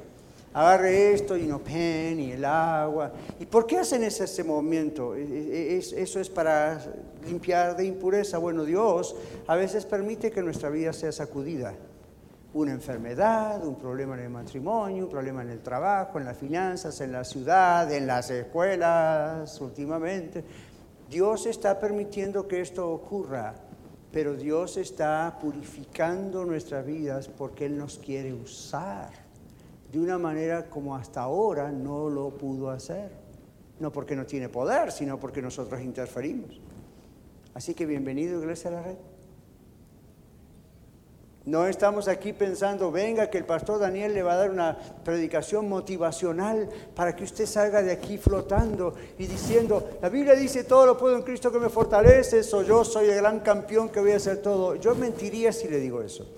Agarre 0.54 1.14
esto 1.14 1.38
y 1.38 1.44
no 1.44 1.60
pen 1.60 2.20
y 2.20 2.32
el 2.34 2.44
agua. 2.46 3.12
¿Y 3.40 3.46
por 3.46 3.66
qué 3.66 3.80
hacen 3.80 4.04
ese, 4.04 4.26
ese 4.26 4.44
movimiento? 4.44 5.16
E, 5.16 5.24
e, 5.24 5.78
eso 5.78 6.20
es 6.20 6.30
para 6.30 6.80
limpiar 7.26 7.76
de 7.76 7.86
impureza. 7.86 8.38
Bueno, 8.38 8.66
Dios 8.66 9.16
a 9.48 9.56
veces 9.56 9.86
permite 9.86 10.30
que 10.30 10.42
nuestra 10.42 10.70
vida 10.70 10.94
sea 10.94 11.12
sacudida 11.12 11.74
una 12.54 12.72
enfermedad, 12.72 13.66
un 13.66 13.76
problema 13.76 14.16
en 14.16 14.26
el 14.26 14.30
matrimonio, 14.30 15.06
un 15.06 15.10
problema 15.10 15.42
en 15.42 15.50
el 15.50 15.60
trabajo, 15.60 16.20
en 16.20 16.26
las 16.26 16.38
finanzas, 16.38 17.00
en 17.02 17.12
la 17.12 17.24
ciudad, 17.24 17.92
en 17.92 18.08
las 18.08 18.30
escuelas 18.30 19.60
últimamente. 19.62 20.44
Dios 21.10 21.46
está 21.46 21.80
permitiendo 21.80 22.48
que 22.48 22.62
esto 22.62 22.90
ocurra, 22.92 23.54
pero 24.12 24.36
Dios 24.36 24.78
está 24.78 25.38
purificando 25.42 26.46
nuestras 26.46 26.86
vidas 26.86 27.30
porque 27.30 27.66
Él 27.66 27.78
nos 27.78 27.98
quiere 27.98 28.34
usar 28.34 29.10
de 29.92 30.00
una 30.00 30.18
manera 30.18 30.70
como 30.70 30.96
hasta 30.96 31.22
ahora 31.22 31.72
no 31.72 32.10
lo 32.10 32.30
pudo 32.38 32.70
hacer. 32.70 33.12
No 33.80 33.92
porque 33.92 34.16
no 34.16 34.26
tiene 34.26 34.48
poder, 34.48 34.92
sino 34.92 35.20
porque 35.20 35.42
nosotros 35.42 35.82
interferimos. 35.82 36.62
Así 37.54 37.74
que 37.74 37.86
bienvenido, 37.86 38.40
Iglesia 38.40 38.70
a 38.70 38.74
la 38.74 38.84
Red. 38.84 39.11
No 41.44 41.66
estamos 41.66 42.08
aquí 42.08 42.34
pensando, 42.34 42.92
venga, 42.92 43.32
que 43.32 43.40
el 43.40 43.46
pastor 43.46 43.80
Daniel 43.80 44.14
le 44.14 44.22
va 44.22 44.34
a 44.34 44.38
dar 44.38 44.52
una 44.52 44.78
predicación 45.04 45.68
motivacional 45.68 46.70
para 46.94 47.16
que 47.16 47.24
usted 47.24 47.48
salga 47.48 47.82
de 47.82 47.92
aquí 47.92 48.20
flotando 48.20 48.94
y 49.18 49.26
diciendo, 49.26 49.90
la 50.04 50.10
Biblia 50.10 50.36
dice, 50.36 50.66
todo 50.66 50.86
lo 50.86 50.98
puedo 50.98 51.18
en 51.18 51.24
Cristo 51.24 51.52
que 51.52 51.58
me 51.58 51.70
fortalece, 51.70 52.44
soy 52.44 52.68
yo 52.68 52.86
soy 52.86 53.10
el 53.10 53.16
gran 53.16 53.40
campeón 53.40 53.90
que 53.90 54.00
voy 54.00 54.12
a 54.12 54.18
hacer 54.18 54.38
todo. 54.38 54.76
Yo 54.76 54.94
mentiría 54.94 55.52
si 55.52 55.68
le 55.68 55.80
digo 55.80 56.04
eso. 56.04 56.30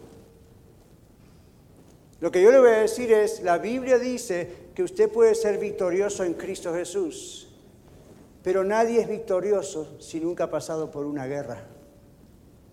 Lo 2.21 2.31
que 2.31 2.41
yo 2.41 2.51
le 2.51 2.59
voy 2.59 2.71
a 2.71 2.79
decir 2.79 3.11
es, 3.11 3.43
la 3.43 3.57
Biblia 3.57 3.99
dice 3.99 4.69
que 4.73 4.83
usted 4.83 5.11
puede 5.11 5.35
ser 5.35 5.57
victorioso 5.57 6.23
en 6.23 6.35
Cristo 6.35 6.73
Jesús, 6.73 7.49
pero 8.41 8.63
nadie 8.63 9.01
es 9.01 9.09
victorioso 9.09 9.99
si 9.99 10.21
nunca 10.21 10.45
ha 10.45 10.49
pasado 10.49 10.89
por 10.89 11.05
una 11.05 11.25
guerra. 11.25 11.65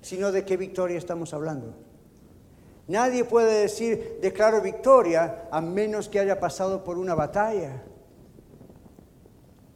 Sino 0.01 0.31
de 0.31 0.45
qué 0.45 0.57
victoria 0.57 0.97
estamos 0.97 1.35
hablando. 1.35 1.90
Nadie 2.91 3.25
puede 3.25 3.61
decir 3.61 4.19
declaro 4.21 4.61
victoria 4.61 5.47
a 5.53 5.61
menos 5.61 6.09
que 6.09 6.19
haya 6.19 6.41
pasado 6.41 6.83
por 6.83 6.99
una 6.99 7.15
batalla. 7.15 7.85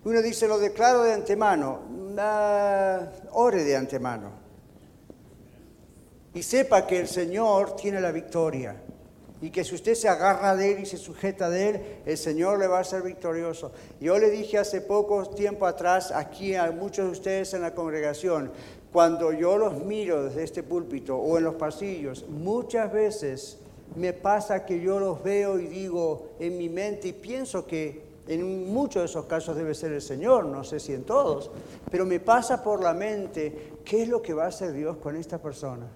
Uno 0.02 0.20
dice 0.20 0.48
lo 0.48 0.58
declaro 0.58 1.04
de 1.04 1.12
antemano. 1.12 1.78
ore 3.30 3.62
de 3.62 3.76
antemano. 3.76 4.32
Y 6.34 6.42
sepa 6.42 6.88
que 6.88 6.98
el 6.98 7.06
Señor 7.06 7.76
tiene 7.76 8.00
la 8.00 8.10
victoria. 8.10 8.82
Y 9.40 9.50
que 9.50 9.62
si 9.62 9.76
usted 9.76 9.94
se 9.94 10.08
agarra 10.08 10.56
de 10.56 10.72
Él 10.72 10.80
y 10.80 10.86
se 10.86 10.96
sujeta 10.96 11.48
de 11.48 11.68
Él, 11.68 11.82
el 12.06 12.18
Señor 12.18 12.58
le 12.58 12.66
va 12.66 12.80
a 12.80 12.84
ser 12.84 13.02
victorioso. 13.02 13.70
Yo 14.00 14.18
le 14.18 14.28
dije 14.30 14.58
hace 14.58 14.80
poco 14.80 15.24
tiempo 15.26 15.66
atrás 15.66 16.10
aquí 16.10 16.56
a 16.56 16.72
muchos 16.72 17.04
de 17.04 17.12
ustedes 17.12 17.54
en 17.54 17.62
la 17.62 17.74
congregación, 17.74 18.50
cuando 18.94 19.32
yo 19.32 19.58
los 19.58 19.82
miro 19.82 20.22
desde 20.22 20.44
este 20.44 20.62
púlpito 20.62 21.16
o 21.16 21.36
en 21.36 21.42
los 21.42 21.56
pasillos, 21.56 22.28
muchas 22.28 22.92
veces 22.92 23.58
me 23.96 24.12
pasa 24.12 24.64
que 24.64 24.80
yo 24.80 25.00
los 25.00 25.20
veo 25.20 25.58
y 25.58 25.66
digo 25.66 26.28
en 26.38 26.56
mi 26.56 26.68
mente 26.68 27.08
y 27.08 27.12
pienso 27.12 27.66
que 27.66 28.04
en 28.28 28.72
muchos 28.72 29.02
de 29.02 29.06
esos 29.06 29.26
casos 29.26 29.56
debe 29.56 29.74
ser 29.74 29.90
el 29.90 30.00
Señor, 30.00 30.44
no 30.44 30.62
sé 30.62 30.78
si 30.78 30.92
en 30.92 31.02
todos, 31.02 31.50
pero 31.90 32.06
me 32.06 32.20
pasa 32.20 32.62
por 32.62 32.84
la 32.84 32.94
mente 32.94 33.72
qué 33.84 34.04
es 34.04 34.08
lo 34.08 34.22
que 34.22 34.32
va 34.32 34.44
a 34.44 34.48
hacer 34.50 34.72
Dios 34.72 34.96
con 34.98 35.16
esta 35.16 35.38
persona. 35.38 35.88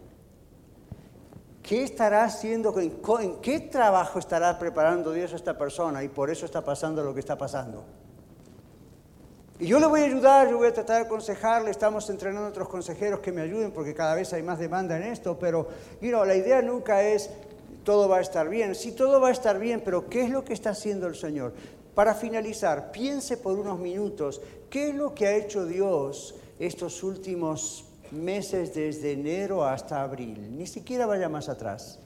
¿Qué 1.63 1.85
estará 1.85 2.25
haciendo? 2.25 2.75
¿En 2.81 3.37
qué 3.41 3.61
trabajo 3.61 4.19
estará 4.19 4.59
preparando 4.59 5.13
Dios 5.13 5.33
a 5.35 5.37
esta 5.37 5.57
persona? 5.57 6.03
Y 6.03 6.09
por 6.09 6.31
eso 6.31 6.47
está 6.47 6.65
pasando 6.65 7.05
lo 7.05 7.15
que 7.15 7.21
está 7.21 7.39
pasando. 7.39 7.85
Y 9.61 9.67
yo 9.67 9.81
le 9.81 9.87
voy 9.87 10.03
a 10.03 10.05
ayudar, 10.05 10.49
yo 10.49 10.59
voy 10.59 10.69
a 10.69 10.73
tratar 10.73 11.01
de 11.01 11.07
aconsejarle, 11.07 11.73
estamos 11.73 12.09
entrenando 12.11 12.47
a 12.47 12.51
otros 12.51 12.69
consejeros 12.69 13.19
que 13.19 13.33
me 13.33 13.41
ayuden 13.41 13.73
porque 13.73 13.93
cada 13.93 14.15
vez 14.15 14.33
hay 14.33 14.43
más 14.43 14.61
demanda 14.61 14.97
en 14.97 15.03
esto, 15.03 15.37
pero 15.37 15.69
la 16.01 16.37
idea 16.37 16.63
nunca 16.63 17.03
es 17.03 17.29
todo 17.83 18.09
va 18.09 18.19
a 18.19 18.21
estar 18.21 18.49
bien. 18.49 18.77
Sí, 18.77 18.93
todo 18.93 19.21
va 19.21 19.29
a 19.29 19.33
estar 19.33 19.59
bien, 19.59 19.83
pero 19.85 20.09
¿qué 20.09 20.23
es 20.23 20.31
lo 20.31 20.45
que 20.45 20.53
está 20.53 20.71
haciendo 20.71 21.09
el 21.09 21.17
Señor? 21.17 21.55
Para 21.95 22.15
finalizar, 22.15 22.93
piense 22.93 23.37
por 23.37 23.59
unos 23.59 23.81
minutos, 23.81 24.41
¿qué 24.71 24.91
es 24.91 24.95
lo 24.95 25.13
que 25.13 25.27
ha 25.27 25.35
hecho 25.35 25.67
Dios 25.67 26.37
estos 26.61 27.03
últimos 27.03 27.85
meses 28.13 28.73
desde 28.75 29.13
enero 29.13 29.65
hasta 29.65 30.03
abril? 30.03 30.57
Ni 30.57 30.69
siquiera 30.69 31.05
vaya 31.07 31.29
más 31.29 31.49
atrás. 31.49 31.99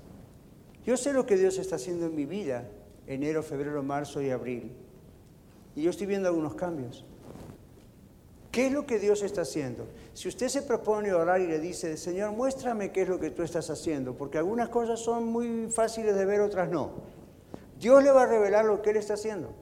Yo 0.87 0.97
sé 0.97 1.13
lo 1.13 1.27
que 1.27 1.37
Dios 1.37 1.59
está 1.59 1.77
haciendo 1.77 2.07
en 2.07 2.15
mi 2.15 2.25
vida, 2.25 2.67
enero, 3.07 3.43
febrero, 3.43 3.83
marzo 3.83 4.23
y 4.23 4.31
abril. 4.31 4.73
Y 5.77 5.83
yo 5.83 5.91
estoy 5.91 6.07
viendo 6.07 6.29
algunos 6.29 6.55
cambios. 6.55 7.05
¿Qué 8.53 8.67
es 8.67 8.73
lo 8.73 8.85
que 8.85 8.99
Dios 8.99 9.23
está 9.23 9.41
haciendo? 9.41 9.87
Si 10.13 10.29
usted 10.29 10.49
se 10.49 10.61
propone 10.61 11.15
orar 11.15 11.41
y 11.41 11.47
le 11.47 11.59
dice, 11.59 11.97
Señor, 11.97 12.33
muéstrame 12.33 12.93
qué 12.93 13.01
es 13.01 13.09
lo 13.09 13.19
que 13.19 13.31
tú 13.31 13.43
estás 13.43 13.71
haciendo, 13.71 14.13
porque 14.13 14.37
algunas 14.37 14.69
cosas 14.69 15.01
son 15.01 15.25
muy 15.25 15.71
fáciles 15.71 16.15
de 16.15 16.27
ver, 16.27 16.43
otras 16.43 16.69
no. 16.69 16.91
Dios 17.81 18.05
le 18.05 18.13
va 18.13 18.25
a 18.25 18.27
revelar 18.27 18.67
lo 18.67 18.83
que 18.83 18.91
Él 18.91 18.99
está 18.99 19.15
haciendo. 19.15 19.55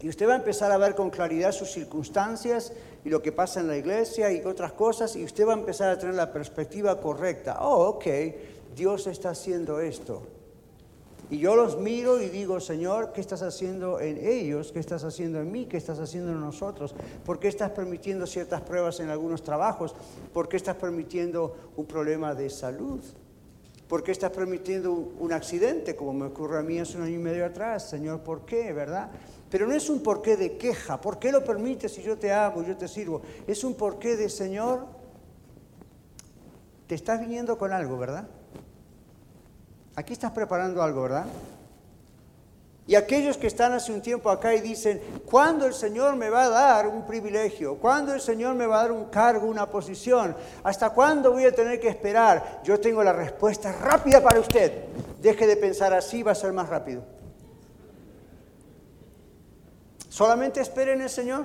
Y 0.00 0.08
usted 0.08 0.26
va 0.26 0.32
a 0.32 0.36
empezar 0.36 0.72
a 0.72 0.78
ver 0.78 0.94
con 0.94 1.10
claridad 1.10 1.52
sus 1.52 1.70
circunstancias 1.70 2.72
y 3.04 3.10
lo 3.10 3.20
que 3.20 3.32
pasa 3.32 3.60
en 3.60 3.68
la 3.68 3.76
iglesia 3.76 4.32
y 4.32 4.42
otras 4.46 4.72
cosas, 4.72 5.14
y 5.14 5.22
usted 5.22 5.46
va 5.46 5.52
a 5.52 5.58
empezar 5.58 5.90
a 5.90 5.98
tener 5.98 6.14
la 6.14 6.32
perspectiva 6.32 6.98
correcta. 6.98 7.58
Oh, 7.60 7.84
ok, 7.88 8.06
Dios 8.74 9.06
está 9.08 9.30
haciendo 9.30 9.78
esto. 9.78 10.22
Y 11.28 11.38
yo 11.38 11.56
los 11.56 11.78
miro 11.78 12.20
y 12.20 12.28
digo, 12.28 12.60
Señor, 12.60 13.12
¿qué 13.12 13.20
estás 13.20 13.42
haciendo 13.42 13.98
en 13.98 14.24
ellos? 14.24 14.70
¿Qué 14.70 14.78
estás 14.78 15.02
haciendo 15.02 15.40
en 15.40 15.50
mí? 15.50 15.66
¿Qué 15.66 15.76
estás 15.76 15.98
haciendo 15.98 16.30
en 16.30 16.40
nosotros? 16.40 16.94
¿Por 17.24 17.40
qué 17.40 17.48
estás 17.48 17.70
permitiendo 17.70 18.26
ciertas 18.26 18.60
pruebas 18.60 19.00
en 19.00 19.08
algunos 19.08 19.42
trabajos? 19.42 19.94
¿Por 20.32 20.48
qué 20.48 20.56
estás 20.56 20.76
permitiendo 20.76 21.72
un 21.76 21.86
problema 21.86 22.34
de 22.34 22.48
salud? 22.48 23.00
¿Por 23.88 24.04
qué 24.04 24.12
estás 24.12 24.30
permitiendo 24.30 24.92
un 24.92 25.32
accidente 25.32 25.96
como 25.96 26.12
me 26.12 26.26
ocurrió 26.26 26.58
a 26.58 26.62
mí 26.62 26.78
hace 26.78 26.96
un 26.96 27.02
año 27.02 27.16
y 27.16 27.22
medio 27.22 27.44
atrás? 27.44 27.88
Señor, 27.88 28.20
¿por 28.20 28.44
qué? 28.44 28.72
¿Verdad? 28.72 29.10
Pero 29.50 29.66
no 29.66 29.74
es 29.74 29.90
un 29.90 30.02
porqué 30.02 30.36
de 30.36 30.56
queja. 30.56 31.00
¿Por 31.00 31.18
qué 31.18 31.32
lo 31.32 31.44
permites 31.44 31.92
si 31.92 32.02
yo 32.02 32.16
te 32.16 32.32
amo, 32.32 32.62
yo 32.62 32.76
te 32.76 32.86
sirvo? 32.86 33.22
Es 33.48 33.64
un 33.64 33.74
porqué 33.74 34.16
de 34.16 34.28
Señor. 34.28 34.86
Te 36.86 36.94
estás 36.94 37.20
viniendo 37.20 37.58
con 37.58 37.72
algo, 37.72 37.98
¿verdad? 37.98 38.28
Aquí 39.96 40.12
estás 40.12 40.30
preparando 40.30 40.82
algo, 40.82 41.02
¿verdad? 41.02 41.24
Y 42.86 42.94
aquellos 42.94 43.36
que 43.36 43.48
están 43.48 43.72
hace 43.72 43.92
un 43.92 44.00
tiempo 44.00 44.30
acá 44.30 44.54
y 44.54 44.60
dicen, 44.60 45.00
¿cuándo 45.28 45.66
el 45.66 45.74
Señor 45.74 46.14
me 46.14 46.30
va 46.30 46.44
a 46.44 46.48
dar 46.48 46.86
un 46.86 47.04
privilegio? 47.04 47.76
¿Cuándo 47.76 48.14
el 48.14 48.20
Señor 48.20 48.54
me 48.54 48.66
va 48.66 48.78
a 48.78 48.82
dar 48.82 48.92
un 48.92 49.06
cargo, 49.06 49.48
una 49.48 49.68
posición? 49.68 50.36
¿Hasta 50.62 50.90
cuándo 50.90 51.32
voy 51.32 51.46
a 51.46 51.54
tener 51.54 51.80
que 51.80 51.88
esperar? 51.88 52.60
Yo 52.62 52.78
tengo 52.78 53.02
la 53.02 53.12
respuesta 53.12 53.72
rápida 53.72 54.22
para 54.22 54.38
usted. 54.38 54.84
Deje 55.20 55.46
de 55.48 55.56
pensar 55.56 55.92
así, 55.94 56.22
va 56.22 56.32
a 56.32 56.36
ser 56.36 56.52
más 56.52 56.68
rápido. 56.68 57.02
Solamente 60.08 60.60
espere 60.60 60.92
en 60.92 61.00
el 61.00 61.10
Señor. 61.10 61.44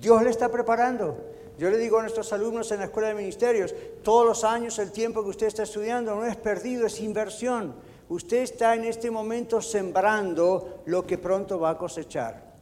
Dios 0.00 0.22
le 0.22 0.30
está 0.30 0.48
preparando. 0.48 1.31
Yo 1.58 1.70
le 1.70 1.78
digo 1.78 1.98
a 1.98 2.02
nuestros 2.02 2.32
alumnos 2.32 2.70
en 2.72 2.78
la 2.78 2.86
escuela 2.86 3.08
de 3.08 3.14
ministerios, 3.14 3.74
todos 4.02 4.26
los 4.26 4.44
años 4.44 4.78
el 4.78 4.90
tiempo 4.90 5.22
que 5.22 5.30
usted 5.30 5.46
está 5.46 5.64
estudiando 5.64 6.14
no 6.14 6.24
es 6.24 6.36
perdido, 6.36 6.86
es 6.86 7.00
inversión. 7.00 7.74
Usted 8.08 8.38
está 8.38 8.74
en 8.74 8.84
este 8.84 9.10
momento 9.10 9.60
sembrando 9.60 10.82
lo 10.86 11.06
que 11.06 11.18
pronto 11.18 11.60
va 11.60 11.70
a 11.70 11.78
cosechar. 11.78 12.52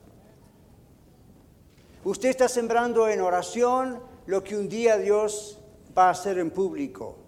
Usted 2.05 2.31
está 2.31 2.49
sembrando 2.49 3.09
en 3.09 3.21
oración 3.21 4.01
lo 4.27 4.43
que 4.43 4.57
un 4.57 4.69
día 4.69 4.97
Dios 4.97 5.59
va 5.97 6.09
a 6.09 6.11
hacer 6.11 6.39
en 6.39 6.51
público. 6.51 7.20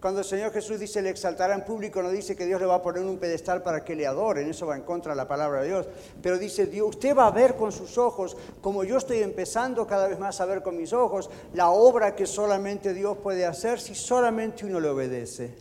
Cuando 0.00 0.20
el 0.20 0.26
Señor 0.26 0.52
Jesús 0.52 0.78
dice 0.78 1.02
le 1.02 1.10
exaltará 1.10 1.54
en 1.54 1.64
público, 1.64 2.00
no 2.00 2.10
dice 2.10 2.36
que 2.36 2.46
Dios 2.46 2.60
le 2.60 2.68
va 2.68 2.76
a 2.76 2.82
poner 2.82 3.02
un 3.02 3.18
pedestal 3.18 3.62
para 3.64 3.84
que 3.84 3.96
le 3.96 4.06
adoren, 4.06 4.48
eso 4.48 4.64
va 4.64 4.76
en 4.76 4.82
contra 4.82 5.12
de 5.12 5.16
la 5.16 5.26
palabra 5.26 5.62
de 5.62 5.68
Dios. 5.68 5.88
Pero 6.22 6.38
dice 6.38 6.66
Dios, 6.66 6.90
usted 6.90 7.16
va 7.16 7.26
a 7.26 7.32
ver 7.32 7.56
con 7.56 7.72
sus 7.72 7.98
ojos, 7.98 8.36
como 8.60 8.84
yo 8.84 8.98
estoy 8.98 9.24
empezando 9.24 9.88
cada 9.88 10.06
vez 10.06 10.20
más 10.20 10.40
a 10.40 10.46
ver 10.46 10.62
con 10.62 10.76
mis 10.76 10.92
ojos, 10.92 11.28
la 11.52 11.70
obra 11.70 12.14
que 12.14 12.26
solamente 12.26 12.94
Dios 12.94 13.18
puede 13.18 13.44
hacer 13.44 13.80
si 13.80 13.96
solamente 13.96 14.64
uno 14.66 14.78
le 14.78 14.88
obedece. 14.88 15.56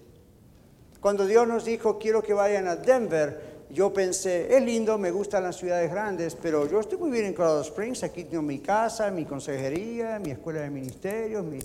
Cuando 1.02 1.26
Dios 1.26 1.48
nos 1.48 1.66
dijo, 1.66 1.98
quiero 1.98 2.22
que 2.22 2.34
vayan 2.34 2.68
a 2.68 2.76
Denver, 2.76 3.58
yo 3.72 3.92
pensé, 3.92 4.56
es 4.56 4.62
lindo, 4.62 5.00
me 5.00 5.10
gustan 5.10 5.44
las 5.44 5.58
ciudades 5.58 5.92
grandes, 5.92 6.36
pero 6.36 6.70
yo 6.70 6.80
estoy 6.80 7.00
muy 7.00 7.10
bien 7.10 7.26
en 7.26 7.34
Colorado 7.34 7.62
Springs, 7.62 8.04
aquí 8.04 8.24
tengo 8.26 8.44
mi 8.44 8.60
casa, 8.60 9.10
mi 9.10 9.26
consejería, 9.26 10.20
mi 10.20 10.32
escuela 10.32 10.62
de 10.62 10.70
ministerios, 10.70 11.44
mi, 11.44 11.60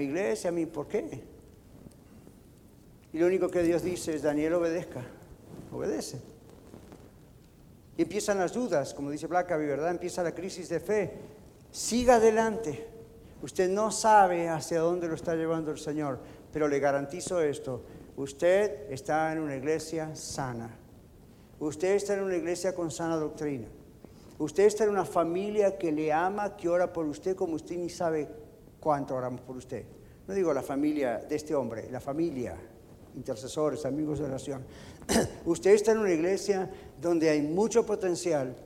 iglesia, 0.00 0.52
mi, 0.52 0.66
¿por 0.66 0.86
qué? 0.86 1.33
Y 3.14 3.18
lo 3.18 3.26
único 3.26 3.48
que 3.48 3.62
Dios 3.62 3.84
dice 3.84 4.16
es, 4.16 4.22
Daniel, 4.22 4.54
obedezca, 4.54 5.00
obedece. 5.72 6.18
Y 7.96 8.02
empiezan 8.02 8.40
las 8.40 8.52
dudas, 8.52 8.92
como 8.92 9.08
dice 9.08 9.28
Blackaby, 9.28 9.66
¿verdad? 9.66 9.92
Empieza 9.92 10.24
la 10.24 10.34
crisis 10.34 10.68
de 10.68 10.80
fe. 10.80 11.12
Siga 11.70 12.16
adelante. 12.16 12.88
Usted 13.40 13.70
no 13.70 13.92
sabe 13.92 14.48
hacia 14.48 14.80
dónde 14.80 15.06
lo 15.06 15.14
está 15.14 15.36
llevando 15.36 15.70
el 15.70 15.78
Señor, 15.78 16.18
pero 16.52 16.66
le 16.66 16.80
garantizo 16.80 17.40
esto. 17.40 17.82
Usted 18.16 18.90
está 18.90 19.32
en 19.32 19.38
una 19.38 19.54
iglesia 19.54 20.16
sana. 20.16 20.76
Usted 21.60 21.94
está 21.94 22.14
en 22.14 22.24
una 22.24 22.34
iglesia 22.34 22.74
con 22.74 22.90
sana 22.90 23.14
doctrina. 23.14 23.68
Usted 24.38 24.64
está 24.64 24.82
en 24.82 24.90
una 24.90 25.04
familia 25.04 25.78
que 25.78 25.92
le 25.92 26.12
ama, 26.12 26.56
que 26.56 26.68
ora 26.68 26.92
por 26.92 27.06
usted 27.06 27.36
como 27.36 27.54
usted 27.54 27.76
ni 27.76 27.90
sabe 27.90 28.28
cuánto 28.80 29.14
oramos 29.14 29.40
por 29.42 29.56
usted. 29.56 29.84
No 30.26 30.34
digo 30.34 30.52
la 30.52 30.62
familia 30.62 31.18
de 31.18 31.36
este 31.36 31.54
hombre, 31.54 31.88
la 31.92 32.00
familia 32.00 32.56
intercesores, 33.16 33.84
amigos 33.86 34.18
de 34.18 34.26
oración. 34.26 34.64
Usted 35.44 35.70
está 35.70 35.92
en 35.92 35.98
una 35.98 36.12
iglesia 36.12 36.70
donde 37.00 37.30
hay 37.30 37.42
mucho 37.42 37.84
potencial 37.84 38.56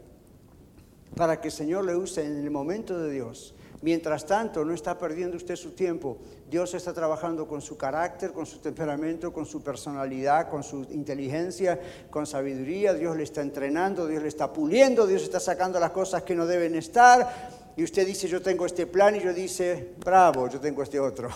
para 1.17 1.41
que 1.41 1.49
el 1.49 1.53
Señor 1.53 1.85
le 1.85 1.97
use 1.97 2.25
en 2.25 2.37
el 2.39 2.51
momento 2.51 2.99
de 2.99 3.11
Dios. 3.11 3.55
Mientras 3.81 4.27
tanto, 4.27 4.65
no 4.65 4.75
está 4.75 4.99
perdiendo 4.99 5.37
usted 5.37 5.55
su 5.55 5.71
tiempo. 5.71 6.19
Dios 6.51 6.75
está 6.75 6.93
trabajando 6.93 7.47
con 7.47 7.61
su 7.61 7.77
carácter, 7.77 8.33
con 8.33 8.45
su 8.45 8.59
temperamento, 8.59 9.33
con 9.33 9.47
su 9.47 9.63
personalidad, 9.63 10.51
con 10.51 10.65
su 10.65 10.85
inteligencia, 10.91 11.79
con 12.11 12.27
sabiduría. 12.27 12.93
Dios 12.95 13.17
le 13.17 13.23
está 13.23 13.41
entrenando, 13.41 14.09
Dios 14.09 14.23
le 14.23 14.29
está 14.29 14.53
puliendo, 14.53 15.07
Dios 15.07 15.23
está 15.23 15.39
sacando 15.39 15.79
las 15.79 15.93
cosas 15.93 16.25
que 16.25 16.35
no 16.35 16.45
deben 16.47 16.75
estar. 16.75 17.75
Y 17.77 17.85
usted 17.85 18.05
dice, 18.05 18.27
yo 18.27 18.43
tengo 18.43 18.67
este 18.67 18.89
plan 18.89 19.15
y 19.15 19.21
yo 19.21 19.33
dice, 19.33 19.95
bravo, 20.05 20.49
yo 20.49 20.59
tengo 20.59 20.83
este 20.83 20.99
otro 20.99 21.29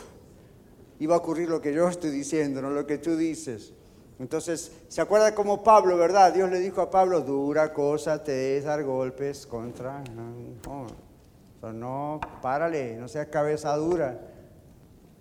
va 1.07 1.16
a 1.16 1.18
ocurrir 1.18 1.48
lo 1.48 1.61
que 1.61 1.72
yo 1.72 1.88
estoy 1.88 2.11
diciendo, 2.11 2.62
no 2.62 2.70
lo 2.70 2.86
que 2.86 2.98
tú 2.98 3.16
dices. 3.16 3.72
Entonces, 4.18 4.72
¿se 4.88 5.00
acuerda 5.00 5.34
como 5.34 5.62
Pablo, 5.64 5.96
verdad? 5.96 6.32
Dios 6.32 6.50
le 6.50 6.61
dijo 6.61 6.80
a 6.80 6.90
Pablo, 6.90 7.22
dura 7.22 7.72
cosa 7.72 8.22
te 8.22 8.57
es 8.57 8.64
dar 8.64 8.84
golpes 8.84 9.46
contra... 9.46 10.03
No, 10.14 10.86
no, 11.72 12.20
párale, 12.40 12.96
no 12.96 13.09
seas 13.09 13.28
cabeza 13.28 13.76
dura. 13.76 14.20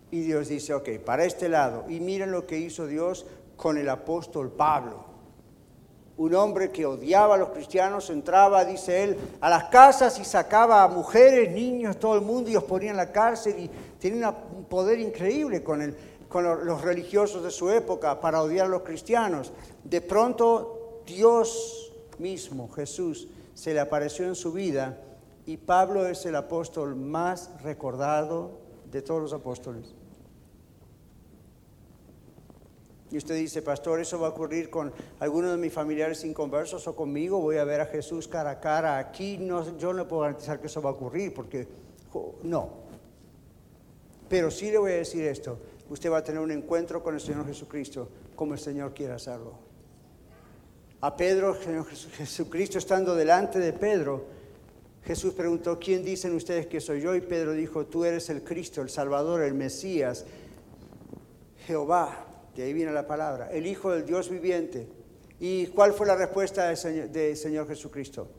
Y 0.10 0.22
Dios 0.22 0.50
dice, 0.50 0.74
ok, 0.74 0.90
para 1.06 1.26
este 1.26 1.50
lado. 1.50 1.86
Y 1.88 2.00
miren 2.00 2.32
lo 2.32 2.48
que 2.48 2.58
hizo 2.58 2.88
Dios 2.88 3.26
con 3.56 3.78
el 3.78 3.90
apóstol 3.90 4.52
Pablo. 4.52 5.06
Un 6.18 6.36
hombre 6.36 6.72
que 6.72 6.86
odiaba 6.86 7.36
a 7.36 7.38
los 7.38 7.50
cristianos 7.50 8.10
entraba, 8.10 8.66
dice 8.66 9.04
él, 9.04 9.18
a 9.40 9.50
las 9.50 9.66
casas 9.66 10.20
y 10.20 10.26
sacaba 10.26 10.84
a 10.84 10.88
mujeres, 10.88 11.52
niños, 11.52 11.98
todo 11.98 12.16
el 12.16 12.22
mundo 12.22 12.50
y 12.50 12.54
los 12.54 12.64
ponía 12.66 12.92
en 12.92 12.98
la 12.98 13.12
cárcel 13.12 13.58
y 13.58 13.72
tenía 14.02 14.32
un 14.32 14.66
poder 14.66 15.00
increíble 15.00 15.64
con, 15.64 15.96
los 16.66 16.82
religiosos 16.82 17.44
de 17.44 17.52
su 17.52 17.70
época 17.70 18.20
para 18.20 18.42
odiar 18.42 18.66
a 18.66 18.70
los 18.70 18.82
cristianos. 18.82 19.54
De 19.84 20.02
pronto 20.02 21.04
Dios 21.06 21.94
mismo, 22.18 22.70
Jesús, 22.72 23.28
se 23.54 23.74
le 23.74 23.80
apareció 23.80 24.26
en 24.26 24.36
su 24.36 24.54
vida 24.54 24.98
Y 25.46 25.58
Pablo 25.58 26.08
es 26.08 26.26
el 26.26 26.36
apóstol 26.36 26.96
más 26.96 27.50
recordado 27.64 28.60
de 28.92 29.02
todos 29.02 29.22
los 29.22 29.34
apóstoles. 29.34 29.94
Y 33.12 33.18
usted 33.18 33.36
dice, 33.36 33.62
pastor, 33.62 34.00
¿eso 34.00 34.20
va 34.20 34.28
a 34.28 34.30
ocurrir 34.30 34.70
con 34.70 34.94
algunos 35.20 35.52
de 35.52 35.58
mis 35.58 35.74
familiares 35.74 36.24
inconversos 36.24 36.88
o 36.88 36.96
conmigo? 36.96 37.40
Voy 37.40 37.58
a 37.58 37.66
ver 37.66 37.82
a 37.82 37.86
Jesús 37.86 38.28
cara 38.28 38.52
a 38.52 38.60
cara. 38.60 38.98
Aquí 39.00 39.38
yo 39.78 39.94
no 39.94 40.08
puedo 40.08 40.22
garantizar 40.22 40.62
que 40.62 40.68
eso 40.68 40.82
va 40.82 40.92
a 40.92 40.94
ocurrir 40.94 41.34
porque 41.34 41.68
no. 42.44 42.81
Pero 44.32 44.50
sí 44.50 44.72
le 44.72 44.78
voy 44.78 44.94
a 44.94 44.96
decir 44.96 45.26
esto. 45.26 45.60
Usted 45.90 46.10
va 46.10 46.20
a 46.20 46.24
tener 46.24 46.40
un 46.40 46.52
encuentro 46.52 47.04
con 47.04 47.14
el 47.14 47.20
Señor 47.20 47.46
Jesucristo 47.46 48.08
como 48.34 48.54
el 48.54 48.60
Señor 48.62 48.94
quiere 48.94 49.12
hacerlo. 49.12 49.60
A 51.02 51.18
Pedro, 51.18 51.54
Señor 51.62 51.86
Jesucristo 51.86 52.78
estando 52.78 53.14
delante 53.14 53.60
de 53.60 53.74
Pedro, 53.74 54.24
Jesús 55.04 55.34
preguntó, 55.34 55.78
¿quién 55.78 56.06
dicen 56.06 56.34
ustedes 56.34 56.68
que 56.68 56.80
soy 56.80 57.02
yo? 57.02 57.14
Y 57.14 57.20
Pedro 57.20 57.52
dijo, 57.52 57.88
tú 57.88 58.06
eres 58.06 58.30
el 58.30 58.42
Cristo, 58.42 58.82
el 58.82 58.90
Salvador, 58.90 59.42
el 59.42 59.54
Mesías, 59.54 60.24
Jehová 61.68 62.26
de 62.56 62.64
ahí 62.64 62.72
viene 62.72 62.94
la 62.94 63.06
palabra, 63.06 63.52
el 63.52 63.68
Hijo 63.68 63.92
del 63.92 64.06
Dios 64.06 64.30
viviente. 64.30 64.88
¿Y 65.42 65.68
cuál 65.68 65.92
fue 65.92 66.08
la 66.08 66.16
respuesta 66.16 66.68
del 66.68 66.78
Señor, 66.78 67.10
Señor 67.36 67.68
Jesucristo? 67.68 68.30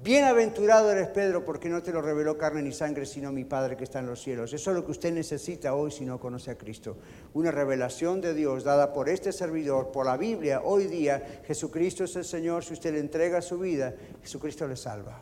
Bienaventurado 0.00 0.92
eres 0.92 1.08
Pedro 1.08 1.44
porque 1.44 1.68
no 1.68 1.82
te 1.82 1.92
lo 1.92 2.00
reveló 2.00 2.38
carne 2.38 2.62
ni 2.62 2.70
sangre, 2.72 3.04
sino 3.04 3.32
mi 3.32 3.44
Padre 3.44 3.76
que 3.76 3.82
está 3.82 3.98
en 3.98 4.06
los 4.06 4.22
cielos. 4.22 4.52
Eso 4.52 4.70
es 4.70 4.76
lo 4.76 4.84
que 4.84 4.92
usted 4.92 5.12
necesita 5.12 5.74
hoy 5.74 5.90
si 5.90 6.04
no 6.04 6.20
conoce 6.20 6.52
a 6.52 6.56
Cristo. 6.56 6.96
Una 7.34 7.50
revelación 7.50 8.20
de 8.20 8.32
Dios 8.32 8.62
dada 8.62 8.92
por 8.92 9.08
este 9.08 9.32
servidor, 9.32 9.90
por 9.90 10.06
la 10.06 10.16
Biblia. 10.16 10.62
Hoy 10.62 10.86
día 10.86 11.40
Jesucristo 11.44 12.04
es 12.04 12.14
el 12.14 12.24
Señor. 12.24 12.62
Si 12.62 12.74
usted 12.74 12.92
le 12.92 13.00
entrega 13.00 13.42
su 13.42 13.58
vida, 13.58 13.92
Jesucristo 14.22 14.68
le 14.68 14.76
salva. 14.76 15.20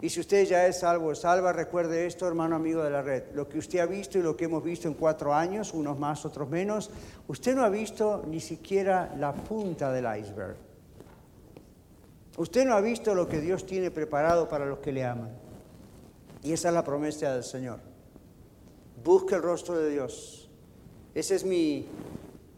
Y 0.00 0.08
si 0.08 0.20
usted 0.20 0.46
ya 0.46 0.66
es 0.66 0.80
salvo 0.80 1.14
salva, 1.14 1.52
recuerde 1.52 2.06
esto, 2.06 2.26
hermano 2.26 2.56
amigo 2.56 2.82
de 2.82 2.90
la 2.90 3.02
red. 3.02 3.24
Lo 3.34 3.46
que 3.46 3.58
usted 3.58 3.78
ha 3.78 3.86
visto 3.86 4.18
y 4.18 4.22
lo 4.22 4.36
que 4.36 4.46
hemos 4.46 4.64
visto 4.64 4.88
en 4.88 4.94
cuatro 4.94 5.34
años, 5.34 5.74
unos 5.74 5.98
más, 5.98 6.24
otros 6.24 6.48
menos, 6.48 6.90
usted 7.28 7.54
no 7.54 7.62
ha 7.62 7.68
visto 7.68 8.24
ni 8.26 8.40
siquiera 8.40 9.14
la 9.18 9.34
punta 9.34 9.92
del 9.92 10.06
iceberg. 10.18 10.56
Usted 12.36 12.64
no 12.64 12.74
ha 12.74 12.80
visto 12.80 13.14
lo 13.14 13.28
que 13.28 13.40
Dios 13.40 13.66
tiene 13.66 13.90
preparado 13.90 14.48
para 14.48 14.66
los 14.66 14.78
que 14.78 14.92
le 14.92 15.04
aman. 15.04 15.30
Y 16.42 16.52
esa 16.52 16.68
es 16.68 16.74
la 16.74 16.84
promesa 16.84 17.32
del 17.32 17.44
Señor. 17.44 17.80
Busque 19.02 19.34
el 19.34 19.42
rostro 19.42 19.76
de 19.76 19.90
Dios. 19.90 20.50
Ese 21.14 21.36
es 21.36 21.44
mi 21.44 21.86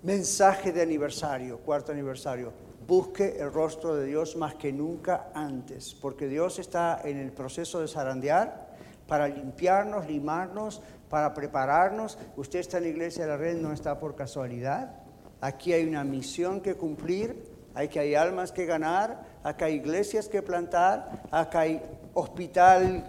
mensaje 0.03 0.73
de 0.73 0.83
aniversario, 0.83 1.59
cuarto 1.59 1.93
aniversario 1.93 2.53
busque 2.87 3.37
el 3.41 3.53
rostro 3.53 3.97
de 3.97 4.07
Dios 4.07 4.37
más 4.37 4.55
que 4.55 4.73
nunca 4.73 5.29
antes, 5.35 5.95
porque 5.95 6.29
Dios 6.29 6.59
está 6.59 7.01
en 7.05 7.19
el 7.19 7.33
proceso 7.33 7.81
de 7.81 7.89
zarandear 7.89 8.75
para 9.09 9.29
limpiarnos, 9.29 10.07
limarnos, 10.07 10.83
para 11.09 11.35
prepararnos. 11.35 12.19
Usted 12.37 12.61
está 12.61 12.79
en 12.79 12.85
la 12.85 12.91
iglesia 12.91 13.25
de 13.25 13.31
la 13.31 13.37
red, 13.37 13.57
no 13.57 13.73
está 13.73 13.99
por 13.99 14.15
casualidad. 14.15 14.95
Aquí 15.41 15.73
hay 15.73 15.85
una 15.85 16.05
misión 16.05 16.61
que 16.61 16.75
cumplir, 16.75 17.45
hay 17.75 17.89
que 17.89 18.01
hay 18.01 18.15
almas 18.15 18.53
que 18.53 18.67
ganar, 18.67 19.36
acá 19.47 19.67
hay 19.67 19.75
iglesias 19.75 20.29
que 20.29 20.43
plantar, 20.43 21.23
acá 21.31 21.61
hay 21.61 21.81
hospital 22.15 23.09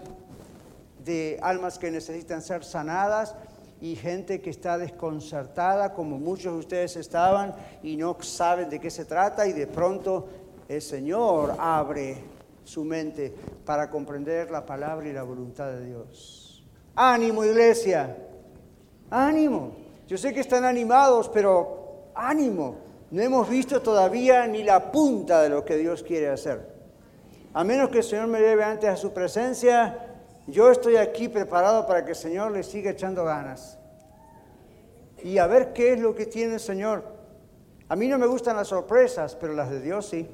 de 1.04 1.40
almas 1.42 1.80
que 1.80 1.90
necesitan 1.90 2.44
ser 2.44 2.64
sanadas, 2.64 3.34
y 3.82 3.96
gente 3.96 4.40
que 4.42 4.52
está 4.52 4.78
desconcertada, 4.78 5.94
como 5.94 6.20
muchos 6.20 6.54
de 6.54 6.60
ustedes 6.60 6.96
estaban, 6.96 7.56
y 7.82 7.98
no 7.98 8.16
saben 8.22 8.70
de 8.70 8.80
qué 8.80 8.92
se 8.92 9.06
trata, 9.06 9.48
y 9.48 9.54
de 9.54 9.66
pronto 9.66 10.28
el 10.68 10.82
Señor 10.82 11.56
abre 11.58 12.18
su 12.64 12.84
mente 12.84 13.34
para 13.66 13.90
comprender 13.90 14.52
la 14.52 14.64
palabra 14.64 15.08
y 15.08 15.14
la 15.14 15.24
voluntad 15.24 15.72
de 15.72 15.86
Dios. 15.86 16.64
Ánimo, 16.96 17.46
iglesia, 17.46 18.16
ánimo. 19.10 19.72
Yo 20.08 20.18
sé 20.18 20.34
que 20.36 20.42
están 20.42 20.66
animados, 20.66 21.30
pero 21.30 22.12
ánimo. 22.14 22.87
No 23.10 23.22
hemos 23.22 23.50
visto 23.50 23.82
todavía 23.82 24.46
ni 24.48 24.64
la 24.64 24.92
punta 24.92 25.42
de 25.42 25.50
lo 25.50 25.64
que 25.64 25.78
Dios 25.78 26.04
quiere 26.04 26.30
hacer. 26.30 26.76
A 27.54 27.64
menos 27.64 27.90
que 27.90 28.00
el 28.00 28.04
Señor 28.04 28.28
me 28.28 28.40
lleve 28.40 28.64
antes 28.64 28.90
a 28.90 28.98
su 28.98 29.14
presencia, 29.14 30.16
yo 30.48 30.70
estoy 30.70 30.98
aquí 30.98 31.30
preparado 31.30 31.88
para 31.88 32.04
que 32.04 32.12
el 32.12 32.18
Señor 32.18 32.52
le 32.52 32.64
siga 32.64 32.92
echando 32.92 33.24
ganas. 33.24 33.78
Y 35.24 35.38
a 35.38 35.48
ver 35.48 35.74
qué 35.74 35.94
es 35.94 36.00
lo 36.00 36.14
que 36.14 36.26
tiene 36.26 36.56
el 36.56 36.60
Señor. 36.60 37.04
A 37.90 37.96
mí 37.96 38.08
no 38.08 38.18
me 38.18 38.28
gustan 38.28 38.58
las 38.58 38.68
sorpresas, 38.68 39.36
pero 39.36 39.54
las 39.54 39.70
de 39.70 39.82
Dios 39.82 40.06
sí. 40.06 40.30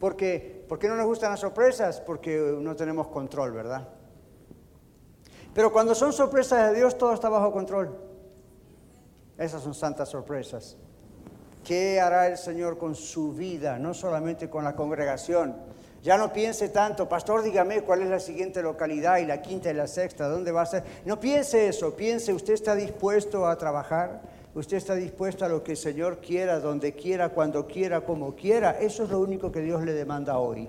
Porque, 0.00 0.64
¿Por 0.68 0.78
qué 0.78 0.88
no 0.88 0.96
nos 0.96 1.06
gustan 1.06 1.30
las 1.30 1.40
sorpresas? 1.40 2.00
Porque 2.00 2.56
no 2.60 2.74
tenemos 2.76 3.08
control, 3.08 3.52
¿verdad? 3.52 3.88
Pero 5.54 5.72
cuando 5.72 5.94
son 5.94 6.12
sorpresas 6.12 6.70
de 6.70 6.76
Dios, 6.78 6.98
todo 6.98 7.14
está 7.14 7.28
bajo 7.28 7.52
control. 7.52 8.07
Esas 9.38 9.62
son 9.62 9.74
santas 9.74 10.08
sorpresas. 10.08 10.76
¿Qué 11.64 12.00
hará 12.00 12.26
el 12.26 12.36
Señor 12.36 12.76
con 12.76 12.94
su 12.94 13.32
vida? 13.32 13.78
No 13.78 13.94
solamente 13.94 14.50
con 14.50 14.64
la 14.64 14.74
congregación, 14.74 15.54
ya 16.02 16.16
no 16.16 16.32
piense 16.32 16.68
tanto, 16.68 17.08
pastor, 17.08 17.42
dígame 17.42 17.82
cuál 17.82 18.02
es 18.02 18.08
la 18.08 18.20
siguiente 18.20 18.62
localidad 18.62 19.18
y 19.18 19.26
la 19.26 19.42
quinta 19.42 19.70
y 19.70 19.74
la 19.74 19.88
sexta, 19.88 20.28
¿dónde 20.28 20.52
va 20.52 20.62
a 20.62 20.66
ser? 20.66 20.84
No 21.04 21.18
piense 21.18 21.68
eso, 21.68 21.94
piense, 21.96 22.32
usted 22.32 22.54
está 22.54 22.76
dispuesto 22.76 23.46
a 23.46 23.58
trabajar, 23.58 24.22
usted 24.54 24.76
está 24.76 24.94
dispuesto 24.94 25.44
a 25.44 25.48
lo 25.48 25.64
que 25.64 25.72
el 25.72 25.76
Señor 25.76 26.18
quiera, 26.18 26.60
donde 26.60 26.94
quiera, 26.94 27.30
cuando 27.30 27.66
quiera, 27.66 28.02
como 28.02 28.36
quiera. 28.36 28.78
Eso 28.80 29.04
es 29.04 29.10
lo 29.10 29.18
único 29.18 29.50
que 29.50 29.60
Dios 29.60 29.82
le 29.82 29.92
demanda 29.92 30.38
hoy. 30.38 30.68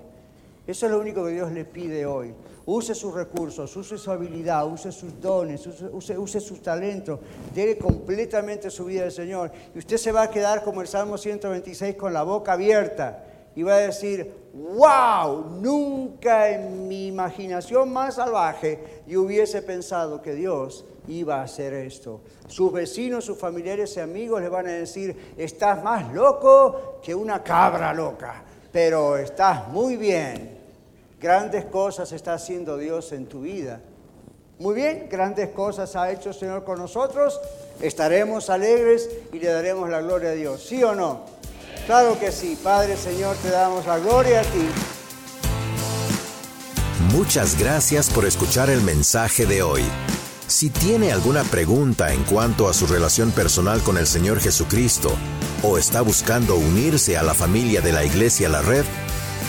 Eso 0.70 0.86
es 0.86 0.92
lo 0.92 1.00
único 1.00 1.24
que 1.24 1.32
Dios 1.32 1.50
le 1.50 1.64
pide 1.64 2.06
hoy. 2.06 2.32
Use 2.64 2.94
sus 2.94 3.12
recursos, 3.12 3.76
use 3.76 3.98
su 3.98 4.10
habilidad, 4.12 4.64
use 4.70 4.92
sus 4.92 5.20
dones, 5.20 5.66
use, 5.66 6.16
use, 6.16 6.40
sus 6.40 6.62
talentos, 6.62 7.18
dé 7.52 7.76
completamente 7.76 8.70
su 8.70 8.84
vida 8.84 9.02
al 9.02 9.10
Señor. 9.10 9.50
Y 9.74 9.78
usted 9.78 9.96
se 9.96 10.12
va 10.12 10.22
a 10.22 10.30
quedar 10.30 10.62
como 10.62 10.80
el 10.80 10.86
Salmo 10.86 11.18
126 11.18 11.96
con 11.96 12.12
la 12.12 12.22
boca 12.22 12.52
abierta 12.52 13.24
y 13.56 13.64
va 13.64 13.74
a 13.74 13.78
decir, 13.78 14.32
wow, 14.54 15.58
nunca 15.60 16.50
en 16.50 16.86
mi 16.86 17.08
imaginación 17.08 17.92
más 17.92 18.14
salvaje 18.14 19.02
yo 19.08 19.22
hubiese 19.22 19.62
pensado 19.62 20.22
que 20.22 20.34
Dios 20.34 20.84
iba 21.08 21.40
a 21.40 21.42
hacer 21.42 21.74
esto. 21.74 22.20
Sus 22.46 22.72
vecinos, 22.72 23.24
sus 23.24 23.36
familiares 23.36 23.96
y 23.96 24.00
amigos 24.00 24.40
le 24.40 24.48
van 24.48 24.68
a 24.68 24.72
decir, 24.72 25.34
estás 25.36 25.82
más 25.82 26.12
loco 26.14 27.00
que 27.02 27.12
una 27.12 27.42
cabra 27.42 27.92
loca, 27.92 28.44
pero 28.70 29.16
estás 29.16 29.66
muy 29.68 29.96
bien. 29.96 30.49
Grandes 31.20 31.66
cosas 31.66 32.12
está 32.12 32.32
haciendo 32.32 32.78
Dios 32.78 33.12
en 33.12 33.26
tu 33.26 33.42
vida. 33.42 33.80
Muy 34.58 34.74
bien, 34.74 35.06
grandes 35.10 35.50
cosas 35.50 35.94
ha 35.94 36.10
hecho 36.10 36.30
el 36.30 36.34
Señor 36.34 36.64
con 36.64 36.78
nosotros. 36.78 37.38
Estaremos 37.82 38.48
alegres 38.48 39.08
y 39.30 39.38
le 39.38 39.48
daremos 39.48 39.90
la 39.90 40.00
gloria 40.00 40.30
a 40.30 40.32
Dios. 40.32 40.64
¿Sí 40.66 40.82
o 40.82 40.94
no? 40.94 41.26
Claro 41.84 42.18
que 42.18 42.32
sí, 42.32 42.58
Padre 42.62 42.96
Señor, 42.96 43.36
te 43.42 43.50
damos 43.50 43.86
la 43.86 43.98
gloria 43.98 44.40
a 44.40 44.44
ti. 44.44 44.66
Muchas 47.12 47.58
gracias 47.58 48.08
por 48.08 48.24
escuchar 48.24 48.70
el 48.70 48.80
mensaje 48.80 49.44
de 49.44 49.62
hoy. 49.62 49.82
Si 50.46 50.70
tiene 50.70 51.12
alguna 51.12 51.44
pregunta 51.44 52.14
en 52.14 52.24
cuanto 52.24 52.66
a 52.66 52.72
su 52.72 52.86
relación 52.86 53.30
personal 53.30 53.82
con 53.82 53.98
el 53.98 54.06
Señor 54.06 54.40
Jesucristo 54.40 55.12
o 55.62 55.76
está 55.76 56.00
buscando 56.00 56.56
unirse 56.56 57.18
a 57.18 57.22
la 57.22 57.34
familia 57.34 57.82
de 57.82 57.92
la 57.92 58.04
Iglesia 58.04 58.48
La 58.48 58.62
Red, 58.62 58.84